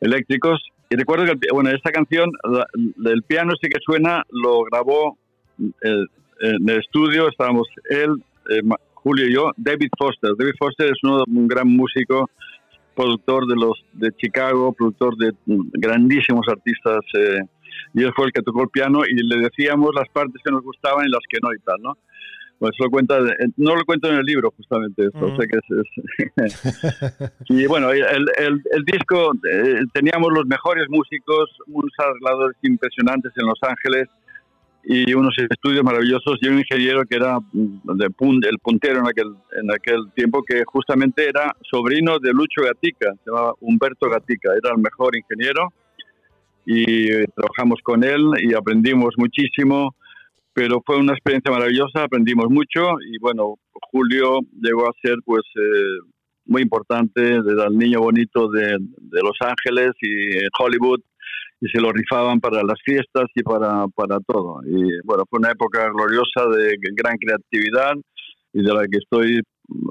eléctricos. 0.00 0.60
Y 0.90 0.96
recuerdo 0.96 1.24
que, 1.26 1.32
bueno, 1.52 1.70
esta 1.70 1.90
canción, 1.90 2.30
la- 2.44 2.66
el 3.10 3.22
piano 3.22 3.52
sí 3.60 3.68
que 3.68 3.78
suena, 3.84 4.22
lo 4.30 4.62
grabó 4.64 5.16
en 5.58 6.68
el 6.68 6.78
estudio, 6.80 7.28
estábamos 7.28 7.68
él, 7.90 8.10
eh, 8.50 8.60
Julio 8.94 9.26
y 9.28 9.34
yo, 9.34 9.50
David 9.56 9.90
Foster. 9.98 10.30
David 10.38 10.52
Foster 10.58 10.86
es 10.86 10.98
uno, 11.02 11.24
un 11.26 11.48
gran 11.48 11.68
músico, 11.68 12.28
productor 12.94 13.46
de 13.46 13.54
los 13.56 13.84
de 13.94 14.10
Chicago, 14.16 14.72
productor 14.72 15.16
de 15.16 15.32
mm, 15.46 15.68
grandísimos 15.72 16.46
artistas, 16.48 17.00
eh, 17.14 17.38
y 17.94 18.02
él 18.02 18.12
fue 18.14 18.26
el 18.26 18.32
que 18.32 18.42
tocó 18.42 18.62
el 18.62 18.68
piano 18.70 19.00
y 19.08 19.14
le 19.14 19.36
decíamos 19.42 19.90
las 19.94 20.08
partes 20.08 20.40
que 20.44 20.50
nos 20.50 20.62
gustaban 20.62 21.06
y 21.06 21.10
las 21.10 21.20
que 21.28 21.38
no 21.42 21.52
y 21.52 21.58
tal, 21.60 21.76
¿no? 21.82 21.96
Pues 22.58 22.72
lo 22.78 22.88
cuenta, 22.90 23.18
eh, 23.18 23.48
no 23.56 23.74
lo 23.74 23.84
cuento 23.84 24.08
en 24.08 24.18
el 24.18 24.24
libro 24.24 24.52
justamente 24.56 25.06
esto, 25.06 25.18
o 25.26 25.36
sea 25.36 25.46
que 25.46 25.58
es- 25.58 25.86
es- 26.36 27.32
y 27.48 27.66
bueno, 27.66 27.90
el, 27.90 28.04
el- 28.38 28.62
el 28.70 28.84
disco, 28.84 29.32
eh, 29.50 29.80
teníamos 29.92 30.30
los 30.32 30.46
mejores 30.46 30.86
músicos, 30.88 31.50
unos 31.66 31.90
arregladores 31.98 32.56
impresionantes 32.62 33.32
en 33.36 33.46
Los 33.46 33.58
Ángeles 33.62 34.08
y 34.84 35.12
unos 35.14 35.34
estudios 35.38 35.84
maravillosos 35.84 36.38
y 36.40 36.48
un 36.48 36.58
ingeniero 36.58 37.02
que 37.04 37.16
era 37.16 37.38
mm, 37.40 37.96
de 37.96 38.06
pun- 38.10 38.44
el 38.48 38.58
puntero 38.58 39.00
en 39.00 39.06
aquel, 39.08 39.34
en 39.60 39.70
aquel 39.70 40.10
tiempo 40.14 40.42
que 40.44 40.62
justamente 40.64 41.28
era 41.28 41.54
sobrino 41.68 42.18
de 42.18 42.32
Lucho 42.32 42.62
Gatica, 42.62 43.12
se 43.24 43.30
llamaba 43.30 43.54
Humberto 43.60 44.08
Gatica, 44.08 44.50
era 44.52 44.74
el 44.74 44.82
mejor 44.82 45.16
ingeniero 45.16 45.72
y 46.64 47.10
eh, 47.10 47.26
trabajamos 47.34 47.80
con 47.82 48.04
él 48.04 48.22
y 48.42 48.54
aprendimos 48.54 49.14
muchísimo, 49.16 49.94
pero 50.52 50.82
fue 50.84 50.98
una 50.98 51.12
experiencia 51.12 51.50
maravillosa, 51.50 52.04
aprendimos 52.04 52.46
mucho 52.50 53.00
y 53.00 53.18
bueno, 53.18 53.56
Julio 53.90 54.40
llegó 54.60 54.88
a 54.88 54.92
ser 55.02 55.16
pues 55.24 55.42
eh, 55.56 56.08
muy 56.46 56.62
importante, 56.62 57.20
era 57.22 57.66
el 57.68 57.78
niño 57.78 58.00
bonito 58.00 58.48
de, 58.50 58.76
de 58.78 59.20
Los 59.22 59.36
Ángeles 59.40 59.92
y 60.00 60.38
Hollywood 60.58 61.00
y 61.62 61.68
se 61.68 61.80
lo 61.80 61.92
rifaban 61.92 62.40
para 62.40 62.62
las 62.64 62.80
fiestas 62.84 63.26
y 63.36 63.42
para, 63.42 63.86
para 63.94 64.18
todo. 64.26 64.60
Y 64.66 65.00
bueno, 65.04 65.22
fue 65.30 65.38
una 65.38 65.52
época 65.52 65.88
gloriosa 65.90 66.48
de 66.56 66.76
gran 66.96 67.16
creatividad 67.16 67.94
y 68.52 68.62
de 68.62 68.74
la 68.74 68.82
que 68.82 68.98
estoy 68.98 69.40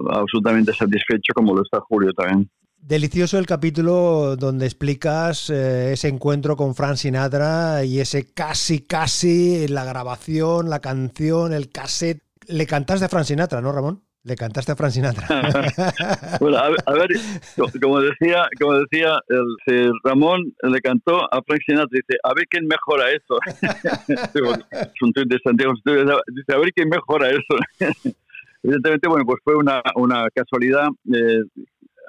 absolutamente 0.10 0.74
satisfecho 0.74 1.34
como 1.34 1.56
lo 1.56 1.64
está 1.64 1.80
Julio 1.80 2.12
también. 2.12 2.50
Delicioso 2.84 3.38
el 3.38 3.46
capítulo 3.46 4.36
donde 4.38 4.66
explicas 4.66 5.50
eh, 5.52 5.94
ese 5.94 6.08
encuentro 6.08 6.56
con 6.56 6.74
Frank 6.74 6.96
Sinatra 6.96 7.84
y 7.86 8.00
ese 8.00 8.34
casi, 8.34 8.82
casi, 8.82 9.68
la 9.68 9.86
grabación, 9.86 10.70
la 10.70 10.80
canción, 10.80 11.54
el 11.54 11.70
cassette. 11.70 12.24
Le 12.48 12.66
cantaste 12.66 13.06
a 13.06 13.10
Frank 13.10 13.26
Sinatra, 13.26 13.62
¿no, 13.62 13.72
Ramón? 13.72 14.02
Le 14.24 14.36
cantaste 14.36 14.72
a 14.72 14.76
Frank 14.76 14.92
Sinatra. 14.92 15.28
Bueno, 16.40 16.58
a, 16.58 16.70
ver, 16.94 17.10
co- 17.56 17.70
como 17.82 18.02
decía, 18.02 18.48
como 18.60 18.74
decía 18.80 19.20
el, 19.68 19.92
Ramón 20.04 20.52
le 20.64 20.82
cantó 20.82 21.24
a 21.32 21.42
Frank 21.44 21.62
Sinatra, 21.66 21.88
dice, 21.92 22.20
a 22.24 22.34
ver 22.34 22.46
quién 22.50 22.66
mejora 22.68 23.06
eso. 23.12 23.38
es 24.72 25.02
un 25.02 25.14
tuit 25.14 25.28
de 25.30 25.38
Santiago, 25.44 25.74
dice, 25.86 26.54
a 26.54 26.58
ver 26.58 26.72
quién 26.74 26.90
mejora 26.90 27.30
eso. 27.30 27.56
Evidentemente, 28.64 29.08
bueno, 29.08 29.26
pues 29.26 29.40
fue 29.44 29.56
una, 29.56 29.82
una 29.96 30.28
casualidad, 30.36 30.88
eh, 31.12 31.42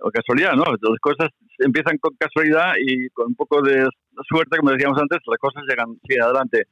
o 0.02 0.10
casualidad, 0.10 0.52
¿no? 0.54 0.64
Las 0.64 0.98
cosas 1.00 1.30
empiezan 1.58 1.98
con 1.98 2.14
casualidad 2.18 2.72
y 2.80 3.08
con 3.10 3.28
un 3.28 3.34
poco 3.34 3.62
de 3.62 3.86
suerte, 4.28 4.58
como 4.58 4.72
decíamos 4.72 5.00
antes, 5.00 5.18
las 5.26 5.38
cosas 5.38 5.62
llegan 5.68 5.96
siguen 6.06 6.22
adelante. 6.22 6.64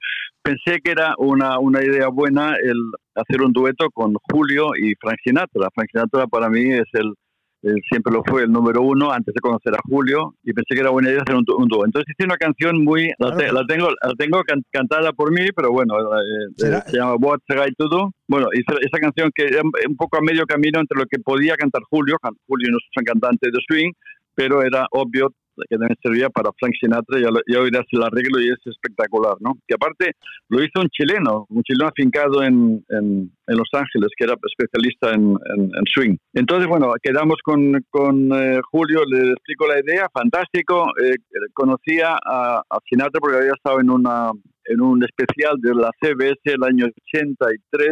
Pensé 0.43 0.81
que 0.83 0.91
era 0.91 1.15
una, 1.19 1.59
una 1.59 1.83
idea 1.83 2.09
buena 2.09 2.55
el 2.63 2.79
hacer 3.15 3.43
un 3.43 3.53
dueto 3.53 3.89
con 3.93 4.15
Julio 4.31 4.71
y 4.81 4.95
Frank 5.01 5.19
Sinatra. 5.25 5.69
Frank 5.75 5.89
Sinatra 5.93 6.27
para 6.27 6.49
mí 6.49 6.73
es 6.73 6.89
el, 6.93 7.15
el- 7.63 7.81
siempre 7.91 8.13
lo 8.13 8.23
fue 8.25 8.43
el 8.45 8.51
número 8.53 8.83
uno 8.83 9.11
antes 9.13 9.35
de 9.35 9.41
conocer 9.41 9.75
a 9.75 9.79
Julio 9.89 10.35
y 10.43 10.53
pensé 10.53 10.75
que 10.75 10.81
era 10.81 10.91
buena 10.91 11.11
idea 11.11 11.21
hacer 11.23 11.37
un, 11.37 11.45
un 11.57 11.69
dúo. 11.69 11.85
Entonces 11.85 12.13
hice 12.17 12.25
una 12.27 12.37
canción 12.37 12.83
muy, 12.85 13.11
la, 13.19 13.37
te- 13.37 13.53
la 13.53 13.65
tengo, 13.67 13.89
la 13.91 14.15
tengo 14.19 14.43
can- 14.45 14.63
cantada 14.71 15.13
por 15.13 15.31
mí, 15.33 15.47
pero 15.55 15.71
bueno, 15.71 15.95
eh, 15.99 16.23
eh, 16.67 16.81
se 16.87 16.97
llama 16.97 17.15
What 17.17 17.41
I 17.49 17.73
to 17.77 17.89
Do. 17.89 18.13
Bueno, 18.29 18.47
hice 18.53 18.73
esa 18.81 18.99
canción 18.99 19.31
que 19.35 19.45
era 19.47 19.63
un 19.63 19.97
poco 19.97 20.17
a 20.19 20.21
medio 20.23 20.45
camino 20.47 20.81
entre 20.81 20.99
lo 20.99 21.05
que 21.07 21.19
podía 21.19 21.55
cantar 21.57 21.83
Julio, 21.91 22.17
Julio 22.47 22.69
no 22.71 22.79
es 22.79 22.85
un 22.97 23.05
cantante 23.05 23.49
de 23.51 23.59
swing, 23.69 23.93
pero 24.35 24.63
era 24.63 24.87
obvio 24.93 25.33
que 25.69 25.77
también 25.77 25.97
servía 26.03 26.31
para 26.31 26.51
Frank 26.59 26.73
Sinatra, 26.81 27.19
ya, 27.21 27.31
lo- 27.31 27.43
ya 27.47 27.61
oirás 27.61 27.85
el 27.91 28.03
arreglo 28.03 28.41
y 28.41 28.49
es 28.49 28.59
espectacular, 28.65 29.35
¿no? 29.41 29.55
Que 29.67 29.75
aparte 29.75 30.13
lo 30.49 30.63
hizo 30.63 30.81
un 30.81 30.89
chileno, 30.89 31.47
un 31.49 31.63
chileno 31.63 31.89
afincado 31.89 32.43
en, 32.43 32.85
en, 32.89 33.31
en 33.47 33.57
Los 33.57 33.69
Ángeles, 33.73 34.09
que 34.17 34.25
era 34.25 34.35
especialista 34.43 35.11
en, 35.13 35.37
en- 35.57 35.71
swing. 35.95 36.17
Entonces, 36.35 36.69
bueno, 36.69 36.93
quedamos 37.03 37.37
con, 37.45 37.79
con 37.91 38.31
eh, 38.33 38.61
Julio, 38.71 39.01
le 39.05 39.33
explico 39.33 39.67
la 39.67 39.81
idea, 39.81 40.07
fantástico, 40.13 40.87
eh, 41.03 41.15
conocía 41.53 42.15
a, 42.25 42.59
a 42.69 42.79
Sinatra 42.89 43.21
porque 43.21 43.39
había 43.39 43.53
estado 43.53 43.81
en, 43.81 43.91
una, 43.91 44.31
en 44.67 44.81
un 44.81 45.03
especial 45.05 45.57
de 45.61 45.75
la 45.75 45.91
CBS 46.01 46.39
el 46.45 46.63
año 46.65 46.87
83, 47.15 47.89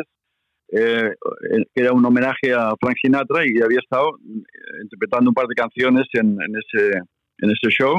eh, 0.70 1.10
que 1.74 1.82
era 1.82 1.92
un 1.92 2.04
homenaje 2.04 2.52
a 2.52 2.72
Frank 2.80 2.96
Sinatra 3.00 3.42
y 3.46 3.60
había 3.62 3.78
estado 3.80 4.18
eh, 4.18 4.82
interpretando 4.82 5.30
un 5.30 5.34
par 5.34 5.46
de 5.46 5.54
canciones 5.54 6.06
en, 6.12 6.36
en 6.42 6.52
ese, 6.56 7.00
en 7.38 7.50
ese 7.50 7.68
show. 7.68 7.96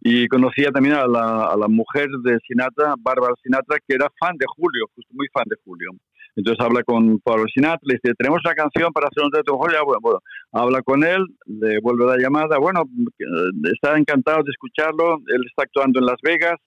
Y 0.00 0.28
conocía 0.28 0.70
también 0.70 0.96
a 0.96 1.06
la, 1.06 1.46
a 1.46 1.56
la 1.56 1.68
mujer 1.68 2.08
de 2.22 2.38
Sinatra, 2.46 2.94
Bárbara 2.98 3.34
Sinatra, 3.42 3.78
que 3.86 3.94
era 3.94 4.10
fan 4.18 4.36
de 4.36 4.44
Julio, 4.54 4.86
justo 4.94 5.14
muy 5.14 5.26
fan 5.32 5.44
de 5.46 5.56
Julio. 5.64 5.90
Entonces 6.36 6.64
habla 6.64 6.82
con 6.82 7.20
Pablo 7.20 7.44
Sinatra, 7.54 7.80
le 7.82 7.94
dice, 7.94 8.14
tenemos 8.18 8.40
una 8.44 8.54
canción 8.54 8.92
para 8.92 9.06
hacer 9.06 9.22
un 9.24 9.30
con 9.30 9.58
Julio. 9.58 9.84
Bueno, 9.84 10.00
bueno, 10.02 10.18
habla 10.52 10.82
con 10.82 11.04
él, 11.04 11.24
le 11.46 11.78
vuelve 11.80 12.06
la 12.06 12.18
llamada, 12.18 12.58
bueno, 12.58 12.82
eh, 12.82 13.70
está 13.72 13.96
encantado 13.96 14.42
de 14.42 14.50
escucharlo, 14.50 15.18
él 15.28 15.42
está 15.46 15.62
actuando 15.62 16.00
en 16.00 16.06
Las 16.06 16.18
Vegas, 16.22 16.58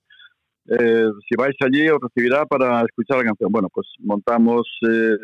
eh, 0.69 1.09
si 1.27 1.35
vais 1.37 1.55
allí 1.61 1.87
os 1.89 1.99
recibirá 2.01 2.45
para 2.45 2.81
escuchar 2.81 3.17
la 3.17 3.23
canción. 3.23 3.51
Bueno, 3.51 3.69
pues 3.73 3.87
montamos 3.99 4.67
eh, 4.89 5.15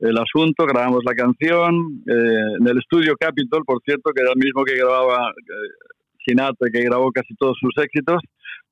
el 0.00 0.16
asunto, 0.16 0.64
grabamos 0.66 1.00
la 1.04 1.14
canción 1.14 2.02
eh, 2.06 2.56
en 2.58 2.66
el 2.66 2.78
estudio 2.78 3.14
Capitol, 3.18 3.62
por 3.66 3.80
cierto, 3.84 4.12
que 4.14 4.22
era 4.22 4.32
el 4.32 4.38
mismo 4.38 4.64
que 4.64 4.76
grababa 4.76 5.28
eh, 5.30 5.90
Sinatra, 6.26 6.68
que 6.72 6.82
grabó 6.84 7.10
casi 7.12 7.34
todos 7.34 7.56
sus 7.60 7.76
éxitos. 7.82 8.22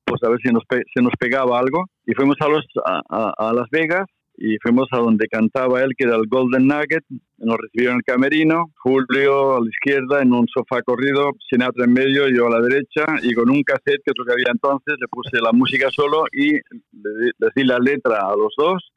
pues 0.05 0.23
a 0.23 0.29
ver 0.29 0.39
si 0.43 0.51
nos 0.51 0.63
se 0.69 1.01
nos 1.01 1.13
pegaba 1.19 1.59
algo. 1.59 1.85
Y 2.05 2.13
fuimos 2.13 2.35
a, 2.39 2.47
los, 2.47 2.65
a, 2.83 3.53
Las 3.53 3.69
Vegas 3.69 4.05
y 4.37 4.57
fuimos 4.63 4.87
a 4.91 4.97
donde 4.97 5.27
cantaba 5.27 5.83
él, 5.83 5.91
que 5.95 6.07
era 6.07 6.15
el 6.15 6.27
Golden 6.27 6.65
Nugget. 6.65 7.03
Nos 7.37 7.57
recibieron 7.57 7.95
en 7.95 7.99
el 7.99 8.03
camerino, 8.03 8.71
Julio 8.77 9.57
a 9.57 9.59
la 9.59 9.69
izquierda 9.69 10.23
en 10.23 10.33
un 10.33 10.47
sofá 10.47 10.81
corrido, 10.81 11.31
Sinatra 11.47 11.85
en 11.85 11.93
medio, 11.93 12.27
yo 12.27 12.47
a 12.47 12.59
la 12.59 12.61
derecha, 12.61 13.05
y 13.21 13.33
con 13.33 13.49
un 13.51 13.61
cassette, 13.61 14.01
que 14.03 14.11
es 14.11 14.17
lo 14.17 14.25
que 14.25 14.33
había 14.33 14.51
entonces, 14.51 14.95
le 14.99 15.07
puse 15.09 15.39
la 15.41 15.51
música 15.51 15.91
solo 15.91 16.23
y 16.31 16.53
le, 16.53 17.31
les 17.37 17.53
di 17.55 17.63
la 17.65 17.77
letra 17.77 18.19
a 18.21 18.35
los 18.35 18.53
dos 18.57 18.91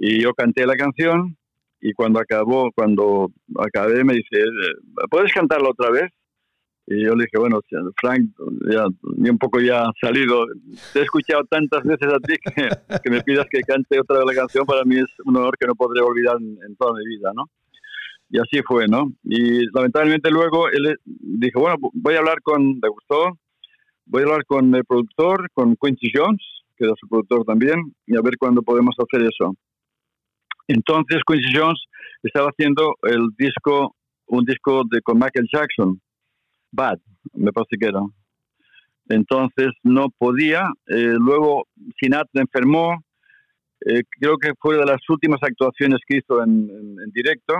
y 0.00 0.22
yo 0.22 0.32
canté 0.32 0.64
la 0.64 0.76
canción 0.76 1.36
y 1.80 1.92
cuando 1.92 2.20
acabó, 2.20 2.70
cuando 2.72 3.30
acabé 3.58 4.04
me 4.04 4.14
dice, 4.14 4.40
"Eh, 4.40 5.06
¿puedes 5.10 5.32
cantarla 5.32 5.70
otra 5.70 5.90
vez? 5.90 6.10
Y 6.90 7.04
yo 7.04 7.14
le 7.14 7.24
dije, 7.24 7.38
bueno, 7.38 7.60
Frank, 8.00 8.30
ya, 8.70 8.86
un 8.86 9.38
poco 9.38 9.60
ya 9.60 9.90
salido, 10.00 10.46
te 10.94 11.00
he 11.00 11.02
escuchado 11.02 11.44
tantas 11.44 11.84
veces 11.84 12.08
a 12.10 12.18
ti 12.18 12.34
que, 13.02 13.10
me 13.10 13.20
pidas 13.20 13.46
que 13.50 13.60
cante 13.60 14.00
otra 14.00 14.18
vez 14.18 14.26
la 14.26 14.40
canción, 14.40 14.64
para 14.64 14.84
mí 14.84 14.96
es 14.96 15.10
un 15.26 15.36
honor 15.36 15.58
que 15.58 15.66
no 15.66 15.74
podré 15.74 16.00
olvidar 16.00 16.36
en, 16.40 16.56
en 16.66 16.76
toda 16.76 16.94
mi 16.98 17.06
vida, 17.06 17.30
¿no? 17.34 17.44
Y 18.30 18.38
así 18.38 18.62
fue, 18.66 18.86
¿no? 18.88 19.12
Y 19.24 19.66
lamentablemente 19.74 20.30
luego 20.30 20.70
él 20.70 20.96
dijo, 21.04 21.60
bueno, 21.60 21.76
voy 21.92 22.14
a 22.14 22.20
hablar 22.20 22.40
con, 22.42 22.78
le 22.82 22.88
gustó, 22.88 23.38
voy 24.06 24.22
a 24.22 24.24
hablar 24.24 24.44
con 24.46 24.74
el 24.74 24.84
productor, 24.84 25.50
con 25.52 25.76
Quincy 25.76 26.10
Jones, 26.14 26.42
que 26.76 26.84
era 26.84 26.94
su 26.98 27.06
productor 27.06 27.44
también, 27.44 27.94
y 28.06 28.16
a 28.16 28.22
ver 28.22 28.38
cuándo 28.38 28.62
podemos 28.62 28.94
hacer 28.98 29.26
eso. 29.26 29.54
Entonces 30.68 31.18
Quincy 31.26 31.52
Jones 31.56 31.80
estaba 32.22 32.48
haciendo 32.50 32.94
el 33.02 33.28
disco, 33.36 33.94
un 34.26 34.44
disco 34.44 34.82
de 34.90 35.00
con 35.02 35.18
Michael 35.18 35.48
Jackson, 35.52 36.00
Bad, 36.70 36.98
me 37.34 37.50
parece 37.52 37.76
que 37.80 37.86
era. 37.86 38.00
Entonces 39.08 39.68
no 39.82 40.08
podía. 40.18 40.68
eh, 40.88 41.14
luego 41.18 41.66
Sinatra 42.00 42.42
enfermó. 42.42 43.02
eh, 43.86 44.02
creo 44.20 44.36
que 44.38 44.50
fue 44.60 44.76
de 44.76 44.84
las 44.84 44.98
últimas 45.08 45.38
actuaciones 45.42 46.00
que 46.06 46.18
hizo 46.18 46.42
en, 46.42 46.68
en- 46.68 46.96
en 47.04 47.10
directo. 47.12 47.54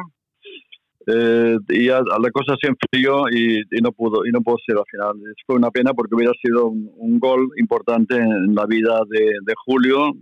Eh, 1.10 1.56
y 1.70 1.86
ya 1.86 2.00
la 2.00 2.30
cosa 2.30 2.54
se 2.60 2.68
enfrió 2.68 3.28
y, 3.30 3.60
y 3.60 3.80
no 3.82 3.92
pudo 3.92 4.26
y 4.26 4.30
no 4.30 4.42
pudo 4.42 4.56
ser 4.66 4.76
al 4.76 4.84
final. 4.90 5.34
Fue 5.46 5.56
una 5.56 5.70
pena 5.70 5.94
porque 5.94 6.14
hubiera 6.14 6.32
sido 6.42 6.66
un, 6.66 6.90
un 6.96 7.18
gol 7.18 7.48
importante 7.58 8.16
en 8.16 8.54
la 8.54 8.66
vida 8.66 9.00
de, 9.08 9.20
de 9.20 9.54
Julio 9.64 10.12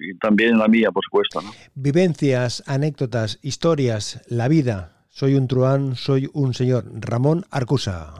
y 0.00 0.16
también 0.18 0.52
en 0.52 0.58
la 0.58 0.68
mía, 0.68 0.90
por 0.92 1.04
supuesto. 1.04 1.40
¿no? 1.40 1.50
Vivencias, 1.74 2.62
anécdotas, 2.66 3.40
historias, 3.42 4.22
la 4.28 4.48
vida. 4.48 5.06
Soy 5.10 5.34
un 5.34 5.48
truán, 5.48 5.96
soy 5.96 6.28
un 6.32 6.54
señor. 6.54 6.84
Ramón 6.94 7.44
Arcusa. 7.50 8.14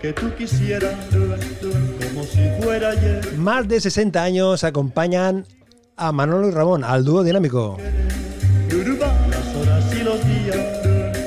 Que 0.00 0.12
tú 0.12 0.34
quisieras, 0.36 0.94
como 1.10 2.24
si 2.24 2.50
fuera 2.60 2.90
ayer. 2.90 3.38
Más 3.38 3.66
de 3.66 3.80
60 3.80 4.22
años 4.22 4.62
acompañan 4.62 5.46
a 5.96 6.12
Manolo 6.12 6.48
y 6.48 6.50
Ramón, 6.50 6.84
al 6.84 7.04
dúo 7.04 7.22
dinámico. 7.22 7.78
Las 7.78 9.54
horas 9.56 9.94
y 9.94 10.02
los 10.02 10.22
días 10.26 10.56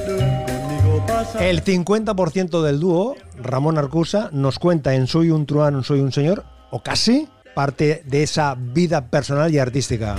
conmigo 0.05 1.03
pasan. 1.07 1.41
El 1.41 1.63
50% 1.63 2.61
del 2.61 2.79
dúo, 2.79 3.15
Ramón 3.41 3.79
Arcusa, 3.79 4.29
nos 4.31 4.59
cuenta 4.59 4.93
en 4.93 5.07
Soy 5.07 5.31
un 5.31 5.47
truán, 5.47 5.83
soy 5.83 6.01
un 6.01 6.11
señor, 6.11 6.43
o 6.69 6.83
casi, 6.83 7.27
parte 7.55 8.03
de 8.05 8.21
esa 8.21 8.55
vida 8.55 9.07
personal 9.09 9.51
y 9.51 9.57
artística. 9.57 10.17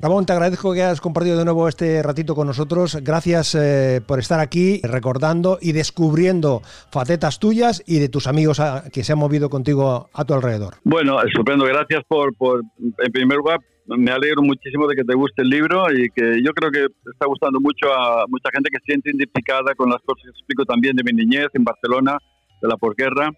Ramón, 0.00 0.26
te 0.26 0.32
agradezco 0.32 0.74
que 0.74 0.82
hayas 0.82 1.00
compartido 1.00 1.38
de 1.38 1.44
nuevo 1.44 1.68
este 1.68 2.02
ratito 2.02 2.34
con 2.34 2.46
nosotros. 2.46 2.98
Gracias 3.02 3.54
eh, 3.54 4.00
por 4.06 4.18
estar 4.18 4.40
aquí 4.40 4.80
recordando 4.82 5.58
y 5.60 5.72
descubriendo 5.72 6.60
facetas 6.90 7.38
tuyas 7.38 7.82
y 7.86 7.98
de 7.98 8.08
tus 8.08 8.26
amigos 8.26 8.60
ah, 8.60 8.84
que 8.92 9.04
se 9.04 9.12
han 9.12 9.18
movido 9.18 9.48
contigo 9.48 10.10
a 10.12 10.24
tu 10.24 10.34
alrededor. 10.34 10.74
Bueno, 10.84 11.22
estupendo. 11.22 11.64
Gracias 11.64 12.02
por, 12.06 12.36
por, 12.36 12.62
en 12.78 13.12
primer 13.12 13.38
lugar, 13.38 13.60
me 13.86 14.10
alegro 14.10 14.42
muchísimo 14.42 14.86
de 14.86 14.96
que 14.96 15.04
te 15.04 15.14
guste 15.14 15.42
el 15.42 15.48
libro 15.48 15.84
y 15.90 16.10
que 16.10 16.42
yo 16.42 16.52
creo 16.52 16.70
que 16.70 16.86
está 17.10 17.26
gustando 17.26 17.58
mucho 17.60 17.92
a 17.92 18.26
mucha 18.28 18.50
gente 18.52 18.68
que 18.70 18.78
se 18.80 18.92
siente 18.92 19.10
identificada 19.10 19.74
con 19.74 19.88
las 19.88 20.02
cosas 20.02 20.24
que 20.24 20.30
explico 20.30 20.64
también 20.64 20.96
de 20.96 21.04
mi 21.04 21.12
niñez 21.12 21.48
en 21.54 21.64
Barcelona, 21.64 22.18
de 22.60 22.68
la 22.68 22.76
posguerra 22.76 23.30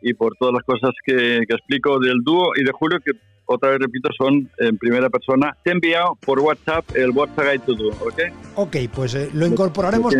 y 0.00 0.14
por 0.14 0.34
todas 0.38 0.54
las 0.54 0.62
cosas 0.62 0.94
que, 1.04 1.40
que 1.46 1.54
explico 1.54 1.98
del 1.98 2.22
dúo 2.22 2.52
y 2.56 2.64
de 2.64 2.72
Julio, 2.72 2.98
que 3.04 3.12
otra 3.48 3.70
vez 3.70 3.80
repito, 3.80 4.10
son 4.16 4.48
en 4.58 4.76
primera 4.76 5.08
persona. 5.08 5.56
Te 5.64 5.70
he 5.70 5.72
enviado 5.72 6.16
por 6.20 6.38
WhatsApp 6.38 6.84
el 6.94 7.10
WhatsApp 7.10 7.44
Guide 7.44 7.58
to 7.60 7.74
Do, 7.74 7.88
¿ok? 7.88 8.20
Ok, 8.56 8.76
pues 8.94 9.14
eh, 9.14 9.30
lo 9.32 9.46
incorporaremos, 9.46 10.14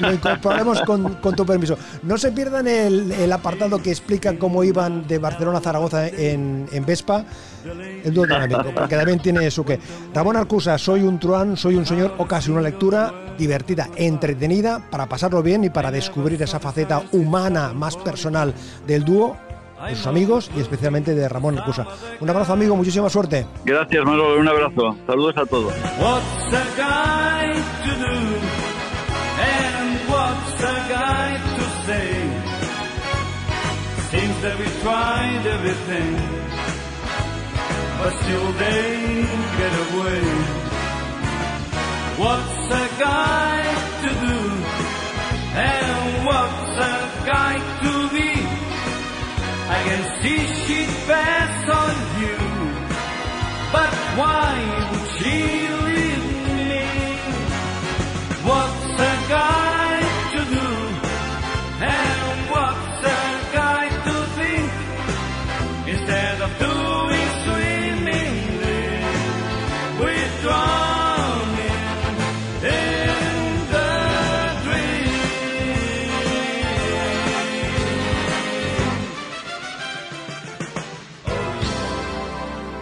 Lo 0.00 0.12
incorporaremos 0.12 0.82
con, 0.82 1.14
con 1.14 1.36
tu 1.36 1.46
permiso. 1.46 1.78
No 2.02 2.18
se 2.18 2.32
pierdan 2.32 2.66
el, 2.66 3.12
el 3.12 3.32
apartado 3.32 3.80
que 3.80 3.90
explica 3.90 4.36
cómo 4.38 4.64
iban 4.64 5.06
de 5.06 5.18
Barcelona 5.18 5.58
a 5.58 5.60
Zaragoza 5.60 6.08
en, 6.08 6.66
en 6.72 6.84
Vespa, 6.84 7.24
el 8.04 8.12
dúo 8.12 8.24
dinámico, 8.24 8.64
porque 8.74 8.96
también 8.96 9.20
tiene 9.20 9.50
su 9.50 9.64
que. 9.64 9.78
Ramón 10.12 10.36
Arcusa, 10.36 10.76
soy 10.76 11.02
un 11.02 11.18
truán, 11.18 11.56
soy 11.56 11.76
un 11.76 11.86
señor, 11.86 12.14
o 12.18 12.26
casi 12.26 12.50
una 12.50 12.60
lectura 12.60 13.12
divertida, 13.38 13.88
entretenida, 13.96 14.82
para 14.90 15.06
pasarlo 15.06 15.42
bien 15.42 15.64
y 15.64 15.70
para 15.70 15.90
descubrir 15.90 16.42
esa 16.42 16.60
faceta 16.60 17.02
humana 17.12 17.72
más 17.72 17.96
personal 17.96 18.54
del 18.86 19.04
dúo, 19.04 19.36
de 19.88 19.96
sus 19.96 20.06
amigos 20.06 20.50
y 20.56 20.60
especialmente 20.60 21.14
de 21.14 21.28
Ramón 21.28 21.58
Arcusa. 21.58 21.86
Un 22.20 22.30
abrazo 22.30 22.52
amigo, 22.52 22.76
muchísima 22.76 23.08
suerte. 23.08 23.46
Gracias, 23.64 24.04
Manolo. 24.04 24.40
Un 24.40 24.48
abrazo. 24.48 24.96
Saludos 25.06 25.36
a 25.36 25.46
todos. 25.46 25.72
What's 25.72 26.54
a 26.54 26.64
guy 26.76 27.52
to 27.84 27.92
do? 27.98 28.16
And 29.36 29.98
what's 30.08 30.62
a 30.62 30.88
guy 30.88 31.36
to 31.56 31.64
say? 31.86 32.10
Seems 34.10 34.42
that 34.42 34.58
we 34.58 34.66
tried 34.82 35.46
everything, 35.46 36.16
but 37.98 38.12
still 38.22 38.52
they 38.58 39.26
get 39.58 39.74
away. 39.92 40.22
What's 42.16 42.70
a 42.70 42.88
guy 43.00 43.62
to 44.02 44.10
do? 44.24 44.38
And 45.56 46.26
what's 46.26 46.78
a 46.78 47.26
guy 47.26 47.58
to 47.82 48.08
be? 48.14 48.63
I 49.66 49.82
can 49.82 50.22
see 50.22 50.38
she'd 50.64 50.88
pass 51.06 51.68
on 51.82 51.96
you, 52.20 52.36
but 53.72 53.92
why 54.18 54.83